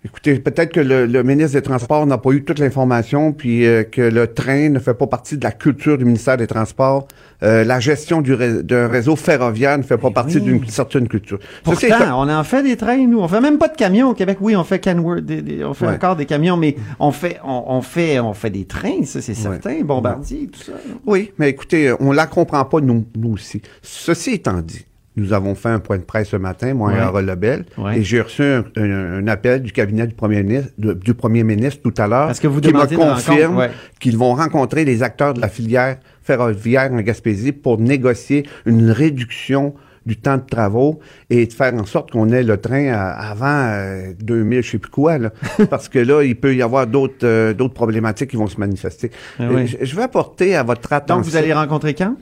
Écoutez, 0.02 0.38
peut-être 0.38 0.72
que 0.72 0.80
le, 0.80 1.04
le 1.04 1.22
ministre 1.22 1.52
des 1.52 1.62
Transports 1.62 2.06
n'a 2.06 2.16
pas 2.16 2.30
eu 2.30 2.42
toute 2.42 2.58
l'information, 2.58 3.32
puis 3.32 3.66
euh, 3.66 3.82
que 3.82 4.00
le 4.00 4.28
train 4.32 4.70
ne 4.70 4.78
fait 4.78 4.94
pas 4.94 5.06
partie 5.06 5.36
de 5.36 5.44
la 5.44 5.52
culture 5.52 5.98
du 5.98 6.06
ministère 6.06 6.38
des 6.38 6.46
Transports. 6.46 7.06
Euh, 7.42 7.64
la 7.64 7.80
gestion 7.80 8.22
du 8.22 8.32
ré- 8.32 8.62
d'un 8.62 8.88
réseau 8.88 9.14
ferroviaire 9.14 9.76
ne 9.76 9.82
fait 9.82 9.98
pas 9.98 10.10
partie 10.10 10.36
oui. 10.38 10.44
d'une 10.44 10.66
certaine 10.68 11.06
culture. 11.06 11.38
Ceci 11.66 11.88
Pourtant, 11.88 12.22
on 12.26 12.30
en 12.30 12.44
fait 12.44 12.62
des 12.62 12.78
trains, 12.78 13.06
nous. 13.06 13.20
On 13.20 13.28
fait 13.28 13.42
même 13.42 13.58
pas 13.58 13.68
de 13.68 13.76
camions 13.76 14.08
au 14.08 14.14
Québec. 14.14 14.38
Oui, 14.40 14.56
on 14.56 14.64
fait 14.64 14.78
Canward, 14.78 15.20
des- 15.20 15.42
des- 15.42 15.64
on 15.64 15.74
fait 15.74 15.86
Ouais. 15.86 15.92
encore 15.94 16.16
des 16.16 16.24
camions, 16.26 16.56
mais 16.56 16.76
on 16.98 17.12
fait, 17.12 17.38
on, 17.44 17.64
on 17.66 17.82
fait, 17.82 18.20
on 18.20 18.32
fait 18.32 18.50
des 18.50 18.64
trains, 18.64 19.04
ça, 19.04 19.20
c'est 19.20 19.34
certain. 19.34 19.82
Bombardier, 19.82 20.48
tout 20.50 20.60
ça. 20.62 20.72
Oui, 21.06 21.32
mais 21.38 21.50
écoutez, 21.50 21.92
on 22.00 22.12
la 22.12 22.26
comprend 22.26 22.64
pas, 22.64 22.80
nous, 22.80 23.04
nous 23.18 23.32
aussi. 23.34 23.60
Ceci 23.82 24.30
étant 24.32 24.62
dit, 24.62 24.86
nous 25.20 25.32
avons 25.32 25.54
fait 25.54 25.68
un 25.68 25.78
point 25.78 25.98
de 25.98 26.02
presse 26.02 26.28
ce 26.30 26.36
matin, 26.36 26.74
moi 26.74 26.92
et. 26.94 26.98
Harold 26.98 27.28
Lebel, 27.28 27.64
Ouais. 27.78 27.98
et 27.98 28.02
j'ai 28.02 28.20
reçu 28.20 28.42
un, 28.42 28.64
un- 28.76 29.18
un 29.22 29.26
appel 29.28 29.62
du 29.62 29.72
cabinet 29.72 30.06
du 30.06 30.14
premier 30.14 30.42
ministre, 30.42 30.72
de- 30.78 30.92
du 30.94 31.14
premier 31.14 31.44
ministre 31.44 31.80
tout 31.82 31.94
à 32.02 32.06
l'heure, 32.08 32.26
Parce 32.26 32.40
que 32.40 32.48
vous 32.48 32.60
qui 32.60 32.72
me 32.72 32.96
confirme 32.96 33.56
ouais. 33.58 33.70
qu'ils 34.00 34.16
vont 34.16 34.34
rencontrer 34.34 34.84
les 34.84 35.02
acteurs 35.02 35.34
de 35.34 35.40
la 35.40 35.48
filière 35.48 35.98
ferroviaire 36.22 36.90
en 36.92 37.00
Gaspésie 37.00 37.52
pour 37.52 37.78
négocier 37.78 38.46
une 38.66 38.90
réduction 38.90 39.74
du 40.06 40.16
temps 40.16 40.38
de 40.38 40.42
travaux 40.48 40.98
et 41.28 41.46
de 41.46 41.52
faire 41.52 41.74
en 41.74 41.84
sorte 41.84 42.10
qu'on 42.10 42.30
ait 42.30 42.42
le 42.42 42.56
train 42.56 42.88
à- 42.88 43.10
avant 43.10 43.46
euh, 43.68 44.12
2000, 44.18 44.62
je 44.62 44.70
sais 44.70 44.78
plus 44.78 44.90
quoi, 44.90 45.18
là. 45.18 45.30
parce 45.70 45.90
que 45.90 45.98
là, 45.98 46.22
il 46.22 46.36
peut 46.36 46.54
y 46.54 46.62
avoir 46.62 46.86
d'autres 46.86 47.24
euh, 47.24 47.52
d'autres 47.52 47.74
problématiques 47.74 48.30
qui 48.30 48.36
vont 48.36 48.46
se 48.46 48.58
manifester. 48.58 49.10
Ah 49.38 49.42
Euh, 49.42 49.48
oui. 49.54 49.66
je, 49.66 49.84
je 49.84 49.96
vais 49.96 50.02
apporter 50.02 50.56
à 50.56 50.62
votre 50.62 50.90
attention... 50.94 51.16
Donc, 51.20 51.24
vous 51.30 51.36
allez 51.36 51.52
rencontrer 51.52 51.92
quand? 51.94 52.14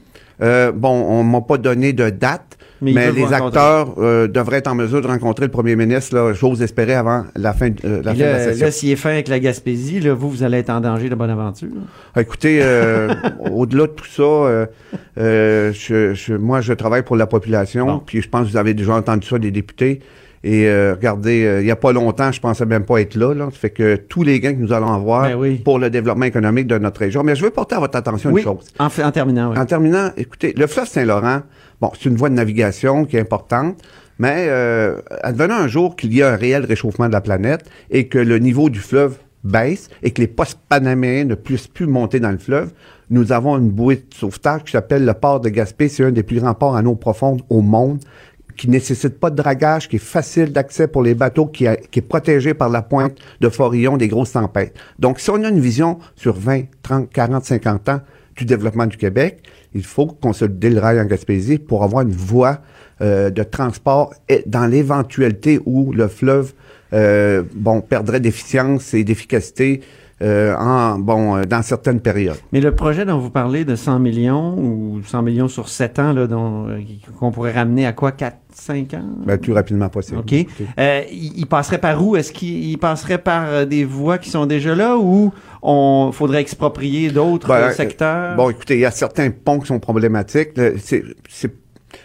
Euh, 0.43 0.73
bon, 0.73 0.89
on 0.91 1.23
m'a 1.23 1.41
pas 1.41 1.57
donné 1.57 1.93
de 1.93 2.11
date, 2.11 2.58
Mais 2.81 3.11
les 3.13 3.33
acteurs 3.33 3.95
euh, 3.99 4.29
devraient 4.29 4.59
être 4.59 4.69
en 4.71 4.75
mesure 4.75 5.01
de 5.01 5.07
rencontrer 5.09 5.47
le 5.47 5.51
premier 5.51 5.75
ministre, 5.77 6.15
là, 6.15 6.33
j'ose 6.33 6.63
espérer, 6.63 6.95
avant 6.95 7.25
la 7.37 7.53
fin, 7.53 7.71
de- 7.71 7.75
euh, 7.85 8.03
la, 8.05 8.13
fin 8.15 8.19
de 8.19 8.23
la 8.25 8.39
session. 8.45 8.65
là, 8.67 8.71
s'il 8.71 8.91
est 8.91 8.97
fin 8.97 9.11
avec 9.11 9.29
la 9.29 9.41
Gaspésie, 9.41 10.01
là, 10.01 10.15
vous, 10.15 10.31
vous 10.31 10.43
allez 10.43 10.59
être 10.59 10.71
en 10.71 10.81
danger 10.81 11.09
de 11.09 11.15
bonne 11.15 11.31
aventure. 11.31 11.69
Ah, 12.15 12.21
Écoutez, 12.23 12.61
euh, 12.63 13.13
au-delà 13.53 13.87
de 13.87 13.93
tout 13.93 14.07
ça, 14.07 14.23
euh, 14.23 15.73
je, 15.73 16.15
je- 16.15 16.35
moi, 16.35 16.61
je 16.61 16.73
travaille 16.73 17.03
pour 17.03 17.17
la 17.17 17.27
population, 17.27 17.87
Bon. 17.87 18.03
puis 18.05 18.23
je 18.23 18.29
pense 18.29 18.47
que 18.47 18.53
vous 18.53 18.57
avez 18.57 18.75
déjà 18.75 18.95
entendu 18.95 19.27
ça 19.27 19.39
des 19.39 19.51
députés. 19.51 20.01
Et 20.45 20.69
euh, 20.69 20.95
regardez, 20.95 21.45
euh, 21.45 21.61
il 21.61 21.65
n'y 21.65 21.71
a 21.73 21.77
pas 21.77 21.93
longtemps, 21.93 22.31
je 22.31 22.41
pensais 22.41 22.65
même 22.65 22.85
pas 22.85 23.01
être 23.01 23.17
là. 23.17 23.35
là. 23.35 23.47
Ça 23.51 23.59
fait 23.59 23.71
que 23.71 23.97
tous 23.97 24.23
les 24.23 24.39
gains 24.39 24.55
que 24.55 24.61
nous 24.61 24.73
allons 24.73 24.93
avoir 24.93 25.23
Ben 25.29 25.35
oui. 25.37 25.57
pour 25.65 25.81
le 25.81 25.91
développement 25.91 26.27
économique 26.27 26.69
de 26.69 26.79
notre 26.79 27.01
région. 27.01 27.25
Mais 27.25 27.35
je 27.35 27.43
veux 27.43 27.51
porter 27.51 27.75
à 27.75 27.81
votre 27.81 27.99
attention 27.99 28.31
Oui, 28.31 28.43
une 28.43 28.47
chose. 28.47 28.67
en 28.79 29.11
terminant, 29.11 29.51
oui. 29.51 29.59
En 29.59 29.67
terminant, 29.67 30.11
écoutez, 30.17 30.55
le 30.57 30.69
fleuve 30.69 30.87
Saint-Laurent, 30.87 31.41
bon, 31.81 31.91
c'est 31.95 32.09
une 32.09 32.17
voie 32.17 32.29
de 32.29 32.35
navigation 32.35 33.05
qui 33.05 33.17
est 33.17 33.21
importante, 33.21 33.83
mais 34.19 34.47
euh, 34.49 35.01
advenant 35.23 35.57
un 35.57 35.69
jour 35.69 35.97
qu'il 35.97 36.13
y 36.15 36.23
a 36.23 36.33
un 36.33 36.37
réel 36.37 36.65
réchauffement 36.65 37.07
de 37.07 37.13
la 37.13 37.21
planète 37.21 37.65
et 37.91 38.09
que 38.09 38.19
le 38.19 38.39
niveau 38.39 38.69
du 38.71 38.81
fleuve 38.81 39.17
baisse 39.45 39.89
et 40.03 40.11
que 40.11 40.21
les 40.21 40.27
postes 40.27 40.59
panaméens 40.69 41.25
ne 41.25 41.35
puissent 41.35 41.69
plus 41.69 41.87
monter 41.87 42.21
dans 42.21 42.33
le 42.33 42.39
fleuve, 42.39 42.73
nous 43.11 43.33
avons 43.33 43.57
une 43.57 43.71
bouée 43.71 43.97
de 43.97 44.15
sauvetage 44.15 44.65
qui 44.65 44.73
s'appelle 44.73 45.05
le 45.05 45.15
port 45.15 45.41
de 45.41 45.49
Gaspé. 45.49 45.89
C'est 45.89 46.05
un 46.05 46.11
des 46.11 46.23
plus 46.23 46.41
grands 46.41 46.55
ports 46.55 46.75
en 46.75 46.85
eau 46.85 46.95
profonde 46.95 47.43
au 47.49 47.63
monde 47.63 48.01
qui 48.57 48.69
nécessite 48.69 49.21
pas 49.21 49.31
de 49.31 49.37
dragage, 49.37 49.89
qui 49.89 49.97
est 49.97 50.01
facile 50.01 50.53
d'accès 50.53 50.89
pour 50.89 51.03
les 51.03 51.15
bateaux, 51.15 51.47
qui, 51.47 51.67
qui 51.91 52.01
est 52.01 52.03
protégé 52.03 52.55
par 52.55 52.69
la 52.69 52.83
pointe 52.83 53.17
de 53.41 53.49
Forillon 53.49 53.97
des 53.97 54.09
grosses 54.09 54.33
tempêtes. 54.33 54.75
Donc, 54.99 55.21
si 55.21 55.31
on 55.31 55.43
a 55.45 55.49
une 55.49 55.61
vision 55.61 56.01
sur 56.17 56.37
20, 56.37 56.65
30, 56.83 57.09
40, 57.09 57.45
50 57.45 57.89
ans 57.89 58.01
du 58.39 58.45
développement 58.45 58.87
du 58.87 58.97
Québec, 58.97 59.43
il 59.75 59.85
faut 59.85 60.07
consolider 60.07 60.71
le 60.71 60.79
rail 60.81 61.01
en 61.01 61.05
Gaspésie 61.05 61.59
pour 61.59 61.83
avoir 61.83 62.03
une 62.03 62.13
voie 62.13 62.61
euh, 63.01 63.31
de 63.31 63.43
transport 63.43 64.15
dans 64.47 64.67
l'éventualité 64.67 65.61
où 65.67 65.93
le 65.93 66.09
fleuve 66.09 66.55
euh, 66.93 67.43
bon 67.55 67.81
perdrait 67.81 68.21
d'efficience 68.21 68.95
et 68.95 69.05
d'efficacité 69.05 69.83
euh, 70.21 70.55
en, 70.57 70.99
bon, 70.99 71.37
euh, 71.37 71.45
dans 71.45 71.63
certaines 71.63 72.01
périodes. 72.01 72.39
Mais 72.53 72.61
le 72.61 72.75
projet 72.75 73.05
dont 73.05 73.19
vous 73.19 73.31
parlez 73.31 73.65
de 73.65 73.77
100 73.77 73.99
millions 74.01 74.57
ou 74.59 75.01
100 75.05 75.23
millions 75.23 75.49
sur 75.49 75.69
7 75.69 75.99
ans, 76.01 76.13
là, 76.13 76.27
dont, 76.27 76.69
euh, 76.69 76.81
qu'on 77.19 77.31
pourrait 77.31 77.53
ramener 77.53 77.87
à 77.87 77.93
quoi, 77.93 78.13
4, 78.13 78.37
5 78.53 78.95
ans? 78.95 79.05
Ben, 79.25 79.35
le 79.35 79.39
plus 79.39 79.53
rapidement 79.53 79.89
possible. 79.89 80.19
OK. 80.19 80.35
Euh, 80.79 81.03
il, 81.13 81.39
il 81.39 81.47
passerait 81.47 81.79
par 81.79 82.05
où? 82.05 82.17
Est-ce 82.17 82.33
qu'il 82.33 82.71
il 82.71 82.79
passerait 82.79 83.19
par 83.19 83.45
euh, 83.47 83.65
des 83.65 83.85
voies 83.85 84.19
qui 84.19 84.31
sont 84.31 84.47
déjà 84.47 84.75
là 84.75 84.97
ou 84.99 85.33
on 85.63 86.11
faudrait 86.13 86.41
exproprier 86.41 87.11
d'autres 87.11 87.49
Ben, 87.49 87.71
secteurs? 87.71 88.37
Bon, 88.37 88.51
écoutez, 88.51 88.75
il 88.75 88.81
y 88.81 88.87
a 88.87 88.91
certains 88.91 89.31
ponts 89.31 89.61
qui 89.61 89.67
sont 89.69 89.79
problématiques. 89.79 90.51
C'est, 90.79 91.05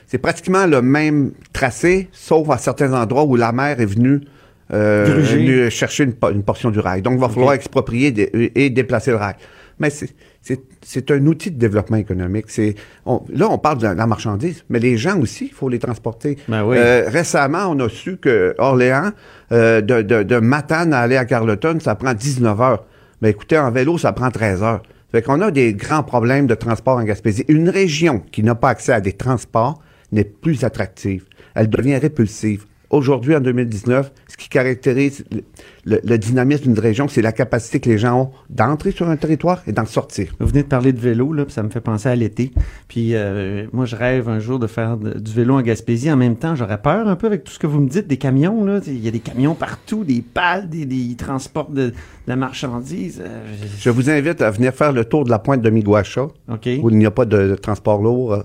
c'est 0.05 0.17
pratiquement 0.19 0.67
le 0.67 0.81
même 0.81 1.31
tracé, 1.53 2.09
sauf 2.11 2.49
à 2.51 2.57
certains 2.59 2.93
endroits 2.93 3.23
où 3.23 3.35
la 3.35 3.51
mer 3.51 3.79
est 3.81 3.85
venue, 3.85 4.21
euh, 4.73 5.69
chercher 5.69 6.03
une, 6.05 6.13
po- 6.13 6.31
une 6.31 6.43
portion 6.43 6.71
du 6.71 6.79
rail. 6.79 7.01
Donc, 7.01 7.13
il 7.13 7.19
va 7.19 7.29
falloir 7.29 7.53
exproprier 7.53 8.13
et 8.55 8.69
déplacer 8.69 9.11
le 9.11 9.17
rail. 9.17 9.35
Mais 9.79 9.89
c'est, 9.89 11.11
un 11.11 11.25
outil 11.25 11.51
de 11.51 11.57
développement 11.57 11.97
économique. 11.97 12.45
C'est, 12.49 12.75
là, 13.05 13.49
on 13.49 13.57
parle 13.57 13.79
de 13.79 13.87
la 13.87 14.07
marchandise, 14.07 14.63
mais 14.69 14.79
les 14.79 14.97
gens 14.97 15.19
aussi, 15.19 15.45
il 15.47 15.53
faut 15.53 15.67
les 15.69 15.79
transporter. 15.79 16.37
Ben 16.47 16.63
oui. 16.63 16.77
Euh, 16.79 17.05
récemment, 17.07 17.67
on 17.69 17.79
a 17.79 17.89
su 17.89 18.17
que 18.17 18.53
Orléans, 18.59 19.11
euh, 19.51 19.81
de, 19.81 20.01
de, 20.01 20.23
de 20.23 20.37
Matane 20.37 20.93
à 20.93 20.99
aller 20.99 21.17
à 21.17 21.25
Carleton, 21.25 21.79
ça 21.79 21.95
prend 21.95 22.13
19 22.13 22.61
heures. 22.61 22.85
Mais 23.21 23.29
écoutez, 23.31 23.57
en 23.57 23.71
vélo, 23.71 23.97
ça 23.97 24.11
prend 24.13 24.29
13 24.29 24.61
heures. 24.63 24.83
Fait 25.11 25.21
qu'on 25.21 25.41
a 25.41 25.49
des 25.51 25.73
grands 25.73 26.03
problèmes 26.03 26.47
de 26.47 26.55
transport 26.55 26.97
en 26.97 27.03
Gaspésie. 27.03 27.45
Une 27.47 27.69
région 27.69 28.19
qui 28.31 28.43
n'a 28.43 28.55
pas 28.55 28.69
accès 28.69 28.93
à 28.93 29.01
des 29.01 29.13
transports 29.13 29.79
n'est 30.11 30.23
plus 30.23 30.63
attractive. 30.63 31.25
Elle 31.55 31.69
devient 31.69 31.97
répulsive. 31.97 32.65
Aujourd'hui, 32.93 33.35
en 33.35 33.39
2019, 33.39 34.11
ce 34.27 34.37
qui 34.37 34.49
caractérise 34.49 35.25
le, 35.31 35.41
le- 35.85 35.99
le 36.03 36.17
dynamisme 36.19 36.65
d'une 36.65 36.79
région, 36.79 37.07
c'est 37.07 37.23
la 37.23 37.31
capacité 37.31 37.79
que 37.79 37.89
les 37.89 37.97
gens 37.97 38.21
ont 38.21 38.29
d'entrer 38.51 38.91
sur 38.91 39.09
un 39.09 39.15
territoire 39.17 39.63
et 39.65 39.71
d'en 39.71 39.85
sortir. 39.85 40.31
Vous 40.39 40.45
venez 40.47 40.61
de 40.61 40.67
parler 40.67 40.93
de 40.93 40.99
vélo, 40.99 41.33
là, 41.33 41.43
puis 41.45 41.53
ça 41.53 41.63
me 41.63 41.69
fait 41.69 41.81
penser 41.81 42.07
à 42.09 42.15
l'été. 42.15 42.51
Puis 42.87 43.15
euh, 43.15 43.65
moi, 43.73 43.85
je 43.85 43.95
rêve 43.95 44.29
un 44.29 44.37
jour 44.39 44.59
de 44.59 44.67
faire 44.67 44.97
de- 44.97 45.17
du 45.17 45.31
vélo 45.33 45.55
en 45.55 45.61
Gaspésie. 45.63 46.11
En 46.11 46.17
même 46.17 46.35
temps, 46.35 46.55
j'aurais 46.55 46.79
peur 46.81 47.07
un 47.07 47.15
peu 47.15 47.25
avec 47.27 47.43
tout 47.43 47.51
ce 47.51 47.57
que 47.57 47.65
vous 47.67 47.81
me 47.81 47.89
dites 47.89 48.07
des 48.07 48.17
camions. 48.17 48.63
Là. 48.63 48.79
Il 48.85 49.03
y 49.03 49.07
a 49.07 49.11
des 49.11 49.19
camions 49.19 49.55
partout, 49.55 50.03
des 50.03 50.21
pales, 50.21 50.69
des, 50.69 50.85
des 50.85 51.15
transports 51.17 51.71
de, 51.71 51.87
de 51.87 51.93
la 52.27 52.35
marchandise. 52.35 53.23
Euh, 53.25 53.43
Je 53.79 53.89
vous 53.89 54.11
invite 54.11 54.39
à 54.41 54.51
venir 54.51 54.71
faire 54.71 54.91
le 54.93 55.03
tour 55.03 55.23
de 55.25 55.31
la 55.31 55.39
pointe 55.39 55.63
de 55.63 55.69
Miguacha, 55.71 56.27
où 56.79 56.91
il 56.91 56.97
n'y 56.97 57.07
a 57.07 57.11
pas 57.11 57.25
de, 57.25 57.49
de 57.49 57.55
transport 57.55 58.01
lourd, 58.03 58.33
euh, 58.33 58.41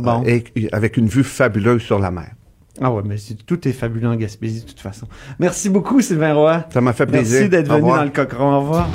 et 0.56 0.68
avec 0.72 0.96
une 0.96 1.06
vue 1.08 1.22
fabuleuse 1.24 1.82
sur 1.82 1.98
la 1.98 2.10
mer. 2.10 2.30
Ah 2.80 2.92
ouais, 2.92 3.02
mais 3.04 3.16
tout 3.46 3.66
est 3.66 3.72
fabuleux 3.72 4.08
en 4.08 4.16
Gaspésie 4.16 4.62
de 4.62 4.68
toute 4.68 4.80
façon. 4.80 5.06
Merci 5.38 5.68
beaucoup, 5.68 6.00
Sylvain 6.00 6.34
Roy. 6.34 6.64
Ça 6.70 6.80
m'a 6.80 6.92
fait 6.92 7.06
plaisir. 7.06 7.40
Merci 7.40 7.50
d'être 7.50 7.68
venu 7.68 7.88
dans 7.88 8.04
le 8.04 8.10
cochon. 8.10 8.52
Au 8.52 8.60
revoir. 8.60 8.88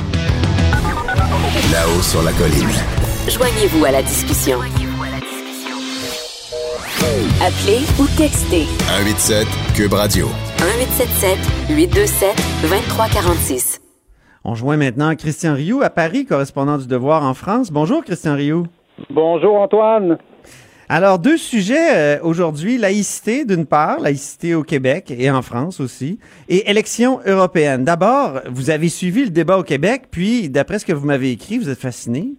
Là-haut 1.72 2.02
sur 2.02 2.24
la 2.24 2.32
colline. 2.34 2.70
Joignez-vous 3.28 3.86
à 3.86 3.92
la 3.92 4.02
discussion. 4.02 4.60
Appelez 7.42 7.80
ou 8.00 8.06
textez 8.18 8.66
187 8.88 9.48
Cube 9.76 9.94
Radio. 9.94 10.28
1877 10.60 11.38
827 11.70 12.36
2346. 12.62 13.82
On 14.46 14.56
joint 14.56 14.78
maintenant 14.78 15.16
Christian 15.16 15.54
Rioux 15.54 15.82
à 15.82 15.90
Paris, 15.90 16.26
correspondant 16.26 16.78
du 16.78 16.88
Devoir 16.88 17.24
en 17.24 17.34
France. 17.34 17.72
Bonjour, 17.72 18.04
Christian 18.04 18.36
Rioux. 18.36 18.68
Bonjour, 19.10 19.56
Antoine. 19.56 20.18
Alors, 20.90 21.20
deux 21.20 21.38
sujets 21.38 21.96
euh, 21.96 22.20
aujourd'hui. 22.24 22.78
Laïcité, 22.78 23.46
d'une 23.46 23.66
part, 23.66 24.00
laïcité 24.00 24.54
au 24.56 24.64
Québec 24.64 25.14
et 25.16 25.32
en 25.32 25.42
France 25.42 25.80
aussi, 25.80 26.20
et 26.50 26.70
élections 26.70 27.20
européennes. 27.26 27.86
D'abord, 27.86 28.42
vous 28.50 28.70
avez 28.70 28.90
suivi 28.90 29.24
le 29.24 29.30
débat 29.30 29.58
au 29.58 29.64
Québec, 29.64 30.04
puis, 30.12 30.50
d'après 30.50 30.80
ce 30.80 30.86
que 30.86 30.94
vous 30.94 31.06
m'avez 31.06 31.32
écrit, 31.32 31.58
vous 31.58 31.70
êtes 31.70 31.80
fasciné. 31.80 32.36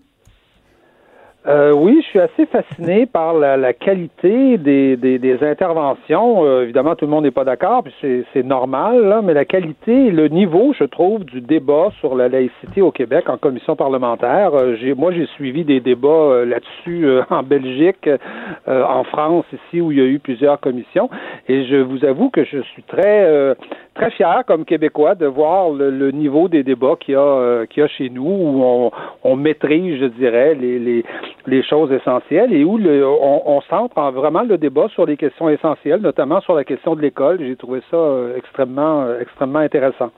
Euh, 1.46 1.72
oui, 1.74 2.00
je 2.02 2.06
suis 2.06 2.18
assez 2.20 2.46
fasciné 2.46 3.04
par 3.04 3.34
la, 3.34 3.58
la 3.58 3.74
qualité 3.74 4.56
des, 4.56 4.96
des, 4.96 5.18
des 5.18 5.44
interventions. 5.44 6.42
Euh, 6.46 6.62
évidemment, 6.62 6.94
tout 6.96 7.04
le 7.04 7.10
monde 7.10 7.24
n'est 7.24 7.30
pas 7.30 7.44
d'accord, 7.44 7.82
puis 7.82 8.24
c'est, 8.32 8.42
normal, 8.42 9.04
là, 9.04 9.20
mais 9.22 9.34
la 9.34 9.44
qualité 9.44 10.06
et 10.06 10.10
le 10.10 10.28
niveau, 10.28 10.72
je 10.72 10.84
trouve, 10.84 11.22
du 11.24 11.42
débat 11.42 11.90
sur 12.00 12.14
la 12.14 12.28
laïcité 12.28 12.80
au 12.80 12.90
Québec 12.90 13.28
en 13.28 13.36
commission 13.36 13.76
parlementaire. 13.76 14.54
euh, 14.54 14.94
moi, 14.96 15.12
j'ai 15.12 15.26
suivi 15.36 15.64
des 15.64 15.80
débats 15.80 16.08
euh, 16.08 16.44
là-dessus 16.46 17.06
euh, 17.06 17.22
en 17.28 17.42
Belgique, 17.42 18.08
euh, 18.08 18.82
en 18.82 19.04
France, 19.04 19.44
ici, 19.52 19.82
où 19.82 19.92
il 19.92 19.98
y 19.98 20.00
a 20.00 20.06
eu 20.06 20.20
plusieurs 20.20 20.58
commissions, 20.60 21.10
et 21.48 21.66
je 21.66 21.76
vous 21.76 22.06
avoue 22.06 22.30
que 22.30 22.44
je 22.44 22.60
suis 22.72 22.82
très 22.84 23.54
très 23.94 24.10
fier 24.10 24.42
comme 24.46 24.64
Québécois 24.64 25.14
de 25.14 25.26
voir 25.26 25.70
le, 25.70 25.90
le 25.90 26.10
niveau 26.10 26.48
des 26.48 26.62
débats 26.62 26.96
qu'il 26.98 27.14
y 27.14 27.16
a, 27.16 27.64
qu'il 27.66 27.82
y 27.82 27.84
a 27.84 27.88
chez 27.88 28.08
nous, 28.10 28.22
où 28.24 28.62
on, 28.64 28.90
on 29.22 29.36
maîtrise, 29.36 30.00
je 30.00 30.06
dirais, 30.06 30.54
les, 30.54 30.78
les, 30.78 31.04
les 31.46 31.62
choses 31.62 31.92
essentielles 31.92 32.52
et 32.52 32.64
où 32.64 32.78
le, 32.78 33.06
on, 33.06 33.42
on 33.56 33.60
centre 33.62 33.98
en 33.98 34.10
vraiment 34.12 34.42
le 34.42 34.56
débat 34.58 34.88
sur 34.94 35.04
les 35.06 35.16
questions 35.16 35.48
essentielles, 35.48 36.00
notamment 36.00 36.40
sur 36.40 36.54
la 36.54 36.64
question 36.64 36.94
de 36.96 37.02
l'école. 37.02 37.38
J'ai 37.40 37.56
trouvé 37.56 37.80
ça 37.90 37.96
euh, 37.96 38.36
extrêmement, 38.36 39.02
euh, 39.02 39.20
extrêmement 39.20 39.58
intéressant. 39.58 40.10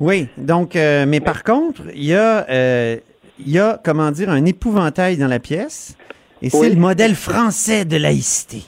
Oui, 0.00 0.28
donc, 0.38 0.76
euh, 0.76 1.04
mais 1.06 1.20
par 1.20 1.44
contre, 1.44 1.82
il 1.94 2.06
y 2.06 2.14
a, 2.14 2.48
euh, 2.48 2.96
il 3.38 3.50
y 3.52 3.58
a, 3.58 3.78
comment 3.84 4.10
dire, 4.10 4.30
un 4.30 4.44
épouvantail 4.46 5.18
dans 5.18 5.28
la 5.28 5.38
pièce, 5.38 5.96
et 6.40 6.48
c'est 6.48 6.58
Oui. 6.58 6.70
le 6.74 6.80
modèle 6.80 7.14
français 7.14 7.84
de 7.84 7.98
laïcité. 7.98 8.62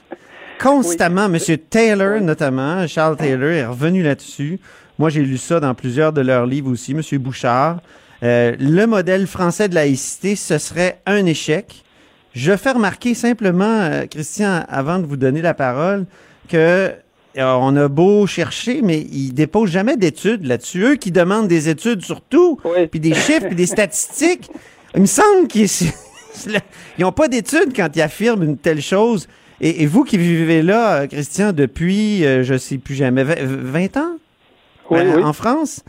Constamment, 0.63 1.25
M. 1.25 1.39
Taylor, 1.71 2.21
notamment, 2.21 2.87
Charles 2.87 3.17
Taylor, 3.17 3.51
est 3.51 3.65
revenu 3.67 4.03
là-dessus. 4.03 4.61
Moi, 4.99 5.09
j'ai 5.09 5.23
lu 5.23 5.39
ça 5.39 5.59
dans 5.59 5.75
plusieurs 5.75 6.13
de 6.13 6.21
leurs 6.21 6.45
livres 6.45 6.71
aussi, 6.71 6.93
M. 6.93 7.01
Bouchard. 7.19 7.79
Euh, 8.23 8.55
le 8.59 8.87
modèle 8.87 9.27
français 9.27 9.69
de 9.69 9.75
laïcité, 9.75 10.37
ce 10.37 10.59
serait 10.59 11.01
un 11.07 11.27
échec. 11.27 11.83
Je 12.35 12.57
fais 12.57 12.71
remarquer 12.71 13.15
simplement, 13.15 13.65
euh, 13.81 14.07
Christian, 14.07 14.65
avant 14.69 14.99
de 14.99 15.07
vous 15.07 15.17
donner 15.17 15.43
la 15.43 15.55
parole, 15.55 16.07
que 16.49 16.57
euh, 16.57 16.93
on 17.37 17.75
a 17.77 17.89
beau 17.89 18.27
chercher, 18.27 18.81
mais 18.83 19.01
ils 19.01 19.33
déposent 19.33 19.71
jamais 19.71 19.97
d'études 19.97 20.47
là-dessus. 20.47 20.83
Eux 20.85 20.95
qui 20.97 21.11
demandent 21.11 21.49
des 21.49 21.69
études 21.69 22.03
sur 22.05 22.21
tout, 22.21 22.59
puis 22.91 23.01
des 23.01 23.15
chiffres, 23.15 23.47
puis 23.47 23.57
des 23.57 23.67
statistiques, 23.67 24.51
il 24.95 25.01
me 25.03 25.07
semble 25.07 25.49
qu'ils 25.49 25.69
n'ont 26.99 27.13
pas 27.13 27.29
d'études 27.29 27.75
quand 27.75 27.89
ils 27.97 28.03
affirment 28.03 28.45
une 28.45 28.57
telle 28.57 28.81
chose. 28.83 29.27
Et, 29.61 29.83
et 29.83 29.87
vous 29.87 30.05
qui 30.05 30.17
vivez 30.19 30.63
là, 30.63 31.07
Christian, 31.07 31.53
depuis, 31.53 32.25
euh, 32.25 32.43
je 32.43 32.57
sais 32.59 32.79
plus 32.79 32.95
jamais, 32.95 33.25
vingt- 33.25 33.43
20 33.43 33.97
ans? 33.97 34.13
Oui, 34.91 34.99
Euh, 35.01 35.17
oui. 35.17 35.23
En 35.23 35.33
France, 35.33 35.81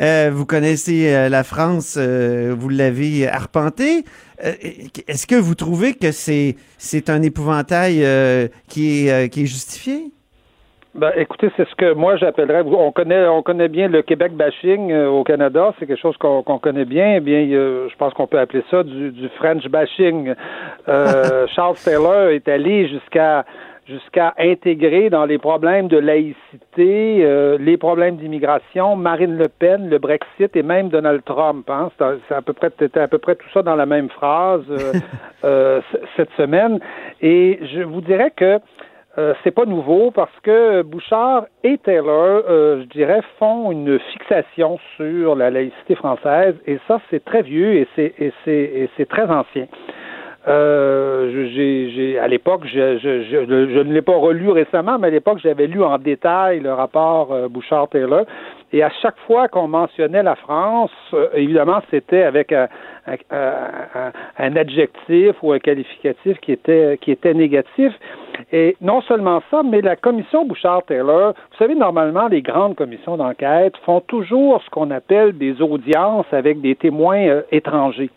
Euh, 0.00 0.30
vous 0.32 0.46
connaissez 0.46 1.12
euh, 1.12 1.28
la 1.28 1.44
France, 1.44 1.96
euh, 1.98 2.54
vous 2.56 2.68
l'avez 2.68 3.28
arpentée. 3.28 4.04
Est-ce 4.40 5.26
que 5.26 5.34
vous 5.34 5.56
trouvez 5.56 5.94
que 5.94 6.12
c'est 6.12 6.54
c'est 6.76 7.10
un 7.10 7.22
épouvantail 7.22 8.06
qui 8.68 9.08
est 9.08 9.28
qui 9.30 9.42
est 9.42 9.46
justifié? 9.46 10.12
Ben, 10.98 11.12
écoutez, 11.16 11.48
c'est 11.56 11.68
ce 11.68 11.74
que 11.76 11.92
moi 11.94 12.16
j'appellerais. 12.16 12.62
On 12.64 12.90
connaît, 12.90 13.26
on 13.28 13.40
connaît 13.42 13.68
bien 13.68 13.86
le 13.86 14.02
Québec 14.02 14.32
bashing 14.32 14.90
euh, 14.90 15.08
au 15.08 15.22
Canada. 15.22 15.72
C'est 15.78 15.86
quelque 15.86 16.00
chose 16.00 16.16
qu'on 16.16 16.58
connaît 16.58 16.86
bien. 16.86 17.16
Eh 17.16 17.20
bien, 17.20 17.46
euh, 17.52 17.88
je 17.88 17.96
pense 17.96 18.12
qu'on 18.14 18.26
peut 18.26 18.40
appeler 18.40 18.64
ça 18.68 18.82
du, 18.82 19.12
du 19.12 19.28
French 19.38 19.64
bashing. 19.68 20.34
Euh, 20.88 21.46
Charles 21.54 21.76
Taylor 21.76 22.30
est 22.30 22.48
allé 22.48 22.88
jusqu'à 22.88 23.44
jusqu'à 23.88 24.34
intégrer 24.38 25.08
dans 25.10 25.24
les 25.24 25.38
problèmes 25.38 25.88
de 25.88 25.96
laïcité 25.96 27.24
euh, 27.24 27.56
les 27.58 27.76
problèmes 27.76 28.16
d'immigration, 28.16 28.96
Marine 28.96 29.36
Le 29.36 29.48
Pen, 29.48 29.88
le 29.88 29.98
Brexit 29.98 30.54
et 30.54 30.62
même 30.62 30.88
Donald 30.90 31.24
Trump. 31.24 31.68
Hein. 31.70 31.90
C'est 32.28 32.34
à 32.34 32.42
peu 32.42 32.52
près 32.52 32.70
c'était 32.78 33.00
à 33.00 33.08
peu 33.08 33.18
près 33.18 33.34
tout 33.34 33.48
ça 33.54 33.62
dans 33.62 33.76
la 33.76 33.86
même 33.86 34.10
phrase 34.10 34.64
euh, 34.70 34.92
euh, 35.44 35.80
cette 36.16 36.30
semaine. 36.36 36.80
Et 37.22 37.58
je 37.74 37.80
vous 37.82 38.02
dirais 38.02 38.32
que 38.36 38.60
euh, 39.18 39.34
c'est 39.42 39.50
pas 39.50 39.64
nouveau 39.64 40.12
parce 40.12 40.38
que 40.44 40.82
Bouchard 40.82 41.46
et 41.64 41.78
Taylor, 41.78 42.44
euh, 42.48 42.82
je 42.82 42.88
dirais, 42.90 43.20
font 43.38 43.72
une 43.72 43.98
fixation 44.12 44.78
sur 44.96 45.34
la 45.34 45.50
laïcité 45.50 45.96
française 45.96 46.54
et 46.66 46.78
ça 46.86 47.00
c'est 47.10 47.24
très 47.24 47.42
vieux 47.42 47.74
et 47.74 47.88
c'est 47.96 48.14
et 48.18 48.32
c'est 48.44 48.52
et 48.52 48.90
c'est 48.96 49.08
très 49.08 49.24
ancien. 49.24 49.66
Euh, 50.48 51.30
j'ai, 51.54 51.90
j'ai, 51.90 52.18
à 52.18 52.26
l'époque, 52.26 52.62
je, 52.64 52.96
je, 52.98 53.22
je, 53.24 53.44
je 53.74 53.78
ne 53.80 53.92
l'ai 53.92 54.00
pas 54.02 54.16
relu 54.16 54.50
récemment, 54.50 54.98
mais 54.98 55.08
à 55.08 55.10
l'époque, 55.10 55.38
j'avais 55.42 55.66
lu 55.66 55.82
en 55.82 55.98
détail 55.98 56.60
le 56.60 56.72
rapport 56.72 57.32
euh, 57.32 57.48
Bouchard-Taylor. 57.48 58.24
Et 58.72 58.82
à 58.82 58.90
chaque 59.02 59.18
fois 59.26 59.48
qu'on 59.48 59.68
mentionnait 59.68 60.22
la 60.22 60.36
France, 60.36 60.90
euh, 61.12 61.28
évidemment, 61.34 61.80
c'était 61.90 62.22
avec 62.22 62.52
un, 62.52 62.68
un, 63.06 63.16
un- 63.30 64.12
un 64.38 64.56
adjectif 64.56 65.34
ou 65.42 65.52
un 65.52 65.58
qualificatif 65.58 66.38
qui 66.40 66.52
était, 66.52 66.98
qui 67.00 67.10
était 67.10 67.34
négatif. 67.34 67.92
Et 68.52 68.76
non 68.80 69.00
seulement 69.02 69.42
ça, 69.50 69.62
mais 69.62 69.80
la 69.82 69.96
commission 69.96 70.46
Bouchard-Taylor, 70.46 71.34
vous 71.50 71.56
savez, 71.58 71.74
normalement, 71.74 72.28
les 72.28 72.40
grandes 72.40 72.76
commissions 72.76 73.16
d'enquête 73.18 73.74
font 73.84 74.00
toujours 74.00 74.62
ce 74.64 74.70
qu'on 74.70 74.90
appelle 74.92 75.36
des 75.36 75.60
audiences 75.60 76.26
avec 76.32 76.60
des 76.62 76.74
témoins 76.74 77.42
étrangers 77.52 78.10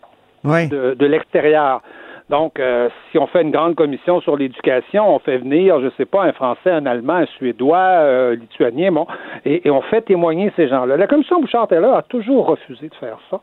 de, 0.68 0.94
de 0.94 1.06
l'extérieur. 1.06 1.82
Donc, 2.30 2.58
euh, 2.58 2.88
si 3.10 3.18
on 3.18 3.26
fait 3.26 3.42
une 3.42 3.50
grande 3.50 3.74
commission 3.74 4.20
sur 4.20 4.36
l'éducation, 4.36 5.14
on 5.14 5.18
fait 5.18 5.38
venir, 5.38 5.80
je 5.80 5.88
sais 5.96 6.06
pas, 6.06 6.22
un 6.22 6.32
Français, 6.32 6.70
un 6.70 6.86
Allemand, 6.86 7.14
un 7.14 7.26
Suédois, 7.26 7.78
un 7.78 8.34
Lituanien, 8.34 8.92
bon, 8.92 9.06
et, 9.44 9.66
et 9.66 9.70
on 9.70 9.82
fait 9.82 10.02
témoigner 10.02 10.52
ces 10.56 10.68
gens-là. 10.68 10.96
La 10.96 11.06
commission 11.06 11.40
Bouchard-Taylor 11.40 11.96
a 11.96 12.02
toujours 12.02 12.46
refusé 12.46 12.88
de 12.88 12.94
faire 12.94 13.18
ça. 13.30 13.40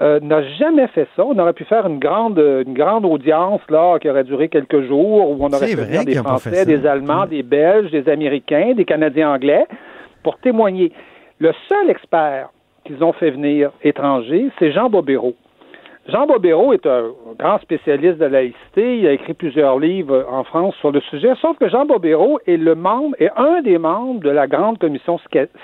Euh, 0.00 0.18
n'a 0.20 0.42
jamais 0.42 0.86
fait 0.88 1.06
ça. 1.14 1.24
On 1.24 1.38
aurait 1.38 1.52
pu 1.52 1.64
faire 1.64 1.86
une 1.86 1.98
grande, 1.98 2.38
une 2.38 2.74
grande 2.74 3.04
audience 3.04 3.60
là 3.68 3.98
qui 4.00 4.08
aurait 4.08 4.24
duré 4.24 4.48
quelques 4.48 4.86
jours 4.88 5.30
où 5.30 5.36
on 5.38 5.52
aurait 5.52 5.66
fait 5.66 5.76
venir 5.76 6.04
des 6.04 6.14
Français, 6.14 6.50
ça. 6.50 6.64
des 6.64 6.86
Allemands, 6.86 7.26
des 7.26 7.42
Belges, 7.42 7.90
des 7.90 8.08
Américains, 8.08 8.72
des 8.74 8.84
Canadiens 8.84 9.32
anglais 9.34 9.66
pour 10.22 10.38
témoigner. 10.38 10.92
Le 11.38 11.52
seul 11.68 11.90
expert 11.90 12.48
qu'ils 12.84 13.04
ont 13.04 13.12
fait 13.12 13.30
venir 13.30 13.70
étranger, 13.82 14.48
c'est 14.58 14.72
Jean 14.72 14.88
Bobéro. 14.88 15.34
Jean 16.08 16.26
Bobéro 16.26 16.72
est 16.72 16.84
un 16.84 17.12
grand 17.38 17.60
spécialiste 17.60 18.18
de 18.18 18.24
laïcité. 18.24 18.98
Il 18.98 19.06
a 19.06 19.12
écrit 19.12 19.34
plusieurs 19.34 19.78
livres 19.78 20.26
en 20.28 20.42
France 20.42 20.74
sur 20.80 20.90
le 20.90 21.00
sujet. 21.02 21.32
Sauf 21.40 21.56
que 21.58 21.68
Jean 21.68 21.86
Bobéro 21.86 22.40
est 22.46 22.56
le 22.56 22.74
membre, 22.74 23.14
est 23.20 23.30
un 23.36 23.62
des 23.62 23.78
membres 23.78 24.20
de 24.20 24.30
la 24.30 24.48
grande 24.48 24.78
commission 24.78 25.18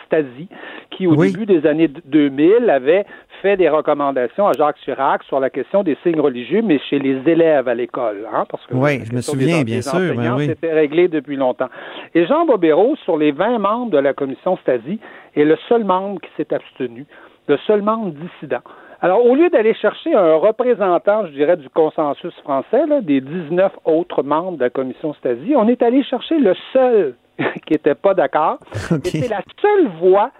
Stasi, 0.06 0.48
qui 0.92 1.08
au 1.08 1.16
début 1.16 1.44
des 1.44 1.66
années 1.66 1.88
2000 1.88 2.70
avait 2.70 3.04
fait 3.42 3.56
des 3.56 3.68
recommandations 3.68 4.46
à 4.46 4.52
Jacques 4.52 4.78
Chirac 4.84 5.24
sur 5.24 5.40
la 5.40 5.50
question 5.50 5.82
des 5.82 5.96
signes 6.04 6.20
religieux, 6.20 6.62
mais 6.62 6.78
chez 6.88 7.00
les 7.00 7.18
élèves 7.30 7.66
à 7.66 7.74
l'école, 7.74 8.26
hein, 8.32 8.44
parce 8.48 8.64
que 8.66 8.74
Oui, 8.74 9.04
je 9.04 9.12
me 9.12 9.20
souviens, 9.20 9.58
des- 9.58 9.64
bien 9.64 9.76
des 9.76 9.82
sûr, 9.82 10.14
ben 10.16 10.36
oui. 10.36 10.46
C'était 10.46 10.72
réglé 10.72 11.08
depuis 11.08 11.36
longtemps. 11.36 11.68
Et 12.14 12.26
Jean 12.26 12.46
Bobéro, 12.46 12.94
sur 13.04 13.16
les 13.16 13.32
20 13.32 13.58
membres 13.58 13.90
de 13.90 13.98
la 13.98 14.12
commission 14.12 14.56
Stasi, 14.58 15.00
est 15.34 15.44
le 15.44 15.56
seul 15.68 15.82
membre 15.84 16.20
qui 16.20 16.30
s'est 16.36 16.52
abstenu, 16.54 17.06
le 17.48 17.56
seul 17.66 17.82
membre 17.82 18.12
dissident. 18.12 18.62
Alors, 19.00 19.24
au 19.24 19.34
lieu 19.36 19.48
d'aller 19.48 19.74
chercher 19.74 20.12
un 20.14 20.34
représentant, 20.34 21.26
je 21.26 21.32
dirais, 21.32 21.56
du 21.56 21.68
consensus 21.68 22.34
français, 22.42 22.84
là, 22.86 23.00
des 23.00 23.20
19 23.20 23.72
autres 23.84 24.24
membres 24.24 24.58
de 24.58 24.64
la 24.64 24.70
commission 24.70 25.14
Stasi, 25.14 25.54
on 25.56 25.68
est 25.68 25.82
allé 25.82 26.02
chercher 26.02 26.38
le 26.38 26.54
seul 26.72 27.14
qui 27.66 27.74
n'était 27.74 27.94
pas 27.94 28.14
d'accord. 28.14 28.58
Et 29.04 29.08
c'est 29.08 29.28
la 29.28 29.42
seule 29.62 29.88
voix 30.00 30.30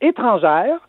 étrangère, 0.00 0.80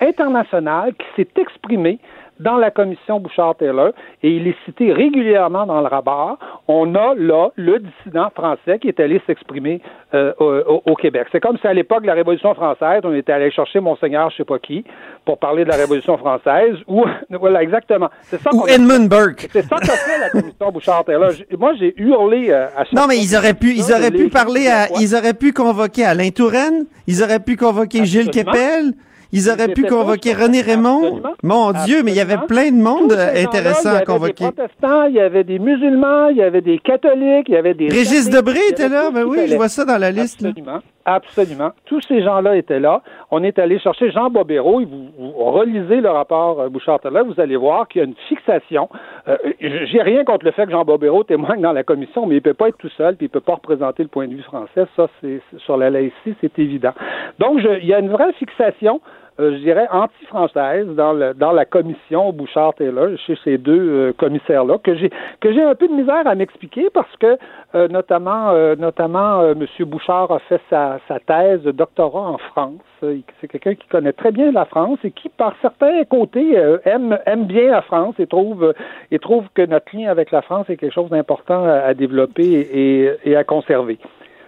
internationale, 0.00 0.94
qui 0.94 1.06
s'est 1.16 1.40
exprimée 1.40 1.98
dans 2.40 2.56
la 2.56 2.70
commission 2.70 3.20
Bouchard-Taylor 3.20 3.92
et 4.22 4.30
il 4.30 4.48
est 4.48 4.56
cité 4.64 4.92
régulièrement 4.92 5.66
dans 5.66 5.80
le 5.80 5.86
rapport. 5.86 6.38
On 6.66 6.94
a 6.94 7.14
là 7.14 7.50
le 7.56 7.78
dissident 7.78 8.30
français 8.34 8.78
qui 8.80 8.88
est 8.88 8.98
allé 8.98 9.20
s'exprimer 9.26 9.80
euh, 10.14 10.32
au, 10.38 10.82
au 10.84 10.94
Québec. 10.96 11.28
C'est 11.30 11.40
comme 11.40 11.58
si 11.58 11.66
à 11.66 11.74
l'époque 11.74 12.02
de 12.02 12.06
la 12.08 12.14
Révolution 12.14 12.54
française, 12.54 13.02
on 13.04 13.14
était 13.14 13.32
allé 13.32 13.50
chercher 13.50 13.80
Monseigneur 13.80 14.30
je 14.30 14.38
sais 14.38 14.44
pas 14.44 14.58
qui 14.58 14.84
pour 15.24 15.38
parler 15.38 15.64
de 15.64 15.68
la 15.68 15.76
Révolution 15.76 16.16
française 16.18 16.76
ou 16.88 17.04
voilà 17.30 17.62
exactement. 17.62 18.08
C'est 18.22 18.40
ça 18.40 18.50
Ou 18.52 18.66
Edmund 18.66 19.08
Burke. 19.08 19.48
C'est 19.52 19.62
ça 19.62 19.76
qu'a 19.76 19.92
fait 19.92 20.18
la 20.18 20.30
commission 20.30 20.72
Bouchard-Taylor. 20.72 21.30
Moi 21.58 21.74
j'ai 21.78 21.94
hurlé 22.00 22.50
euh, 22.50 22.66
à 22.76 22.84
chaque 22.84 22.94
Non, 22.94 23.06
mais 23.06 23.18
ils 23.18 23.36
auraient 23.36 23.54
pu, 23.54 23.72
ils 23.74 23.92
auraient 23.92 24.10
pu 24.10 24.28
parler 24.28 24.68
à, 24.68 24.88
ils 24.98 25.14
auraient 25.14 25.34
pu 25.34 25.52
convoquer 25.52 26.04
Alain 26.04 26.30
Touraine, 26.30 26.86
ils 27.06 27.22
auraient 27.22 27.40
pu 27.40 27.56
convoquer 27.56 28.04
Gilles. 28.04 28.30
Kepel, 28.30 28.92
ils 29.32 29.48
auraient 29.50 29.72
pu 29.72 29.84
convoquer 29.84 30.32
René 30.34 30.60
Raymond. 30.60 31.02
Absolument. 31.04 31.32
Mon 31.42 31.72
Dieu, 31.84 32.02
mais 32.04 32.10
il 32.12 32.16
y 32.16 32.20
avait 32.20 32.38
plein 32.48 32.70
de 32.70 32.82
monde 32.82 33.10
Tous 33.10 33.14
ces 33.14 33.20
euh, 33.20 33.26
gens-là, 33.34 33.40
intéressant 33.48 33.88
il 33.90 33.92
y 33.92 33.94
à 33.94 33.96
avait 33.96 34.04
convoquer. 34.04 34.44
Des 34.44 34.52
protestants, 34.52 35.04
il 35.04 35.14
y 35.14 35.20
avait 35.20 35.44
des 35.44 35.58
musulmans, 35.58 36.28
il 36.28 36.36
y 36.38 36.42
avait 36.42 36.60
des 36.60 36.78
catholiques, 36.78 37.48
il 37.48 37.54
y 37.54 37.56
avait 37.56 37.74
des. 37.74 37.88
Régis 37.88 38.28
Debré 38.30 38.58
était 38.70 38.88
là, 38.88 39.10
ben 39.12 39.24
oui, 39.24 39.38
je 39.46 39.56
vois 39.56 39.68
ça 39.68 39.84
dans 39.84 39.98
la 39.98 40.10
liste. 40.10 40.40
là. 40.42 40.48
Absolument. 40.50 40.78
Absolument. 41.06 41.70
Tous 41.86 42.00
ces 42.06 42.22
gens-là 42.22 42.56
étaient 42.56 42.78
là. 42.78 43.02
On 43.30 43.42
est 43.42 43.58
allé 43.58 43.78
chercher 43.80 44.10
Jean 44.12 44.28
Bobéro. 44.30 44.80
Vous, 44.80 45.08
vous 45.18 45.32
relisez 45.32 46.00
le 46.00 46.10
rapport 46.10 46.60
euh, 46.60 46.68
Bouchard-Taylor, 46.68 47.24
vous 47.24 47.40
allez 47.40 47.56
voir 47.56 47.88
qu'il 47.88 48.00
y 48.00 48.04
a 48.04 48.06
une 48.06 48.14
fixation. 48.28 48.88
Euh, 49.26 49.36
J'ai 49.60 50.02
rien 50.02 50.24
contre 50.24 50.44
le 50.44 50.52
fait 50.52 50.66
que 50.66 50.70
Jean 50.72 50.84
Bobéro 50.84 51.24
témoigne 51.24 51.62
dans 51.62 51.72
la 51.72 51.82
commission, 51.84 52.26
mais 52.26 52.36
il 52.36 52.42
peut 52.42 52.54
pas 52.54 52.68
être 52.68 52.76
tout 52.78 52.90
seul, 52.96 53.16
puis 53.16 53.26
il 53.26 53.28
peut 53.30 53.40
pas 53.40 53.54
représenter 53.54 54.02
le 54.02 54.08
point 54.08 54.28
de 54.28 54.34
vue 54.34 54.42
français. 54.42 54.84
Ça, 54.96 55.08
c'est 55.20 55.40
c'est- 55.50 55.58
sur 55.60 55.76
la 55.76 55.90
laïcité, 55.90 56.34
c'est 56.40 56.58
évident. 56.58 56.92
Donc, 57.38 57.60
je- 57.60 57.80
il 57.80 57.86
y 57.86 57.94
a 57.94 57.98
une 57.98 58.10
vraie 58.10 58.32
fixation. 58.34 59.00
Euh, 59.38 59.52
je 59.52 59.58
dirais 59.58 59.86
anti-française 59.90 60.86
dans, 60.88 61.12
le, 61.12 61.34
dans 61.34 61.52
la 61.52 61.64
commission 61.64 62.32
Bouchard-Taylor 62.32 63.16
chez 63.26 63.38
ces 63.44 63.58
deux 63.58 63.78
euh, 63.78 64.12
commissaires-là 64.12 64.78
que 64.78 64.94
j'ai 64.96 65.10
que 65.40 65.52
j'ai 65.52 65.62
un 65.62 65.74
peu 65.74 65.88
de 65.88 65.92
misère 65.92 66.26
à 66.26 66.34
m'expliquer 66.34 66.88
parce 66.92 67.14
que 67.18 67.38
euh, 67.74 67.88
notamment 67.88 68.52
notamment 68.76 69.42
M. 69.42 69.66
Bouchard 69.80 70.30
a 70.32 70.38
fait 70.40 70.60
sa, 70.68 70.98
sa 71.08 71.20
thèse 71.20 71.62
de 71.62 71.70
doctorat 71.70 72.30
en 72.30 72.38
France. 72.38 72.80
C'est 73.00 73.48
quelqu'un 73.48 73.74
qui 73.74 73.86
connaît 73.88 74.12
très 74.12 74.32
bien 74.32 74.52
la 74.52 74.64
France 74.64 74.98
et 75.04 75.10
qui, 75.10 75.28
par 75.28 75.54
certains 75.62 76.04
côtés, 76.04 76.54
aime 76.84 77.18
aime 77.26 77.44
bien 77.46 77.70
la 77.70 77.82
France 77.82 78.14
et 78.18 78.26
trouve 78.26 78.74
et 79.10 79.18
trouve 79.18 79.44
que 79.54 79.62
notre 79.62 79.96
lien 79.96 80.10
avec 80.10 80.30
la 80.30 80.42
France 80.42 80.68
est 80.68 80.76
quelque 80.76 80.92
chose 80.92 81.10
d'important 81.10 81.64
à, 81.64 81.78
à 81.78 81.94
développer 81.94 82.42
et, 82.42 83.10
et 83.24 83.36
à 83.36 83.44
conserver. 83.44 83.98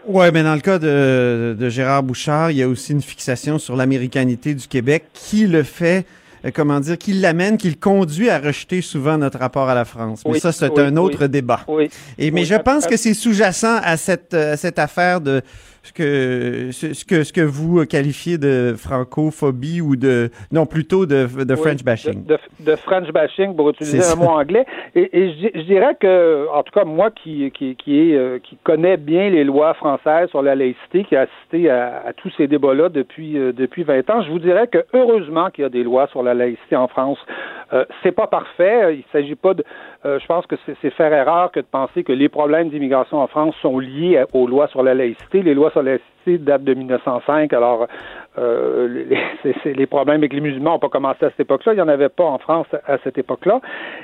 Ouais, 0.07 0.31
mais 0.33 0.43
dans 0.43 0.55
le 0.55 0.61
cas 0.61 0.79
de, 0.79 1.57
de 1.59 1.69
Gérard 1.69 2.03
Bouchard, 2.03 2.51
il 2.51 2.59
y 2.59 2.63
a 2.63 2.69
aussi 2.69 2.93
une 2.93 3.03
fixation 3.03 3.59
sur 3.59 3.77
l'américanité 3.77 4.55
du 4.55 4.67
Québec 4.67 5.05
qui 5.15 5.47
le 5.47 5.63
fait, 5.63 6.05
euh, 6.45 6.51
comment 6.53 6.81
dire, 6.81 6.99
qui 6.99 7.13
l'amène, 7.13 7.57
qui 7.57 7.69
le 7.69 7.77
conduit 7.77 8.29
à 8.29 8.39
rejeter 8.41 8.81
souvent 8.83 9.17
notre 9.17 9.39
rapport 9.39 9.69
à 9.69 9.75
la 9.75 9.85
France. 9.85 10.23
Mais 10.25 10.33
Oui, 10.33 10.41
ça, 10.41 10.51
c'est 10.51 10.71
oui, 10.71 10.81
un 10.83 10.97
autre 10.97 11.19
oui. 11.23 11.29
débat. 11.29 11.61
Oui. 11.69 11.89
Et 12.19 12.31
mais 12.33 12.41
Oui, 12.41 12.47
je 12.47 12.57
pense 12.57 12.87
que 12.87 12.97
c'est 12.97 13.15
sous-jacent 13.15 13.79
à 13.83 13.97
cette 13.97 14.35
euh, 14.35 14.55
à 14.55 14.57
cette 14.57 14.79
affaire 14.81 15.21
de 15.21 15.41
ce 15.83 15.93
que 15.93 16.71
ce, 16.73 17.05
que 17.05 17.25
ce 17.25 17.33
que 17.33 17.41
vous 17.41 17.85
qualifiez 17.87 18.39
de 18.39 18.75
francophobie 18.77 19.81
ou 19.81 19.97
de 19.97 20.31
non 20.53 20.67
plutôt 20.67 21.07
de 21.07 21.27
de 21.45 21.55
Oui, 21.55 21.61
French 21.61 21.83
bashing. 21.85 22.25
De, 22.25 22.35
de- 22.35 22.65
de 22.73 22.77
French 22.77 23.11
bashing, 23.11 23.57
pour 23.57 23.71
utiliser 23.71 24.01
un 24.05 24.15
mot 24.15 24.27
anglais. 24.31 24.65
Et, 24.95 25.09
et 25.19 25.33
je, 25.33 25.49
je 25.59 25.65
dirais 25.65 25.97
que, 25.99 26.47
en 26.55 26.63
tout 26.63 26.73
cas, 26.73 26.85
moi 26.85 27.11
qui, 27.11 27.51
qui, 27.51 27.75
qui, 27.75 27.99
est, 28.13 28.17
euh, 28.17 28.39
qui 28.39 28.57
connais 28.63 28.97
bien 28.97 29.31
les 29.31 29.43
lois 29.43 29.75
françaises 29.75 30.29
sur 30.31 30.43
la 30.43 30.55
laïcité, 30.55 31.03
qui 31.05 31.17
a 31.17 31.23
assisté 31.23 31.69
à, 31.71 32.03
à 32.07 32.13
tous 32.13 32.31
ces 32.37 32.47
débats-là 32.47 32.89
depuis, 32.89 33.37
euh, 33.37 33.53
depuis 33.53 33.83
20 33.83 34.09
ans, 34.11 34.23
je 34.23 34.31
vous 34.31 34.39
dirais 34.39 34.69
que 34.69 34.85
heureusement 34.95 35.51
qu'il 35.51 35.63
y 35.63 35.67
a 35.67 35.71
des 35.71 35.83
lois 35.83 36.07
sur 36.09 36.23
la 36.23 36.35
laïcité 36.35 36.77
en 36.77 36.87
France. 36.87 37.19
Euh, 37.73 37.85
c'est 38.03 38.13
pas 38.13 38.27
parfait. 38.27 38.97
Il 38.97 39.05
s'agit 39.13 39.35
pas 39.35 39.55
de. 39.55 39.65
euh, 40.05 40.19
je 40.21 40.27
pense 40.27 40.47
que 40.47 40.57
c'est 40.67 40.77
c'est 40.83 40.91
faire 40.91 41.13
erreur 41.13 41.51
que 41.51 41.59
de 41.61 41.65
penser 41.69 42.05
que 42.05 42.13
les 42.13 42.29
problèmes 42.29 42.69
d'immigration 42.69 43.19
en 43.19 43.27
France 43.27 43.55
sont 43.63 43.79
liés 43.79 44.19
à- 44.19 44.27
aux 44.35 44.47
lois 44.47 44.69
sur 44.69 44.83
la 44.83 44.95
laïcité. 44.95 45.43
Les 45.43 45.55
lois 45.55 45.72
laïcité 45.81 46.39
datent 46.39 46.65
de 46.65 46.75
1905. 46.75 47.53
Alors, 47.53 47.87
euh, 48.39 49.07
les, 49.45 49.55
les 49.75 49.87
problèmes 49.87 50.19
avec 50.19 50.33
les 50.33 50.41
musulmans 50.41 50.73
n'ont 50.73 50.79
pas 50.79 50.89
commencé 50.89 51.25
à 51.25 51.31
cette 51.31 51.41
époque-là. 51.41 51.73
Il 51.73 51.77
n'y 51.77 51.83
en 51.83 51.89
avait 51.89 52.09
pas 52.09 52.25
en 52.25 52.39
France 52.39 52.67
à 52.87 52.99
cette 52.99 53.19
époque-là. 53.19 53.61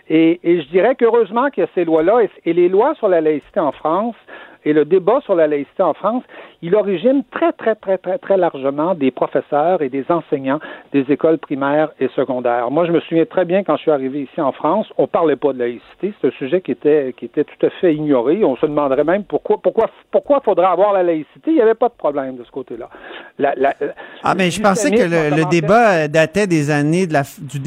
Et, 0.09 0.41
et 0.43 0.63
je 0.63 0.69
dirais 0.69 0.95
qu'heureusement 0.95 1.51
qu'il 1.51 1.63
y 1.63 1.67
a 1.67 1.71
ces 1.75 1.85
lois-là. 1.85 2.23
Et, 2.23 2.31
et 2.51 2.53
les 2.53 2.69
lois 2.69 2.95
sur 2.95 3.09
la 3.09 3.21
laïcité 3.21 3.61
en 3.61 3.73
France 3.73 4.17
et 4.65 4.73
le 4.73 4.85
débat 4.85 5.21
sur 5.25 5.35
la 5.35 5.47
laïcité 5.47 5.83
en 5.83 5.95
France, 5.95 6.23
il 6.63 6.75
origine 6.75 7.23
très, 7.31 7.53
très, 7.53 7.75
très, 7.75 7.99
très, 7.99 8.19
très 8.19 8.37
largement 8.37 8.95
des 8.95 9.11
professeurs 9.11 9.83
et 9.83 9.89
des 9.89 10.05
enseignants 10.09 10.61
des 10.93 11.05
écoles 11.11 11.39
primaires 11.39 11.91
et 12.01 12.09
secondaires. 12.17 12.71
Moi, 12.71 12.87
je 12.87 12.93
me 12.93 13.01
souviens 13.01 13.25
très 13.27 13.45
bien 13.45 13.63
quand 13.65 13.77
je 13.77 13.83
suis 13.83 13.91
arrivé 13.91 14.23
ici 14.23 14.41
en 14.41 14.53
France, 14.53 14.87
on 14.99 15.07
parlait 15.07 15.37
pas 15.37 15.53
de 15.53 15.59
laïcité. 15.59 16.13
C'est 16.21 16.29
un 16.29 16.33
sujet 16.33 16.61
qui 16.61 16.73
était, 16.73 17.15
qui 17.17 17.27
était 17.27 17.45
tout 17.45 17.67
à 17.67 17.71
fait 17.71 17.95
ignoré. 17.95 18.45
On 18.45 18.57
se 18.57 18.67
demanderait 18.67 19.05
même 19.05 19.25
pourquoi, 19.25 19.59
pourquoi, 19.63 19.91
pourquoi 20.11 20.41
faudrait 20.41 20.67
avoir 20.67 20.93
la 20.93 21.03
laïcité. 21.03 21.51
Il 21.51 21.55
n'y 21.55 21.61
avait 21.61 21.75
pas 21.75 21.89
de 21.89 21.95
problème 21.95 22.37
de 22.37 22.45
ce 22.45 22.51
côté-là. 22.51 22.89
La- 23.39 23.55
la- 23.57 23.75
Ah 24.23 24.35
mais 24.37 24.51
je 24.51 24.61
pensais 24.61 24.91
que 24.91 25.03
le, 25.03 25.37
le 25.37 25.49
débat 25.51 25.91
euh, 26.05 26.09
datait 26.09 26.47
des 26.47 26.71
années 26.71 27.07
de 27.07 27.13
la 27.13 27.23
du 27.41 27.59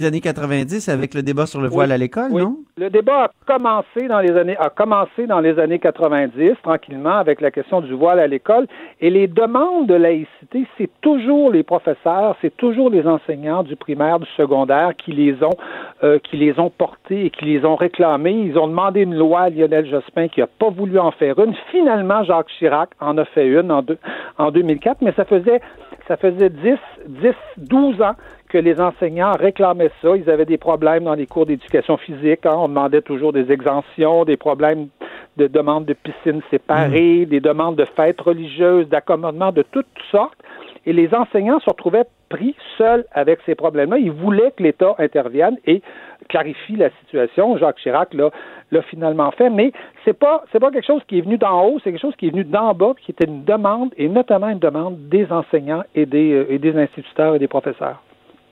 des 0.00 0.06
années 0.06 0.20
90 0.20 0.88
avec 0.88 1.14
le 1.14 1.22
débat 1.22 1.46
sur 1.46 1.60
le 1.60 1.68
voile 1.68 1.88
Oui, 1.88 1.94
à 1.94 1.98
l'école, 1.98 2.28
oui. 2.32 2.42
non? 2.42 2.56
Le 2.76 2.88
débat 2.90 3.24
a 3.24 3.30
commencé 3.46 4.08
dans 4.08 4.20
les 4.20 4.32
années 4.36 4.56
a 4.58 4.70
commencé 4.70 5.26
dans 5.26 5.40
les 5.40 5.58
années 5.58 5.78
90 5.78 6.52
tranquillement 6.62 7.16
avec 7.18 7.40
la 7.40 7.50
question 7.50 7.80
du 7.82 7.92
voile 7.94 8.18
à 8.18 8.26
l'école 8.26 8.66
et 9.00 9.10
les 9.10 9.26
demandes 9.28 9.86
de 9.86 9.94
laïcité, 9.94 10.66
c'est 10.78 10.90
toujours 11.02 11.50
les 11.52 11.62
professeurs, 11.62 12.36
c'est 12.40 12.56
toujours 12.56 12.88
les 12.90 13.06
enseignants 13.06 13.62
du 13.62 13.76
primaire, 13.76 14.18
du 14.18 14.26
secondaire 14.36 14.92
qui 14.96 15.12
les 15.12 15.34
ont 15.44 15.56
euh, 16.02 16.18
qui 16.18 16.36
les 16.38 16.58
ont 16.58 16.70
portés 16.70 17.26
et 17.26 17.30
qui 17.30 17.44
les 17.44 17.64
ont 17.66 17.76
réclamés. 17.76 18.32
Ils 18.32 18.58
ont 18.58 18.66
demandé 18.68 19.02
une 19.02 19.14
loi 19.14 19.40
à 19.42 19.50
Lionel 19.50 19.86
Jospin 19.90 20.28
qui 20.28 20.40
a 20.40 20.46
pas 20.46 20.70
voulu 20.70 20.98
en 20.98 21.10
faire 21.10 21.38
une. 21.38 21.54
Finalement, 21.70 22.24
Jacques 22.24 22.48
Chirac 22.58 22.90
en 23.00 23.18
a 23.18 23.24
fait 23.26 23.46
une 23.46 23.70
en, 23.70 23.82
deux- 23.82 23.98
en 24.38 24.50
2004, 24.50 24.98
mais 25.02 25.12
ça 25.12 25.24
faisait 25.26 25.60
ça 26.08 26.16
faisait 26.16 26.48
10, 26.50 26.74
10, 27.06 27.28
12 27.58 28.00
ans 28.02 28.14
que 28.50 28.58
les 28.58 28.80
enseignants 28.80 29.32
réclamaient 29.38 29.90
ça. 30.02 30.16
Ils 30.16 30.28
avaient 30.28 30.44
des 30.44 30.58
problèmes 30.58 31.04
dans 31.04 31.14
les 31.14 31.26
cours 31.26 31.46
d'éducation 31.46 31.96
physique. 31.96 32.44
hein. 32.44 32.54
On 32.56 32.68
demandait 32.68 33.00
toujours 33.00 33.32
des 33.32 33.50
exemptions, 33.50 34.24
des 34.24 34.36
problèmes 34.36 34.88
de 35.36 35.46
demande 35.46 35.86
de 35.86 35.94
piscines 35.94 36.42
séparées, 36.50 37.24
des 37.26 37.40
demandes 37.40 37.76
de 37.76 37.86
fêtes 37.96 38.20
religieuses, 38.20 38.88
d'accommodement 38.88 39.52
de 39.52 39.62
toutes 39.62 39.86
sortes. 40.10 40.36
Et 40.84 40.92
les 40.92 41.14
enseignants 41.14 41.60
se 41.60 41.70
retrouvaient 41.70 42.06
pris 42.28 42.56
seuls 42.76 43.04
avec 43.12 43.38
ces 43.46 43.54
problèmes-là. 43.54 43.98
Ils 43.98 44.10
voulaient 44.10 44.52
que 44.56 44.62
l'État 44.62 44.94
intervienne 44.98 45.56
et 45.66 45.82
clarifie 46.28 46.76
la 46.76 46.90
situation. 47.00 47.56
Jacques 47.58 47.78
Chirac 47.78 48.14
l'a 48.14 48.82
finalement 48.82 49.30
fait, 49.32 49.50
mais 49.50 49.72
c'est 50.04 50.18
pas 50.18 50.44
c'est 50.50 50.60
pas 50.60 50.70
quelque 50.70 50.86
chose 50.86 51.02
qui 51.06 51.18
est 51.18 51.22
venu 51.22 51.38
d'en 51.38 51.64
haut, 51.66 51.78
c'est 51.82 51.90
quelque 51.90 52.00
chose 52.00 52.16
qui 52.16 52.28
est 52.28 52.30
venu 52.30 52.44
d'en 52.44 52.72
bas, 52.74 52.94
qui 53.00 53.10
était 53.10 53.26
une 53.26 53.44
demande 53.44 53.90
et 53.96 54.08
notamment 54.08 54.48
une 54.48 54.58
demande 54.58 54.96
des 55.08 55.30
enseignants 55.30 55.82
et 55.94 56.06
des 56.06 56.32
euh, 56.32 56.52
et 56.52 56.58
des 56.58 56.76
instituteurs 56.76 57.34
et 57.34 57.38
des 57.38 57.48
professeurs. 57.48 58.00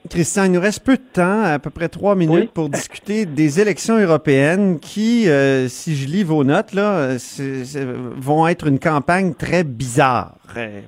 Christian, 0.08 0.44
il 0.44 0.52
nous 0.52 0.60
reste 0.60 0.84
peu 0.84 0.96
de 0.96 1.02
temps, 1.12 1.42
à 1.44 1.58
peu 1.58 1.70
près 1.70 1.88
trois 1.88 2.14
minutes, 2.14 2.52
pour 2.52 2.68
discuter 2.68 3.26
des 3.26 3.60
élections 3.60 3.98
européennes 3.98 4.78
qui, 4.80 5.28
euh, 5.28 5.68
si 5.68 5.94
je 5.94 6.08
lis 6.08 6.24
vos 6.24 6.44
notes, 6.44 6.72
là, 6.74 7.16
vont 8.16 8.46
être 8.48 8.66
une 8.66 8.78
campagne 8.78 9.34
très 9.34 9.64
bizarre. 9.64 10.34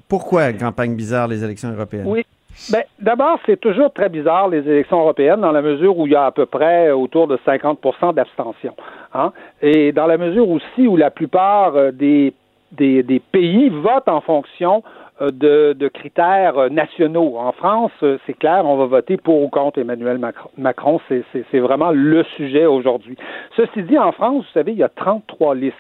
Pourquoi 0.09 0.51
une 0.51 0.59
campagne 0.59 0.95
bizarre, 0.95 1.29
les 1.29 1.45
élections 1.45 1.71
européennes? 1.71 2.07
Oui. 2.07 2.25
Ben, 2.71 2.83
d'abord, 2.99 3.39
c'est 3.47 3.59
toujours 3.59 3.93
très 3.93 4.09
bizarre, 4.09 4.49
les 4.49 4.59
élections 4.59 5.01
européennes, 5.01 5.41
dans 5.41 5.53
la 5.53 5.63
mesure 5.63 5.97
où 5.97 6.07
il 6.07 6.13
y 6.13 6.17
a 6.17 6.27
à 6.27 6.31
peu 6.31 6.47
près 6.47 6.91
autour 6.91 7.27
de 7.27 7.39
50 7.45 7.79
d'abstention. 8.15 8.75
Hein? 9.15 9.33
Et 9.63 9.93
dans 9.93 10.07
la 10.07 10.19
mesure 10.19 10.49
aussi 10.49 10.87
où 10.87 10.97
la 10.97 11.11
plupart 11.11 11.77
euh, 11.77 11.91
des, 11.91 12.35
des, 12.73 13.03
des 13.03 13.21
pays 13.21 13.71
votent 13.71 14.09
en 14.09 14.21
fonction 14.21 14.83
de, 15.29 15.75
de 15.75 15.89
critères 15.89 16.57
euh, 16.59 16.69
nationaux. 16.71 17.37
En 17.39 17.53
France, 17.53 17.93
euh, 18.03 18.19
c'est 18.27 18.33
clair, 18.33 18.65
on 18.65 18.77
va 18.77 18.87
voter 18.87 19.17
pour 19.19 19.43
ou 19.43 19.49
contre 19.49 19.79
Emmanuel 19.79 20.19
Macron. 20.57 21.01
C'est- 21.09 21.59
vraiment 21.59 21.91
le 21.91 22.23
sujet 22.37 22.65
aujourd'hui. 22.67 23.17
Ceci 23.57 23.83
dit, 23.83 23.99
en 23.99 24.13
France, 24.13 24.45
vous 24.47 24.53
savez, 24.55 24.73
il 24.73 24.79
y 24.79 24.83
a 24.83 24.89
33 24.89 25.55
listes 25.55 25.75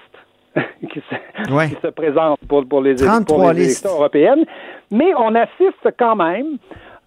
qui 0.93 1.01
se, 1.01 1.53
Ouais. 1.55 1.69
qui 1.69 1.77
se 1.81 1.87
présentent 1.89 2.39
pour, 2.49 2.67
pour 2.67 2.83
les, 2.83 2.97
33 2.97 3.37
pour 3.39 3.53
les 3.53 3.63
élections 3.63 3.91
européennes. 3.91 4.45
Mais 4.91 5.13
on 5.17 5.35
assiste 5.35 5.89
quand 5.99 6.17
même 6.17 6.59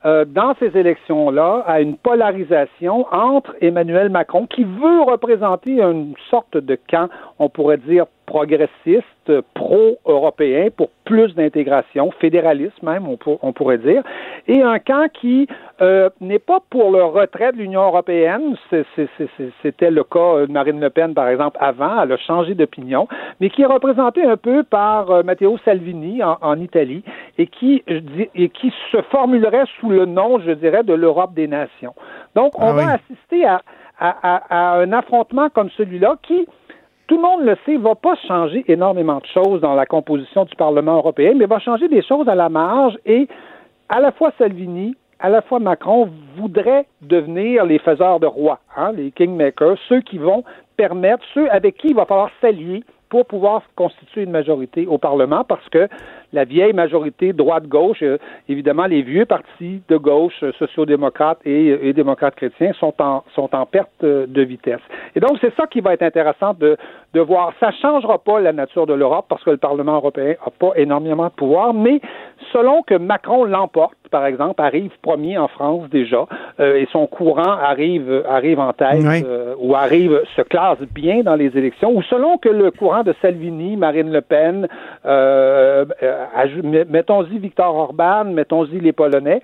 euh, 0.05 0.25
dans 0.25 0.53
ces 0.59 0.75
élections-là 0.77 1.63
à 1.67 1.79
une 1.81 1.95
polarisation 1.97 3.05
entre 3.11 3.55
Emmanuel 3.61 4.09
Macron, 4.09 4.47
qui 4.47 4.63
veut 4.63 5.01
représenter 5.01 5.81
une 5.81 6.13
sorte 6.29 6.57
de 6.57 6.77
camp, 6.89 7.07
on 7.39 7.47
pourrait 7.49 7.77
dire, 7.77 8.05
progressiste, 8.26 9.41
pro-européen, 9.53 10.69
pour 10.76 10.89
plus 11.05 11.34
d'intégration, 11.36 12.11
fédéraliste 12.19 12.82
même, 12.84 13.07
on, 13.07 13.17
pour- 13.17 13.39
on 13.43 13.53
pourrait 13.53 13.78
dire, 13.78 14.03
et 14.47 14.61
un 14.61 14.80
camp 14.80 15.07
qui 15.13 15.47
euh, 15.82 16.09
n'est 16.21 16.39
pas 16.39 16.59
pour 16.69 16.91
le 16.91 17.03
retrait 17.03 17.51
de 17.51 17.57
l'Union 17.57 17.82
européenne, 17.84 18.55
c'était 19.61 19.91
le 19.91 20.03
cas 20.03 20.45
de 20.45 20.51
Marine 20.51 20.80
Le 20.80 20.89
Pen, 20.89 21.13
par 21.13 21.28
exemple, 21.28 21.57
avant, 21.59 22.01
elle 22.03 22.11
a 22.11 22.17
changé 22.17 22.53
d'opinion, 22.55 23.07
mais 23.39 23.49
qui 23.49 23.61
est 23.63 23.65
représenté 23.67 24.24
un 24.24 24.38
peu 24.38 24.63
par 24.63 25.11
euh, 25.11 25.24
Matteo 25.24 25.57
Salvini 25.65 26.24
en, 26.24 26.38
en 26.41 26.59
Italie, 26.59 27.03
et 27.38 27.47
qui, 27.47 27.84
et 28.36 28.49
qui 28.49 28.74
se 28.91 29.01
formulerait 29.03 29.65
sous 29.80 29.89
le 29.89 30.05
nom, 30.05 30.39
je 30.39 30.51
dirais, 30.51 30.84
de 30.84 30.93
l'Europe 30.93 31.34
des 31.34 31.47
nations. 31.47 31.93
Donc, 32.36 32.57
on 32.59 32.69
Ah 32.69 32.74
va 32.74 32.91
assister 32.93 33.45
à, 33.45 33.61
à- 33.99 34.36
à- 34.36 34.74
à 34.76 34.80
un 34.80 34.91
affrontement 34.93 35.49
comme 35.49 35.69
celui-là 35.71 36.15
qui, 36.24 36.47
tout 37.07 37.15
le 37.15 37.21
monde 37.21 37.43
le 37.43 37.57
sait, 37.65 37.77
va 37.77 37.95
pas 37.95 38.15
changer 38.27 38.63
énormément 38.67 39.19
de 39.19 39.25
choses 39.33 39.61
dans 39.61 39.75
la 39.75 39.85
composition 39.85 40.45
du 40.45 40.55
Parlement 40.55 40.95
européen, 40.95 41.33
mais 41.35 41.45
va 41.45 41.59
changer 41.59 41.87
des 41.87 42.01
choses 42.01 42.27
à 42.29 42.35
la 42.35 42.49
marge 42.49 42.97
et 43.05 43.27
à 43.89 43.99
la 43.99 44.11
fois 44.11 44.31
Salvini, 44.37 44.95
à 45.19 45.29
la 45.29 45.41
fois 45.41 45.59
Macron 45.59 46.09
voudraient 46.37 46.85
devenir 47.01 47.65
les 47.65 47.79
faiseurs 47.79 48.19
de 48.19 48.27
rois, 48.27 48.59
hein, 48.75 48.91
les 48.93 49.11
kingmakers, 49.11 49.77
ceux 49.89 50.01
qui 50.01 50.17
vont 50.17 50.43
permettre, 50.77 51.23
ceux 51.33 51.49
avec 51.51 51.77
qui 51.77 51.89
il 51.89 51.95
va 51.95 52.05
falloir 52.05 52.29
s'allier 52.41 52.83
pour 53.14 53.28
pouvoir 53.28 53.61
constituer 53.76 54.24
une 54.24 54.32
majorité 54.32 54.88
au 54.88 54.97
Parlement, 54.97 55.43
parce 55.43 55.70
que 55.70 55.88
la 56.34 56.45
vieille 56.45 56.74
majorité 56.74 57.32
droite-gauche, 57.32 58.01
euh, 58.01 58.18
évidemment, 58.49 58.88
les 58.88 59.03
vieux 59.03 59.28
partis 59.28 59.84
de 59.88 59.97
gauche, 59.97 60.34
euh, 60.41 60.51
sociaux-démocrates 60.53 61.38
et, 61.45 61.68
et 61.88 61.93
démocrates 61.93 62.34
chrétiens, 62.34 62.72
sont 62.80 62.95
en, 62.99 63.66
perte 63.68 63.91
euh, 64.03 64.26
de 64.26 64.41
vitesse. 64.41 64.82
Et 65.16 65.20
donc, 65.20 65.38
c'est 65.41 65.53
ça 65.55 65.68
qui 65.68 65.80
va 65.80 65.93
être 65.93 66.01
intéressant 66.01 66.55
de, 66.55 66.76
de 67.14 67.20
voir. 67.20 67.53
Ça 67.59 67.70
changera 67.84 68.18
pas 68.18 68.39
la 68.39 68.51
nature 68.51 68.88
de 68.88 68.95
l'Europe, 68.95 69.28
parce 69.30 69.43
que 69.43 69.51
le 69.51 69.57
Parlement 69.57 69.97
européen 69.97 70.34
n'a 70.43 70.51
pas 70.57 70.72
énormément 70.76 71.28
de 71.28 71.34
pouvoir, 71.34 71.72
mais 71.72 72.01
selon 72.51 72.82
que 72.82 72.95
Macron 72.95 73.43
l'emporte, 73.43 73.95
par 74.14 74.28
exemple, 74.28 74.61
arrive 74.61 74.91
premier 75.01 75.39
en 75.39 75.47
France 75.47 75.89
déjà, 75.89 76.28
euh, 76.59 76.76
et 76.76 76.88
son 76.91 77.07
courant 77.07 77.55
arrive, 77.72 78.24
arrive 78.30 78.59
en 78.59 78.72
tête, 78.72 79.01
Oui. 79.03 79.24
euh, 79.26 79.55
ou 79.57 79.74
arrive, 79.74 80.22
se 80.36 80.43
classe 80.43 80.78
bien 80.93 81.24
dans 81.24 81.36
les 81.36 81.51
élections, 81.57 81.91
ou 81.97 82.03
selon 82.03 82.38
que 82.38 82.47
le 82.49 82.70
courant 82.70 83.01
de 83.01 83.16
Salvini, 83.24 83.76
Marine 83.76 84.11
Le 84.11 84.22
Pen, 84.22 84.68
euh, 85.07 85.84
mettons-y 86.89 87.39
Victor 87.39 87.76
Orban, 87.76 88.26
mettons-y 88.26 88.80
les 88.80 88.93
Polonais, 88.93 89.41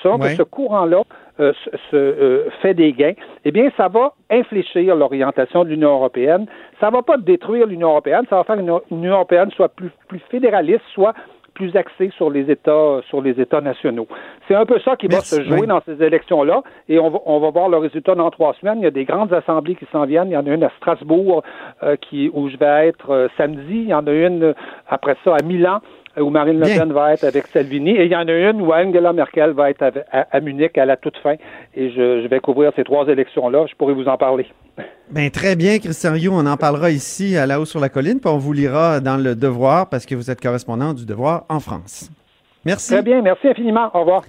selon 0.00 0.14
Oui. 0.20 0.28
que 0.28 0.36
ce 0.36 0.42
courant-là 0.44 1.02
euh, 1.40 1.52
se, 1.90 1.96
euh, 1.96 2.50
fait 2.60 2.74
des 2.74 2.92
gains, 2.92 3.14
eh 3.44 3.50
bien, 3.50 3.70
ça 3.76 3.88
va 3.88 4.12
infléchir 4.30 4.94
l'orientation 4.94 5.64
de 5.64 5.70
l'Union 5.70 5.94
européenne. 5.94 6.46
Ça 6.78 6.90
va 6.90 7.02
pas 7.02 7.16
détruire 7.16 7.66
l'Union 7.66 7.88
européenne, 7.88 8.24
ça 8.30 8.36
va 8.36 8.44
faire 8.44 8.60
une 8.60 8.70
une 8.92 8.98
Union 8.98 9.14
européenne 9.14 9.50
soit 9.56 9.70
plus, 9.70 9.90
plus 10.06 10.20
fédéraliste, 10.30 10.84
soit 10.94 11.14
plus 11.62 11.76
axée 11.76 12.10
sur 12.16 12.28
les 12.28 12.50
États, 12.50 13.00
sur 13.08 13.22
les 13.22 13.40
États 13.40 13.60
nationaux. 13.60 14.08
C'est 14.48 14.56
un 14.56 14.66
peu 14.66 14.80
ça 14.80 14.96
qui 14.96 15.06
Merci, 15.08 15.36
va 15.36 15.42
se 15.42 15.48
jouer 15.48 15.60
oui. 15.60 15.66
dans 15.68 15.80
ces 15.86 16.02
élections-là, 16.02 16.62
et 16.88 16.98
on 16.98 17.08
va, 17.08 17.20
on 17.24 17.38
va 17.38 17.50
voir 17.50 17.68
le 17.68 17.76
résultat 17.76 18.16
dans 18.16 18.30
trois 18.30 18.54
semaines. 18.54 18.78
Il 18.78 18.84
y 18.84 18.86
a 18.86 18.90
des 18.90 19.04
grandes 19.04 19.32
assemblées 19.32 19.76
qui 19.76 19.86
s'en 19.92 20.04
viennent. 20.04 20.28
Il 20.28 20.34
y 20.34 20.36
en 20.36 20.46
a 20.46 20.50
une 20.50 20.64
à 20.64 20.72
Strasbourg 20.78 21.44
euh, 21.84 21.94
qui, 21.96 22.30
où 22.34 22.48
je 22.48 22.56
vais 22.56 22.88
être 22.88 23.10
euh, 23.10 23.28
samedi. 23.36 23.62
Il 23.86 23.88
y 23.88 23.94
en 23.94 24.06
a 24.08 24.12
une 24.12 24.42
euh, 24.42 24.54
après 24.88 25.16
ça 25.24 25.36
à 25.36 25.42
Milan 25.44 25.80
où 26.18 26.30
Marine 26.30 26.60
Le. 26.60 26.66
Pen 26.66 26.92
va 26.92 27.14
être 27.14 27.24
avec 27.24 27.46
Salvini. 27.48 27.90
Et 27.90 28.04
il 28.04 28.10
y 28.10 28.16
en 28.16 28.26
a 28.28 28.32
une 28.32 28.60
où 28.60 28.72
Angela 28.72 29.12
Merkel 29.12 29.50
va 29.52 29.70
être 29.70 29.82
à, 29.82 30.26
à 30.30 30.40
Munich 30.40 30.76
à 30.78 30.84
la 30.84 30.96
toute 30.96 31.16
fin. 31.18 31.34
Et 31.74 31.90
je, 31.90 32.22
je 32.22 32.28
vais 32.28 32.40
couvrir 32.40 32.72
ces 32.76 32.84
trois 32.84 33.06
élections-là. 33.08 33.66
Je 33.70 33.74
pourrais 33.76 33.94
vous 33.94 34.06
en 34.06 34.16
parler. 34.16 34.46
Ben, 35.10 35.30
très 35.30 35.56
bien, 35.56 35.78
Christian 35.78 36.12
Rioux. 36.12 36.32
On 36.34 36.46
en 36.46 36.56
parlera 36.56 36.90
ici 36.90 37.36
à 37.36 37.46
La 37.46 37.60
Haut 37.60 37.64
sur 37.64 37.80
la 37.80 37.88
Colline, 37.88 38.20
puis 38.20 38.30
on 38.30 38.38
vous 38.38 38.52
lira 38.52 39.00
dans 39.00 39.16
le 39.16 39.34
Devoir 39.34 39.88
parce 39.88 40.06
que 40.06 40.14
vous 40.14 40.30
êtes 40.30 40.40
correspondant 40.40 40.94
du 40.94 41.04
Devoir 41.04 41.44
en 41.48 41.60
France. 41.60 42.10
Merci. 42.64 42.92
Très 42.92 43.02
bien. 43.02 43.20
Merci 43.22 43.48
infiniment. 43.48 43.90
Au 43.94 44.00
revoir. 44.00 44.22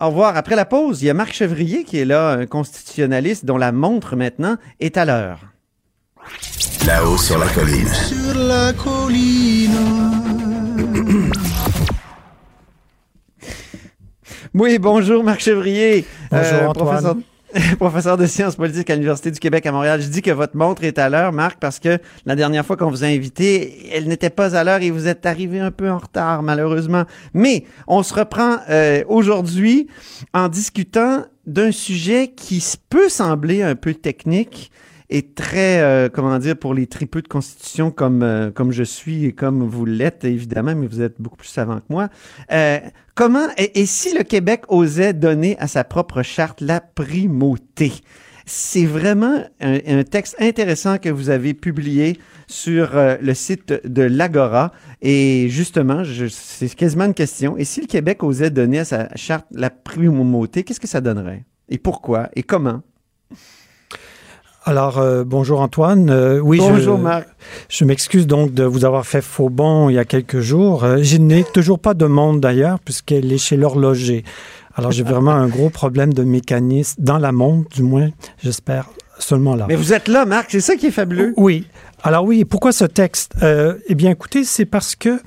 Au 0.00 0.06
revoir. 0.06 0.36
Après 0.36 0.56
la 0.56 0.64
pause, 0.64 1.02
il 1.02 1.06
y 1.06 1.10
a 1.10 1.14
Marc 1.14 1.32
Chevrier 1.32 1.84
qui 1.84 1.98
est 1.98 2.04
là, 2.04 2.30
un 2.30 2.46
constitutionnaliste 2.46 3.44
dont 3.44 3.58
la 3.58 3.72
montre 3.72 4.16
maintenant 4.16 4.56
est 4.80 4.96
à 4.96 5.04
l'heure. 5.04 5.40
Là-haut 6.86 7.16
sur 7.16 7.38
la 7.38 7.46
colline. 7.48 7.88
Sur 7.88 8.38
la 8.38 8.72
colline. 8.72 10.41
Oui, 14.54 14.78
bonjour 14.78 15.24
Marc 15.24 15.40
Chevrier. 15.40 16.04
Bonjour, 16.30 16.68
Antoine. 16.68 16.74
Professeur, 16.74 17.16
professeur 17.78 18.16
de 18.18 18.26
sciences 18.26 18.56
politiques 18.56 18.90
à 18.90 18.94
l'Université 18.94 19.30
du 19.30 19.40
Québec 19.40 19.64
à 19.64 19.72
Montréal. 19.72 20.02
Je 20.02 20.08
dis 20.08 20.20
que 20.20 20.30
votre 20.30 20.58
montre 20.58 20.84
est 20.84 20.98
à 20.98 21.08
l'heure, 21.08 21.32
Marc, 21.32 21.58
parce 21.58 21.78
que 21.78 21.98
la 22.26 22.36
dernière 22.36 22.66
fois 22.66 22.76
qu'on 22.76 22.90
vous 22.90 23.02
a 23.02 23.06
invité, 23.06 23.88
elle 23.94 24.08
n'était 24.08 24.28
pas 24.28 24.54
à 24.54 24.62
l'heure 24.62 24.82
et 24.82 24.90
vous 24.90 25.08
êtes 25.08 25.24
arrivé 25.24 25.58
un 25.58 25.70
peu 25.70 25.90
en 25.90 25.96
retard, 25.96 26.42
malheureusement. 26.42 27.04
Mais 27.32 27.64
on 27.86 28.02
se 28.02 28.12
reprend 28.12 28.58
euh, 28.68 29.02
aujourd'hui 29.08 29.88
en 30.34 30.48
discutant 30.48 31.24
d'un 31.46 31.72
sujet 31.72 32.28
qui 32.28 32.62
peut 32.90 33.08
sembler 33.08 33.62
un 33.62 33.74
peu 33.74 33.94
technique 33.94 34.70
et 35.12 35.22
très, 35.34 35.82
euh, 35.82 36.08
comment 36.08 36.38
dire, 36.38 36.56
pour 36.56 36.72
les 36.72 36.86
tripeux 36.86 37.20
de 37.20 37.28
constitution 37.28 37.90
comme, 37.90 38.22
euh, 38.22 38.50
comme 38.50 38.72
je 38.72 38.82
suis 38.82 39.26
et 39.26 39.32
comme 39.32 39.62
vous 39.62 39.84
l'êtes, 39.84 40.24
évidemment, 40.24 40.74
mais 40.74 40.86
vous 40.86 41.02
êtes 41.02 41.20
beaucoup 41.20 41.36
plus 41.36 41.48
savant 41.48 41.76
que 41.76 41.84
moi. 41.90 42.08
Euh, 42.50 42.78
comment, 43.14 43.46
et, 43.58 43.84
si 43.84 44.16
le 44.16 44.24
Québec 44.24 44.62
osait 44.68 45.12
donner 45.12 45.58
à 45.58 45.68
sa 45.68 45.84
propre 45.84 46.22
charte 46.22 46.62
la 46.62 46.80
primauté? 46.80 47.92
C'est 48.46 48.86
vraiment 48.86 49.44
un, 49.60 49.78
un 49.86 50.02
texte 50.02 50.34
intéressant 50.40 50.96
que 50.96 51.10
vous 51.10 51.28
avez 51.28 51.52
publié 51.52 52.18
sur 52.46 52.96
euh, 52.96 53.16
le 53.20 53.34
site 53.34 53.86
de 53.86 54.02
l'Agora. 54.02 54.72
Et 55.02 55.48
justement, 55.50 56.04
c'est 56.30 56.74
quasiment 56.74 57.04
une 57.04 57.14
question. 57.14 57.58
Et 57.58 57.64
si 57.64 57.82
le 57.82 57.86
Québec 57.86 58.22
osait 58.22 58.50
donner 58.50 58.78
à 58.78 58.84
sa 58.86 59.14
charte 59.14 59.46
la 59.52 59.68
primauté, 59.68 60.64
qu'est-ce 60.64 60.80
que 60.80 60.88
ça 60.88 61.02
donnerait? 61.02 61.44
Et 61.68 61.76
pourquoi? 61.76 62.30
Et 62.34 62.42
comment? 62.42 62.82
Alors, 64.64 64.98
euh, 64.98 65.24
bonjour 65.24 65.60
Antoine. 65.60 66.08
Euh, 66.10 66.38
oui, 66.38 66.58
Bonjour, 66.58 66.96
je, 66.96 67.02
Marc. 67.02 67.28
Je 67.68 67.84
m'excuse 67.84 68.26
donc 68.26 68.54
de 68.54 68.62
vous 68.62 68.84
avoir 68.84 69.06
fait 69.06 69.20
faux 69.20 69.48
bon 69.48 69.88
il 69.88 69.94
y 69.94 69.98
a 69.98 70.04
quelques 70.04 70.40
jours. 70.40 70.84
Euh, 70.84 70.98
je 71.02 71.16
n'ai 71.16 71.42
toujours 71.42 71.80
pas 71.80 71.94
de 71.94 72.06
montre 72.06 72.40
d'ailleurs, 72.40 72.78
puisqu'elle 72.78 73.32
est 73.32 73.38
chez 73.38 73.56
l'horloger. 73.56 74.24
Alors, 74.76 74.92
j'ai 74.92 75.02
vraiment 75.02 75.32
un 75.32 75.48
gros 75.48 75.68
problème 75.68 76.12
de 76.14 76.22
mécanisme 76.22 77.02
dans 77.02 77.18
la 77.18 77.32
montre, 77.32 77.68
du 77.70 77.82
moins, 77.82 78.10
j'espère 78.42 78.86
seulement 79.18 79.56
là. 79.56 79.66
Mais 79.68 79.76
vous 79.76 79.92
êtes 79.92 80.08
là, 80.08 80.24
Marc, 80.24 80.50
c'est 80.50 80.60
ça 80.60 80.76
qui 80.76 80.86
est 80.86 80.92
fabuleux. 80.92 81.34
Oui. 81.36 81.66
Alors 82.02 82.24
oui, 82.24 82.44
pourquoi 82.44 82.72
ce 82.72 82.84
texte? 82.84 83.34
Eh 83.42 83.94
bien, 83.94 84.10
écoutez, 84.10 84.44
c'est 84.44 84.64
parce 84.64 84.96
que, 84.96 85.20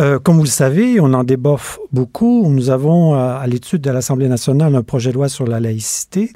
euh, 0.00 0.18
comme 0.18 0.36
vous 0.36 0.44
le 0.44 0.48
savez, 0.48 1.00
on 1.00 1.12
en 1.12 1.24
débat 1.24 1.56
beaucoup. 1.92 2.48
Nous 2.48 2.70
avons 2.70 3.14
euh, 3.14 3.36
à 3.36 3.46
l'étude 3.46 3.82
de 3.82 3.90
l'Assemblée 3.90 4.28
nationale 4.28 4.74
un 4.74 4.82
projet 4.82 5.10
de 5.10 5.16
loi 5.16 5.28
sur 5.28 5.46
la 5.46 5.60
laïcité. 5.60 6.32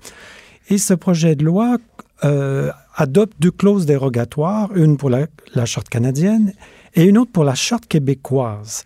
Et 0.69 0.79
ce 0.79 0.95
projet 0.95 1.37
de 1.37 1.45
loi 1.45 1.77
euh, 2.25 2.71
adopte 2.95 3.35
deux 3.41 3.51
clauses 3.51 3.87
dérogatoires, 3.87 4.71
une 4.75 4.97
pour 4.97 5.11
la, 5.11 5.27
la 5.55 5.67
Charte 5.67 5.89
canadienne 5.89 6.53
et 6.95 7.05
une 7.05 7.19
autre 7.19 7.31
pour 7.33 7.45
la 7.45 7.55
Charte 7.55 7.87
québécoise. 7.87 8.85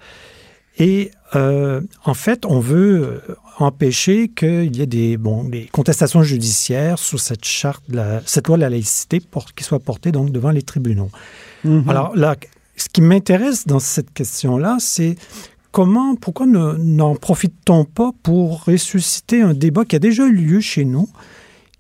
Et 0.79 1.11
euh, 1.37 1.81
en 2.05 2.15
fait, 2.15 2.45
on 2.47 2.59
veut 2.59 3.23
euh, 3.29 3.35
empêcher 3.59 4.29
qu'il 4.29 4.75
y 4.77 4.81
ait 4.83 4.87
des, 4.87 5.17
bon, 5.17 5.45
des 5.45 5.67
contestations 5.71 6.23
judiciaires 6.23 6.99
sur 6.99 7.21
cette 7.21 7.45
charte, 7.45 7.83
la- 7.89 8.23
cette 8.25 8.49
loi 8.49 8.57
de 8.57 8.63
la 8.63 8.71
laïcité, 8.71 9.21
pour, 9.21 9.45
qui 9.53 9.63
soit 9.63 9.79
portée 9.81 10.11
donc 10.11 10.31
devant 10.33 10.51
les 10.51 10.63
tribunaux. 10.63 11.11
Mhm. 11.65 11.85
Alors 11.89 12.17
là, 12.17 12.35
ce 12.77 12.89
qui 12.89 13.03
m'intéresse 13.03 13.67
dans 13.67 13.79
cette 13.79 14.13
question-là, 14.15 14.79
c'est 14.81 15.17
comment, 15.71 16.17
pourquoi 16.17 16.47
ne- 16.47 16.73
n'en 16.79 17.15
profite-t-on 17.15 17.85
pas 17.85 18.11
pour 18.23 18.65
ressusciter 18.65 19.43
un 19.43 19.53
débat 19.55 19.85
qui 19.85 19.97
a 19.97 19.99
déjà 19.99 20.25
eu 20.27 20.33
lieu 20.33 20.61
chez 20.61 20.85
nous, 20.87 21.09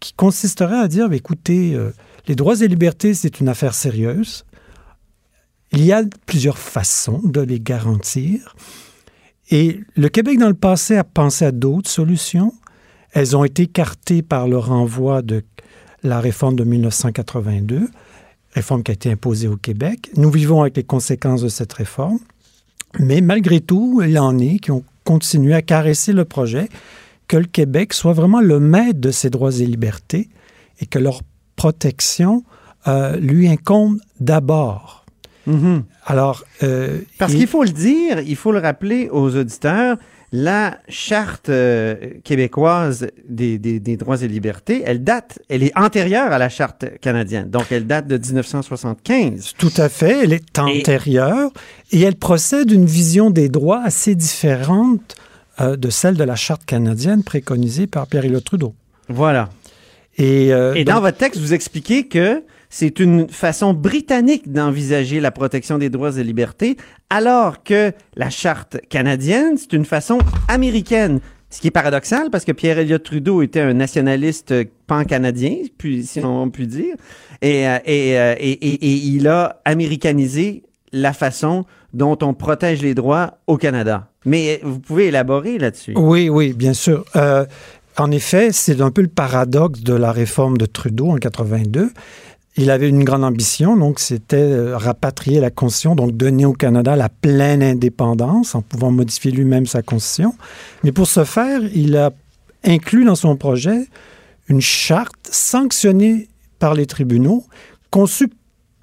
qui 0.00 0.14
consisterait 0.14 0.80
à 0.80 0.88
dire, 0.88 1.12
écoutez, 1.12 1.74
euh, 1.74 1.92
les 2.26 2.34
droits 2.34 2.60
et 2.60 2.68
libertés, 2.68 3.14
c'est 3.14 3.40
une 3.40 3.48
affaire 3.48 3.74
sérieuse. 3.74 4.44
Il 5.72 5.84
y 5.84 5.92
a 5.92 6.02
plusieurs 6.26 6.58
façons 6.58 7.20
de 7.22 7.40
les 7.40 7.60
garantir. 7.60 8.56
Et 9.50 9.80
le 9.96 10.08
Québec, 10.08 10.38
dans 10.38 10.48
le 10.48 10.54
passé, 10.54 10.96
a 10.96 11.04
pensé 11.04 11.44
à 11.44 11.52
d'autres 11.52 11.90
solutions. 11.90 12.52
Elles 13.12 13.36
ont 13.36 13.44
été 13.44 13.64
écartées 13.64 14.22
par 14.22 14.48
le 14.48 14.58
renvoi 14.58 15.22
de 15.22 15.44
la 16.02 16.20
réforme 16.20 16.56
de 16.56 16.64
1982, 16.64 17.88
réforme 18.52 18.82
qui 18.82 18.90
a 18.90 18.94
été 18.94 19.10
imposée 19.10 19.48
au 19.48 19.56
Québec. 19.56 20.10
Nous 20.16 20.30
vivons 20.30 20.62
avec 20.62 20.76
les 20.76 20.84
conséquences 20.84 21.42
de 21.42 21.48
cette 21.48 21.72
réforme. 21.72 22.18
Mais 22.98 23.20
malgré 23.20 23.60
tout, 23.60 24.00
il 24.02 24.10
y 24.10 24.18
en 24.18 24.38
est 24.38 24.58
qui 24.58 24.70
ont 24.70 24.84
continué 25.04 25.54
à 25.54 25.62
caresser 25.62 26.12
le 26.12 26.24
projet 26.24 26.68
que 27.30 27.36
le 27.36 27.44
Québec 27.44 27.92
soit 27.94 28.12
vraiment 28.12 28.40
le 28.40 28.58
maître 28.58 28.98
de 29.00 29.12
ses 29.12 29.30
droits 29.30 29.52
et 29.60 29.66
libertés 29.66 30.28
et 30.80 30.86
que 30.86 30.98
leur 30.98 31.20
protection 31.54 32.42
euh, 32.88 33.16
lui 33.16 33.46
incombe 33.48 33.98
d'abord. 34.18 35.04
Alors, 36.06 36.44
euh, 36.62 36.98
Parce 37.18 37.32
et- 37.32 37.36
qu'il 37.38 37.46
faut 37.46 37.64
le 37.64 37.70
dire, 37.70 38.20
il 38.20 38.36
faut 38.36 38.52
le 38.52 38.58
rappeler 38.60 39.08
aux 39.10 39.34
auditeurs, 39.36 39.96
la 40.32 40.78
charte 40.88 41.48
euh, 41.48 41.96
québécoise 42.22 43.08
des, 43.28 43.58
des- 43.58 43.80
des 43.80 43.96
droits 43.96 44.22
et 44.22 44.28
libertés, 44.28 44.82
elle 44.86 45.02
date, 45.02 45.40
elle 45.48 45.62
est 45.64 45.76
antérieure 45.76 46.30
à 46.32 46.38
la 46.38 46.48
charte 46.48 46.84
canadienne. 47.00 47.50
Donc, 47.50 47.66
elle 47.72 47.86
date 47.86 48.06
de 48.06 48.16
1975. 48.16 49.54
Tout 49.58 49.72
à 49.76 49.88
fait, 49.88 50.22
elle 50.24 50.32
est 50.32 50.58
antérieure 50.58 51.50
et, 51.92 52.00
elle 52.02 52.14
procède 52.16 52.68
d'une 52.68 52.86
vision 52.86 53.30
des 53.30 53.48
droits 53.48 53.82
assez 53.84 54.14
différente 54.14 55.16
euh, 55.60 55.76
de 55.76 55.90
celle 55.90 56.16
de 56.16 56.24
la 56.24 56.36
charte 56.36 56.64
canadienne 56.64 57.22
préconisée 57.22 57.86
par 57.86 58.06
Pierre-Éliott 58.06 58.44
Trudeau. 58.44 58.74
Voilà. 59.08 59.50
Et, 60.18 60.52
euh, 60.52 60.74
Et 60.74 60.84
dans 60.84 60.94
donc- 60.94 61.02
votre 61.04 61.18
texte, 61.18 61.40
vous 61.40 61.54
expliquez 61.54 62.06
que 62.08 62.42
c'est 62.68 63.00
une 63.00 63.28
façon 63.28 63.74
britannique 63.74 64.52
d'envisager 64.52 65.18
la 65.20 65.30
protection 65.30 65.78
des 65.78 65.90
droits 65.90 66.16
et 66.18 66.24
libertés, 66.24 66.76
alors 67.10 67.62
que 67.64 67.92
la 68.16 68.30
charte 68.30 68.78
canadienne, 68.88 69.56
c'est 69.56 69.72
une 69.72 69.84
façon 69.84 70.18
américaine. 70.48 71.20
Ce 71.52 71.60
qui 71.60 71.66
est 71.66 71.72
paradoxal 71.72 72.30
parce 72.30 72.44
que 72.44 72.52
Pierre 72.52 72.78
Elliott 72.78 73.02
Trudeau 73.02 73.42
était 73.42 73.60
un 73.60 73.72
nationaliste 73.74 74.54
pan-canadien, 74.86 75.56
puis, 75.78 76.04
si 76.06 76.20
on 76.24 76.48
peut 76.48 76.66
dire, 76.66 76.94
et, 77.42 77.66
euh, 77.66 77.78
et, 77.86 78.10
et, 78.10 78.50
et- 78.52 78.84
et 78.86 78.92
il 78.94 79.26
a 79.26 79.60
américanisé 79.64 80.62
la 80.92 81.12
façon 81.12 81.64
dont 81.92 82.18
on 82.22 82.34
protège 82.34 82.82
les 82.82 82.94
droits 82.94 83.38
au 83.46 83.56
Canada. 83.56 84.08
Mais 84.24 84.60
vous 84.62 84.80
pouvez 84.80 85.06
élaborer 85.06 85.58
là-dessus. 85.58 85.94
Oui, 85.96 86.28
oui, 86.28 86.52
bien 86.52 86.74
sûr. 86.74 87.04
Euh, 87.16 87.44
en 87.96 88.10
effet, 88.10 88.50
c'est 88.52 88.80
un 88.80 88.90
peu 88.90 89.02
le 89.02 89.08
paradoxe 89.08 89.80
de 89.80 89.94
la 89.94 90.12
réforme 90.12 90.58
de 90.58 90.66
Trudeau 90.66 91.10
en 91.10 91.16
82. 91.16 91.90
Il 92.56 92.70
avait 92.70 92.88
une 92.88 93.04
grande 93.04 93.24
ambition, 93.24 93.76
donc 93.76 94.00
c'était 94.00 94.36
euh, 94.36 94.76
rapatrier 94.76 95.40
la 95.40 95.50
Constitution, 95.50 95.94
donc 95.94 96.12
donner 96.16 96.44
au 96.44 96.52
Canada 96.52 96.96
la 96.96 97.08
pleine 97.08 97.62
indépendance 97.62 98.54
en 98.54 98.62
pouvant 98.62 98.90
modifier 98.90 99.30
lui-même 99.30 99.66
sa 99.66 99.82
Constitution. 99.82 100.34
Mais 100.82 100.92
pour 100.92 101.06
ce 101.06 101.24
faire, 101.24 101.60
il 101.74 101.96
a 101.96 102.10
inclus 102.64 103.04
dans 103.04 103.14
son 103.14 103.36
projet 103.36 103.86
une 104.48 104.60
charte 104.60 105.28
sanctionnée 105.30 106.28
par 106.58 106.74
les 106.74 106.86
tribunaux, 106.86 107.44
conçue 107.90 108.28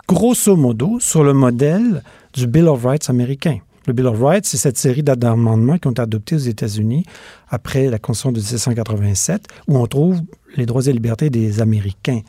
grosso 0.08 0.56
modo 0.56 1.00
sur 1.00 1.24
le 1.24 1.34
modèle 1.34 2.02
du 2.34 2.48
Bill 2.48 2.68
of 2.68 2.84
Rights 2.86 3.10
américain. 3.10 3.60
Le 3.88 3.94
Bill 3.94 4.08
of 4.08 4.22
Rights, 4.22 4.46
c'est 4.46 4.58
cette 4.58 4.78
série 4.78 5.02
d'amendements 5.04 5.78
qui 5.78 5.88
ont 5.88 5.92
été 5.92 6.02
adoptés 6.02 6.36
aux 6.36 6.40
États-Unis 6.40 7.06
après 7.50 7.90
la 7.90 8.00
Constitution 8.00 8.32
de 8.34 8.40
1787, 8.40 9.44
où 9.68 9.78
on 9.78 9.88
trouve 9.88 10.22
les 10.58 10.66
droits 10.66 10.86
et 10.88 10.92
libertés 10.92 11.30
des 11.30 11.62
Américains. 11.62 12.22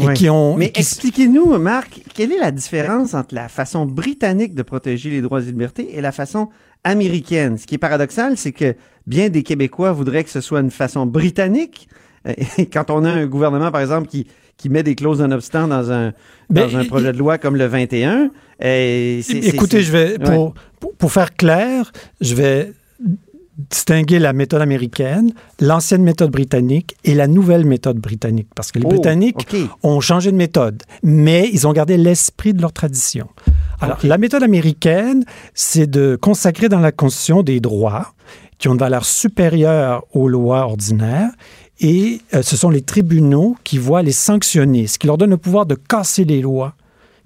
Et 0.00 0.12
qui 0.12 0.28
ont. 0.30 0.56
Mais 0.56 0.70
qui- 0.70 0.80
expliquez-nous, 0.80 1.58
Marc, 1.58 2.02
quelle 2.14 2.30
est 2.32 2.38
la 2.38 2.50
différence 2.52 3.14
entre 3.14 3.34
la 3.34 3.48
façon 3.48 3.84
britannique 3.86 4.54
de 4.54 4.62
protéger 4.62 5.10
les 5.10 5.22
droits 5.22 5.40
et 5.40 5.46
libertés 5.46 5.96
et 5.96 6.00
la 6.00 6.12
façon 6.12 6.50
américaine? 6.84 7.56
Ce 7.58 7.66
qui 7.66 7.74
est 7.76 7.78
paradoxal, 7.78 8.36
c'est 8.36 8.52
que 8.52 8.76
bien 9.06 9.28
des 9.28 9.42
Québécois 9.42 9.92
voudraient 9.92 10.22
que 10.24 10.30
ce 10.30 10.40
soit 10.40 10.60
une 10.60 10.70
façon 10.70 11.04
britannique. 11.06 11.88
Et 12.56 12.66
quand 12.72 12.90
on 12.90 13.04
a 13.04 13.10
un 13.10 13.26
gouvernement, 13.26 13.70
par 13.70 13.80
exemple, 13.80 14.08
qui, 14.08 14.26
qui 14.56 14.68
met 14.68 14.82
des 14.82 14.94
clauses 14.94 15.20
non-obstant 15.20 15.68
dans 15.68 15.90
un, 15.92 16.12
dans 16.50 16.76
un 16.76 16.84
projet 16.84 17.12
de 17.12 17.18
loi 17.18 17.38
comme 17.38 17.56
le 17.56 17.66
21, 17.66 18.30
euh, 18.64 19.20
c'est- 19.22 19.22
c'est- 19.22 19.48
Écoutez, 19.48 19.82
je 19.82 19.92
vais, 19.92 20.18
pour, 20.18 20.54
pour, 20.80 20.94
pour 20.94 21.12
faire 21.12 21.34
clair, 21.36 21.90
je 22.20 22.34
vais 22.34 22.72
distinguer 23.70 24.20
la 24.20 24.32
méthode 24.32 24.62
américaine, 24.62 25.32
l'ancienne 25.60 26.02
méthode 26.04 26.30
britannique 26.30 26.94
et 27.04 27.14
la 27.14 27.26
nouvelle 27.26 27.64
méthode 27.66 27.98
britannique. 27.98 28.46
Parce 28.54 28.70
que 28.70 28.78
les 28.78 28.84
Oh, 28.86 28.90
Britanniques 28.90 29.36
ont 29.82 30.00
changé 30.00 30.30
de 30.30 30.36
méthode, 30.36 30.82
mais 31.02 31.48
ils 31.52 31.66
ont 31.66 31.72
gardé 31.72 31.96
l'esprit 31.96 32.52
de 32.54 32.60
leur 32.62 32.72
tradition. 32.72 33.26
Alors, 33.80 33.98
la 34.04 34.16
méthode 34.18 34.44
américaine, 34.44 35.24
c'est 35.54 35.88
de 35.90 36.16
consacrer 36.20 36.68
dans 36.68 36.78
la 36.80 36.92
Constitution 36.92 37.42
des 37.42 37.58
droits 37.58 38.12
qui 38.58 38.68
ont 38.68 38.72
une 38.72 38.78
valeur 38.78 39.04
supérieure 39.04 40.04
aux 40.12 40.28
lois 40.28 40.60
ordinaires 40.64 41.30
et 41.80 42.20
euh, 42.34 42.42
ce 42.42 42.56
sont 42.56 42.70
les 42.70 42.82
tribunaux 42.82 43.56
qui 43.64 43.78
voient 43.78 44.02
les 44.02 44.12
sanctionner, 44.12 44.86
ce 44.86 44.98
qui 44.98 45.06
leur 45.06 45.18
donne 45.18 45.30
le 45.30 45.36
pouvoir 45.36 45.66
de 45.66 45.74
casser 45.74 46.24
les 46.24 46.40
lois 46.40 46.74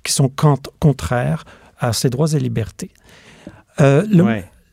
qui 0.05 0.12
sont 0.12 0.28
cont- 0.28 0.57
contraires 0.80 1.44
à 1.78 1.92
ces 1.92 2.11
droits 2.11 2.32
et 2.32 2.38
libertés. 2.38 2.90
Euh, 3.80 4.05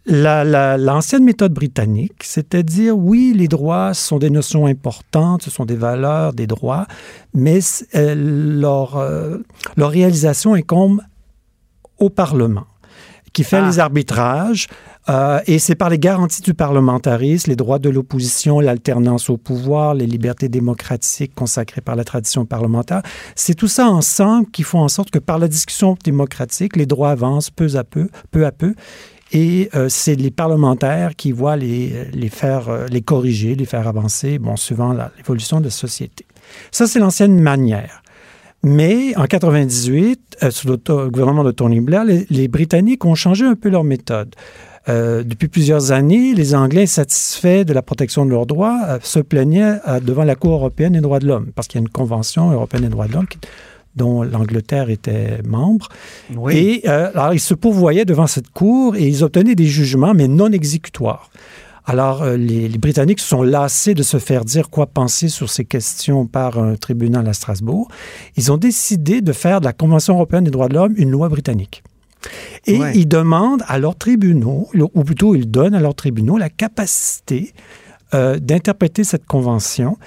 la- 0.05 0.43
la- 0.43 0.77
L'ancienne 0.77 1.23
méthode 1.23 1.53
britannique, 1.53 2.23
c'est-à-dire, 2.23 2.97
oui, 2.97 3.33
les 3.35 3.47
droits 3.47 3.93
sont 3.93 4.17
des 4.17 4.29
notions 4.29 4.65
importantes, 4.65 5.43
ce 5.43 5.51
sont 5.51 5.65
des 5.65 5.75
valeurs, 5.75 6.33
des 6.33 6.47
droits, 6.47 6.87
mais 7.33 7.59
euh, 7.95 8.15
leur, 8.15 8.97
euh, 8.97 9.37
leur 9.77 9.91
réalisation 9.91 10.53
incombe 10.55 11.01
au 11.99 12.09
Parlement, 12.09 12.65
qui 13.33 13.43
fait 13.43 13.57
Ah. 13.57 13.67
les 13.67 13.79
arbitrages, 13.79 14.67
euh, 15.07 15.39
et 15.47 15.59
c'est 15.59 15.75
par 15.75 15.89
les 15.89 15.97
garanties 15.97 16.41
du 16.41 16.53
parlementarisme, 16.53 17.49
les 17.49 17.55
droits 17.55 17.79
de 17.79 17.89
l'opposition, 17.89 18.59
l'alternance 18.59 19.29
au 19.29 19.37
pouvoir, 19.37 19.93
les 19.93 20.05
libertés 20.05 20.49
démocratiques 20.49 21.33
consacrées 21.33 21.81
par 21.81 21.95
la 21.95 22.03
tradition 22.03 22.45
parlementaire. 22.45 23.01
C'est 23.35 23.55
tout 23.55 23.67
ça 23.67 23.87
ensemble 23.87 24.51
qui 24.51 24.63
font 24.63 24.79
en 24.79 24.89
sorte 24.89 25.09
que 25.09 25.19
par 25.19 25.39
la 25.39 25.47
discussion 25.47 25.97
démocratique, 26.03 26.75
les 26.75 26.85
droits 26.85 27.11
avancent 27.11 27.49
peu 27.49 27.67
à 27.75 27.83
peu, 27.83 28.09
peu 28.31 28.45
à 28.45 28.51
peu. 28.51 28.75
Et 29.31 29.69
euh, 29.75 29.89
c'est 29.89 30.15
les 30.15 30.31
parlementaires 30.31 31.15
qui 31.15 31.31
voient 31.31 31.55
les, 31.55 32.05
les 32.13 32.29
faire, 32.29 32.69
euh, 32.69 32.87
les 32.87 33.01
corriger, 33.01 33.55
les 33.55 33.65
faire 33.65 33.87
avancer, 33.87 34.39
bon, 34.39 34.55
suivant 34.55 34.93
l'évolution 35.17 35.59
de 35.59 35.65
la 35.65 35.71
société. 35.71 36.25
Ça, 36.71 36.87
c'est 36.87 36.99
l'ancienne 36.99 37.39
manière. 37.39 38.01
Mais 38.63 39.15
en 39.15 39.25
98, 39.25 40.37
euh, 40.43 40.51
sous 40.51 40.67
le 40.67 41.09
gouvernement 41.09 41.43
de 41.43 41.51
Tony 41.51 41.79
Blair, 41.79 42.03
les 42.05 42.47
Britanniques 42.47 43.05
ont 43.05 43.15
changé 43.15 43.45
un 43.45 43.55
peu 43.55 43.69
leur 43.69 43.83
méthode. 43.83 44.35
Euh, 44.89 45.23
depuis 45.23 45.47
plusieurs 45.47 45.91
années, 45.91 46.33
les 46.33 46.55
Anglais, 46.55 46.87
satisfaits 46.87 47.63
de 47.63 47.73
la 47.73 47.81
protection 47.81 48.25
de 48.25 48.31
leurs 48.31 48.47
droits, 48.47 48.79
euh, 48.87 48.99
se 49.03 49.19
plaignaient 49.19 49.75
euh, 49.87 49.99
devant 49.99 50.23
la 50.23 50.35
Cour 50.35 50.53
européenne 50.53 50.93
des 50.93 51.01
droits 51.01 51.19
de 51.19 51.27
l'homme, 51.27 51.51
parce 51.55 51.67
qu'il 51.67 51.79
y 51.79 51.83
a 51.83 51.85
une 51.85 51.89
Convention 51.89 52.51
européenne 52.51 52.83
des 52.83 52.89
droits 52.89 53.07
de 53.07 53.13
l'homme 53.13 53.27
dont 53.95 54.23
l'Angleterre 54.23 54.89
était 54.89 55.41
membre. 55.43 55.89
Et 56.51 56.87
alors, 56.87 57.33
ils 57.33 57.39
se 57.39 57.53
pourvoyaient 57.53 58.05
devant 58.05 58.27
cette 58.27 58.49
Cour 58.49 58.95
et 58.95 59.05
ils 59.05 59.23
obtenaient 59.23 59.55
des 59.55 59.65
jugements, 59.65 60.13
mais 60.13 60.27
non 60.27 60.51
exécutoires. 60.51 61.31
Alors, 61.85 62.23
les, 62.23 62.69
les 62.69 62.77
Britanniques 62.77 63.19
se 63.19 63.27
sont 63.27 63.41
lassés 63.41 63.95
de 63.95 64.03
se 64.03 64.17
faire 64.17 64.45
dire 64.45 64.69
quoi 64.69 64.85
penser 64.85 65.27
sur 65.27 65.49
ces 65.49 65.65
questions 65.65 66.27
par 66.27 66.59
un 66.59 66.75
tribunal 66.75 67.27
à 67.27 67.33
Strasbourg. 67.33 67.89
Ils 68.37 68.51
ont 68.51 68.57
décidé 68.57 69.21
de 69.21 69.33
faire 69.33 69.59
de 69.59 69.65
la 69.65 69.73
Convention 69.73 70.13
européenne 70.13 70.45
des 70.45 70.51
droits 70.51 70.69
de 70.69 70.75
l'homme 70.75 70.93
une 70.95 71.09
loi 71.09 71.27
britannique. 71.27 71.83
Et 72.65 72.77
Ouais. 72.79 72.91
ils 72.95 73.07
demandent 73.07 73.63
à 73.67 73.79
leurs 73.79 73.97
tribunaux, 73.97 74.67
ou 74.93 75.03
plutôt 75.03 75.35
ils 75.35 75.49
donnent 75.49 75.75
à 75.75 75.79
leurs 75.79 75.95
tribunaux 75.95 76.37
la 76.37 76.49
capacité 76.49 77.53
euh, 78.13 78.37
d'interpréter 78.39 79.03
cette 79.03 79.25
convention 79.25 79.97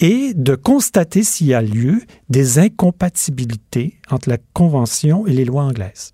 et 0.00 0.32
de 0.34 0.54
constater 0.56 1.22
s'il 1.22 1.46
y 1.46 1.54
a 1.54 1.62
lieu 1.62 2.00
des 2.28 2.58
incompatibilités 2.58 3.98
entre 4.10 4.28
la 4.28 4.38
convention 4.52 5.26
et 5.26 5.32
les 5.32 5.44
lois 5.44 5.62
anglaises. 5.62 6.12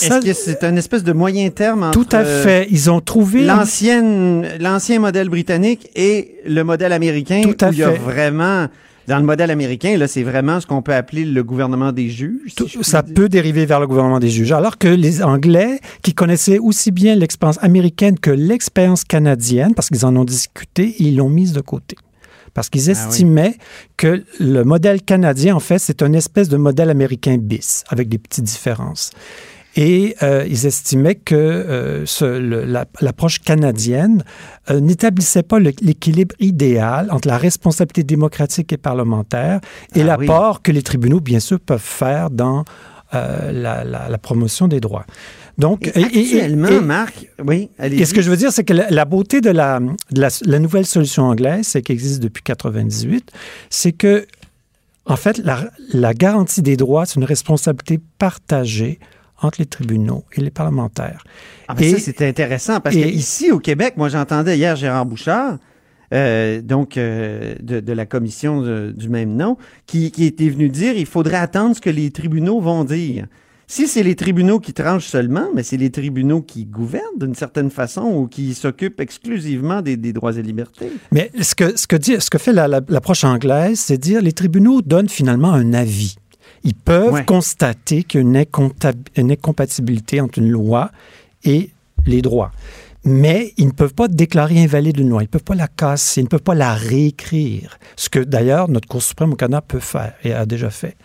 Est-ce 0.00 0.20
que 0.24 0.32
c'est 0.32 0.62
un 0.64 0.76
espèce 0.76 1.02
de 1.02 1.12
moyen 1.12 1.50
terme 1.50 1.82
entre 1.82 1.98
Tout 1.98 2.08
à 2.14 2.20
euh, 2.20 2.42
fait. 2.44 2.68
Ils 2.70 2.90
ont 2.90 3.00
trouvé 3.00 3.44
l'ancienne, 3.44 4.46
l'ancien 4.60 5.00
modèle 5.00 5.28
britannique 5.28 5.88
et 5.96 6.36
le 6.46 6.62
modèle 6.62 6.92
américain 6.92 7.40
Tout 7.42 7.56
à 7.64 7.70
où 7.70 7.72
il 7.72 7.78
y 7.78 7.82
a 7.82 7.90
fait. 7.92 7.98
vraiment 7.98 8.68
dans 9.08 9.18
le 9.18 9.24
modèle 9.24 9.50
américain 9.50 9.96
là, 9.96 10.06
c'est 10.08 10.22
vraiment 10.22 10.60
ce 10.60 10.66
qu'on 10.66 10.82
peut 10.82 10.94
appeler 10.94 11.24
le 11.24 11.42
gouvernement 11.42 11.92
des 11.92 12.08
juges. 12.08 12.52
si 12.56 12.78
ça 12.82 13.02
dire. 13.02 13.14
peut 13.14 13.28
dériver 13.28 13.66
vers 13.66 13.80
le 13.80 13.86
gouvernement 13.86 14.20
des 14.20 14.28
juges. 14.28 14.52
Alors 14.52 14.78
que 14.78 14.88
les 14.88 15.22
Anglais, 15.22 15.80
qui 16.02 16.14
connaissaient 16.14 16.58
aussi 16.58 16.90
bien 16.90 17.14
l'expérience 17.14 17.58
américaine 17.62 18.18
que 18.18 18.30
l'expérience 18.30 19.04
canadienne, 19.04 19.74
parce 19.74 19.88
qu'ils 19.88 20.06
en 20.06 20.14
ont 20.16 20.24
discuté, 20.24 20.94
ils 20.98 21.16
l'ont 21.16 21.28
mise 21.28 21.52
de 21.52 21.60
côté. 21.60 21.96
Parce 22.54 22.68
qu'ils 22.68 22.88
Ah 22.88 22.92
estimaient 22.92 23.56
que 23.96 24.24
le 24.40 24.64
modèle 24.64 25.02
canadien, 25.02 25.54
en 25.54 25.60
fait, 25.60 25.78
c'est 25.78 26.02
une 26.02 26.14
espèce 26.14 26.48
de 26.48 26.56
modèle 26.56 26.90
américain 26.90 27.36
bis, 27.38 27.84
avec 27.88 28.08
des 28.08 28.18
petites 28.18 28.44
différences. 28.44 29.12
Et 29.76 30.16
euh, 30.22 30.44
ils 30.48 30.66
estimaient 30.66 31.14
que 31.14 31.34
euh, 31.36 32.04
ce- 32.06 32.24
le- 32.24 32.64
la- 32.64 32.86
l'approche 33.00 33.38
canadienne 33.38 34.24
euh, 34.68 34.80
n'établissait 34.80 35.44
pas 35.44 35.60
le- 35.60 35.72
l'équilibre 35.80 36.34
idéal 36.40 37.08
entre 37.10 37.28
la 37.28 37.38
responsabilité 37.38 38.02
démocratique 38.02 38.72
et 38.72 38.76
parlementaire 38.76 39.60
et 39.94 40.02
Ah 40.02 40.16
oui. 40.18 40.26
l'apport 40.26 40.62
que 40.62 40.72
les 40.72 40.82
tribunaux, 40.82 41.20
bien 41.20 41.38
sûr, 41.40 41.60
peuvent 41.60 41.80
faire 41.80 42.30
dans 42.30 42.64
la, 43.12 43.82
la- 43.84 44.08
la 44.08 44.18
promotion 44.18 44.68
des 44.68 44.78
droits. 44.80 45.04
Donc, 45.58 45.90
Et 45.96 46.04
actuellement, 46.04 46.80
Marc, 46.80 47.26
oui, 47.44 47.68
allez-y. 47.78 48.02
et 48.02 48.04
ce 48.06 48.14
que 48.14 48.22
je 48.22 48.30
veux 48.30 48.36
dire, 48.36 48.52
c'est 48.52 48.62
que 48.64 48.72
la, 48.72 48.88
la 48.88 49.04
beauté 49.04 49.40
de, 49.40 49.50
la, 49.50 49.80
de 49.80 50.20
la, 50.20 50.28
la 50.46 50.58
nouvelle 50.60 50.86
solution 50.86 51.24
anglaise, 51.24 51.66
c'est 51.66 51.82
qui 51.82 51.90
existe 51.92 52.20
depuis 52.22 52.42
98, 52.44 53.30
c'est 53.68 53.90
que, 53.92 54.26
en 55.06 55.16
fait, 55.16 55.42
la 55.92 56.14
garantie 56.14 56.62
des 56.62 56.76
droits, 56.76 57.04
c'est 57.04 57.16
une 57.16 57.24
responsabilité 57.24 57.98
partagée 58.18 59.00
entre 59.42 59.60
les 59.60 59.66
tribunaux 59.66 60.24
et 60.36 60.40
les 60.40 60.50
parlementaires. 60.50 61.24
Ah, 61.68 61.74
ben 61.74 61.84
Et- 61.84 61.90
ça, 61.92 61.98
c'est 61.98 62.26
intéressant 62.26 62.80
parce 62.80 62.96
et- 62.96 63.02
que 63.02 63.08
ici 63.08 63.50
au 63.50 63.58
Québec, 63.58 63.94
moi 63.96 64.08
j'entendais 64.08 64.56
hier 64.56 64.76
Gérard 64.76 65.06
Bouchard, 65.06 65.58
euh, 66.12 66.60
donc 66.60 66.96
euh, 66.96 67.54
de, 67.62 67.80
de 67.80 67.92
la 67.92 68.04
commission 68.06 68.60
de- 68.62 68.92
du 68.96 69.08
même 69.08 69.36
nom, 69.36 69.56
qui, 69.86 70.10
qui 70.10 70.24
était 70.24 70.48
venu 70.48 70.68
dire 70.68 70.94
il 70.96 71.06
faudrait 71.06 71.36
attendre 71.36 71.76
ce 71.76 71.80
que 71.80 71.90
les 71.90 72.10
tribunaux 72.10 72.60
vont 72.60 72.84
dire. 72.84 73.26
Si 73.68 73.86
c'est 73.86 74.02
les 74.02 74.16
tribunaux 74.16 74.58
qui 74.58 74.72
tranchent 74.72 75.06
seulement, 75.06 75.46
mais 75.54 75.62
c'est 75.62 75.76
les 75.76 75.90
tribunaux 75.90 76.42
qui 76.42 76.64
gouvernent 76.64 77.18
d'une 77.20 77.36
certaine 77.36 77.70
façon 77.70 78.02
ou 78.02 78.26
qui 78.26 78.52
s'occupent 78.54 78.98
exclusivement 79.00 79.80
des, 79.80 79.96
des 79.96 80.12
droits 80.12 80.36
et 80.36 80.42
libertés. 80.42 80.90
Mais 81.12 81.30
ce 81.40 81.54
que, 81.54 81.76
ce 81.78 81.86
que, 81.86 81.94
dit, 81.94 82.16
ce 82.20 82.30
que 82.30 82.38
fait 82.38 82.52
la- 82.52 82.66
la- 82.66 82.80
l'approche 82.88 83.22
anglaise, 83.22 83.78
c'est 83.78 83.96
dire 83.96 84.22
les 84.22 84.32
tribunaux 84.32 84.82
donnent 84.82 85.08
finalement 85.08 85.52
un 85.52 85.72
avis. 85.72 86.16
Ils 86.64 86.74
peuvent 86.74 87.12
Ouais. 87.12 87.24
constater 87.24 88.02
qu'il 88.02 88.20
y 88.20 88.22
a 88.22 88.26
une, 89.16 89.30
incompatibilité 89.30 90.20
entre 90.20 90.38
une 90.38 90.50
loi 90.50 90.90
et 91.44 91.70
les 92.06 92.22
droits. 92.22 92.52
Mais 93.02 93.54
ils 93.56 93.66
ne 93.68 93.72
peuvent 93.72 93.94
pas 93.94 94.08
déclarer 94.08 94.62
invalide 94.62 94.98
une 94.98 95.08
loi. 95.08 95.22
Ils 95.22 95.24
ne 95.26 95.30
peuvent 95.30 95.42
pas 95.42 95.54
la 95.54 95.68
casser. 95.68 96.20
Ils 96.20 96.24
ne 96.24 96.28
peuvent 96.28 96.42
pas 96.42 96.54
la 96.54 96.74
réécrire. 96.74 97.78
Ce 97.96 98.10
que 98.10 98.18
d'ailleurs 98.18 98.68
notre 98.68 98.88
Cour 98.88 99.02
suprême 99.02 99.32
au 99.32 99.36
Canada 99.36 99.62
peut 99.66 99.80
faire 99.80 100.12
et 100.22 100.34
a 100.34 100.44
déjà 100.44 100.68
fait. 100.68 100.96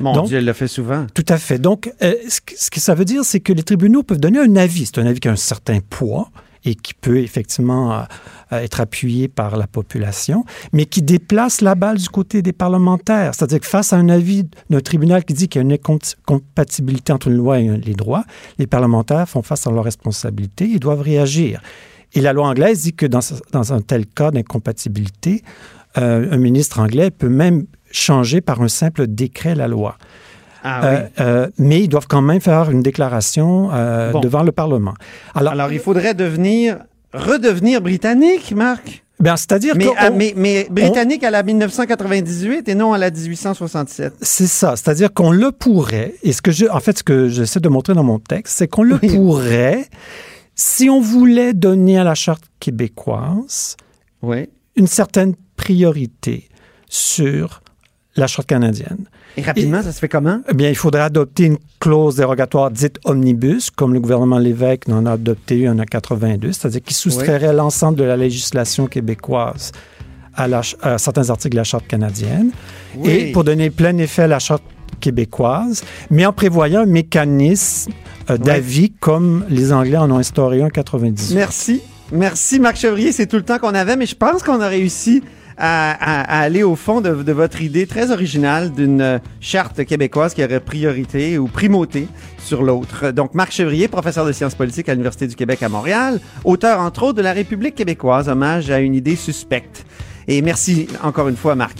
Mon 0.00 0.14
Donc- 0.14 0.26
Dieu, 0.26 0.38
elle 0.38 0.46
le 0.46 0.52
fait 0.52 0.66
souvent. 0.66 1.06
Tout 1.14 1.24
à 1.28 1.38
fait. 1.38 1.60
Donc, 1.60 1.92
euh, 2.02 2.14
ce 2.28 2.70
que 2.70 2.80
ça 2.80 2.96
veut 2.96 3.04
dire, 3.04 3.24
c'est 3.24 3.38
que 3.38 3.52
les 3.52 3.62
tribunaux 3.62 4.02
peuvent 4.02 4.18
donner 4.18 4.40
un 4.40 4.56
avis. 4.56 4.86
C'est 4.86 4.98
un 4.98 5.06
avis 5.06 5.20
qui 5.20 5.28
a 5.28 5.32
un 5.32 5.36
certain 5.36 5.78
poids 5.78 6.28
et 6.64 6.74
qui 6.74 6.94
peut 6.94 7.18
effectivement 7.18 7.92
euh, 7.92 8.04
être 8.50 8.80
appuyé 8.80 9.28
par 9.28 9.56
la 9.56 9.66
population, 9.66 10.44
mais 10.72 10.86
qui 10.86 11.02
déplace 11.02 11.60
la 11.60 11.74
balle 11.74 11.98
du 11.98 12.08
côté 12.08 12.42
des 12.42 12.52
parlementaires. 12.52 13.34
C'est-à-dire 13.34 13.60
que 13.60 13.66
face 13.66 13.92
à 13.92 13.96
un 13.96 14.08
avis 14.08 14.44
d'un 14.70 14.80
tribunal 14.80 15.24
qui 15.24 15.34
dit 15.34 15.48
qu'il 15.48 15.60
y 15.60 15.62
a 15.62 15.66
une 15.66 15.72
incompatibilité 15.72 17.12
entre 17.12 17.28
une 17.28 17.36
loi 17.36 17.60
et 17.60 17.68
les 17.68 17.94
droits, 17.94 18.24
les 18.58 18.66
parlementaires 18.66 19.28
font 19.28 19.42
face 19.42 19.66
à 19.66 19.70
leurs 19.70 19.84
responsabilités 19.84 20.70
et 20.70 20.78
doivent 20.78 21.02
réagir. 21.02 21.60
Et 22.14 22.20
la 22.20 22.32
loi 22.32 22.48
anglaise 22.48 22.82
dit 22.82 22.94
que 22.94 23.06
dans 23.06 23.72
un 23.72 23.80
tel 23.80 24.06
cas 24.06 24.30
d'incompatibilité, 24.30 25.42
euh, 25.98 26.28
un 26.30 26.38
ministre 26.38 26.80
anglais 26.80 27.10
peut 27.10 27.28
même 27.28 27.66
changer 27.90 28.40
par 28.40 28.62
un 28.62 28.68
simple 28.68 29.06
décret 29.06 29.54
la 29.54 29.68
loi. 29.68 29.96
Ah 30.66 30.84
Euh, 30.86 30.96
oui. 31.02 31.08
euh, 31.20 31.48
mais 31.58 31.82
ils 31.82 31.88
doivent 31.88 32.06
quand 32.08 32.22
même 32.22 32.40
faire 32.40 32.70
une 32.70 32.82
déclaration 32.82 33.68
euh, 33.72 34.10
Bon. 34.12 34.20
devant 34.20 34.42
le 34.42 34.50
Parlement. 34.50 34.94
Alors, 35.34 35.52
Alors, 35.52 35.72
il 35.72 35.78
faudrait 35.78 36.14
devenir, 36.14 36.78
redevenir 37.12 37.80
britannique, 37.82 38.52
Marc? 38.56 39.04
ben, 39.20 39.36
c'est-à-dire 39.36 39.74
Mais, 39.76 39.86
à- 39.96 40.10
on- 40.10 40.16
mais, 40.16 40.32
mais 40.36 40.66
britannique 40.70 41.22
à 41.22 41.30
la 41.30 41.42
1998 41.42 42.68
et 42.68 42.74
non 42.74 42.92
à 42.94 42.98
la 42.98 43.10
1867. 43.10 44.14
c'est 44.22 44.46
ça, 44.46 44.74
c'est-à-dire 44.76 45.12
qu'on 45.12 45.30
le 45.30 45.52
pourrait. 45.52 46.14
Et 46.22 46.32
ce 46.32 46.40
que 46.42 46.50
je, 46.50 46.66
en 46.66 46.80
fait, 46.80 46.98
ce 46.98 47.04
que 47.04 47.28
j'essaie 47.28 47.60
de 47.60 47.68
montrer 47.68 47.94
dans 47.94 48.02
mon 48.04 48.18
texte, 48.18 48.56
c'est 48.58 48.66
qu'on 48.68 48.82
le 48.82 48.98
pourrait 48.98 49.86
si 50.56 50.88
on 50.88 51.00
voulait 51.00 51.52
donner 51.52 51.98
à 51.98 52.04
la 52.04 52.14
charte 52.14 52.44
québécoise 52.60 53.76
Oui. 54.22 54.48
une 54.76 54.86
certaine 54.86 55.34
priorité 55.56 56.48
sur 56.88 57.60
la 58.16 58.26
charte 58.26 58.48
canadienne. 58.48 59.06
Et 59.36 59.42
rapidement, 59.42 59.82
ça 59.82 59.90
se 59.92 59.98
fait 59.98 60.08
comment? 60.08 60.40
Eh 60.48 60.54
bien, 60.54 60.68
il 60.68 60.76
faudrait 60.76 61.02
adopter 61.02 61.44
une 61.46 61.58
clause 61.80 62.16
dérogatoire 62.16 62.70
dite 62.70 62.98
omnibus, 63.04 63.70
comme 63.70 63.92
le 63.92 64.00
gouvernement 64.00 64.38
Lévesque 64.38 64.88
en 64.88 65.06
a 65.06 65.12
adopté 65.12 65.58
une 65.60 65.80
en 65.80 65.84
82, 65.84 66.52
c'est-à-dire 66.52 66.82
qui 66.82 66.94
soustrairait 66.94 67.52
l'ensemble 67.52 67.98
de 67.98 68.04
la 68.04 68.16
législation 68.16 68.86
québécoise 68.86 69.72
à, 70.34 70.46
la 70.48 70.62
ch- 70.62 70.76
à 70.82 70.98
certains 70.98 71.30
articles 71.30 71.52
de 71.52 71.56
la 71.58 71.64
Charte 71.64 71.86
canadienne, 71.86 72.50
Oui. 72.96 73.10
et 73.10 73.32
pour 73.32 73.42
donner 73.44 73.70
plein 73.70 73.96
effet 73.98 74.22
à 74.22 74.26
la 74.28 74.38
Charte 74.38 74.62
québécoise, 75.00 75.82
mais 76.10 76.24
en 76.26 76.32
prévoyant 76.32 76.80
un 76.82 76.86
mécanisme 76.86 77.92
euh, 78.30 78.38
d'avis 78.38 78.90
comme 79.00 79.44
les 79.48 79.72
Anglais 79.72 79.96
en 79.98 80.10
ont 80.10 80.18
instauré 80.18 80.62
un 80.62 80.66
en 80.66 80.70
98. 80.70 81.34
Merci. 81.34 81.82
Merci, 82.12 82.60
Marc 82.60 82.76
Chevrier. 82.76 83.12
C'est 83.12 83.26
tout 83.26 83.36
le 83.36 83.42
temps 83.42 83.58
qu'on 83.58 83.74
avait, 83.74 83.96
mais 83.96 84.06
je 84.06 84.14
pense 84.14 84.42
qu'on 84.42 84.60
a 84.60 84.68
réussi 84.68 85.22
à, 85.56 86.40
aller 86.40 86.62
au 86.62 86.76
fond 86.76 87.00
de, 87.00 87.22
de 87.22 87.32
votre 87.32 87.62
idée 87.62 87.86
très 87.86 88.10
originale 88.10 88.72
d'une 88.72 89.20
charte 89.40 89.84
québécoise 89.84 90.34
qui 90.34 90.44
aurait 90.44 90.60
priorité 90.60 91.38
ou 91.38 91.46
primauté 91.46 92.08
sur 92.38 92.62
l'autre. 92.62 93.10
Donc, 93.10 93.34
Marc 93.34 93.52
Chevrier, 93.52 93.88
professeur 93.88 94.26
de 94.26 94.32
sciences 94.32 94.54
politiques 94.54 94.88
à 94.88 94.92
l'Université 94.92 95.26
du 95.26 95.34
Québec 95.34 95.62
à 95.62 95.68
Montréal, 95.68 96.20
auteur, 96.44 96.80
entre 96.80 97.04
autres, 97.04 97.18
de 97.18 97.22
La 97.22 97.32
République 97.32 97.74
québécoise, 97.74 98.28
hommage 98.28 98.70
à 98.70 98.80
une 98.80 98.94
idée 98.94 99.16
suspecte. 99.16 99.86
Et 100.28 100.42
merci 100.42 100.88
encore 101.02 101.28
une 101.28 101.36
fois, 101.36 101.54
Marc. 101.54 101.78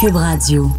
Cube 0.00 0.16
Radio. 0.16 0.70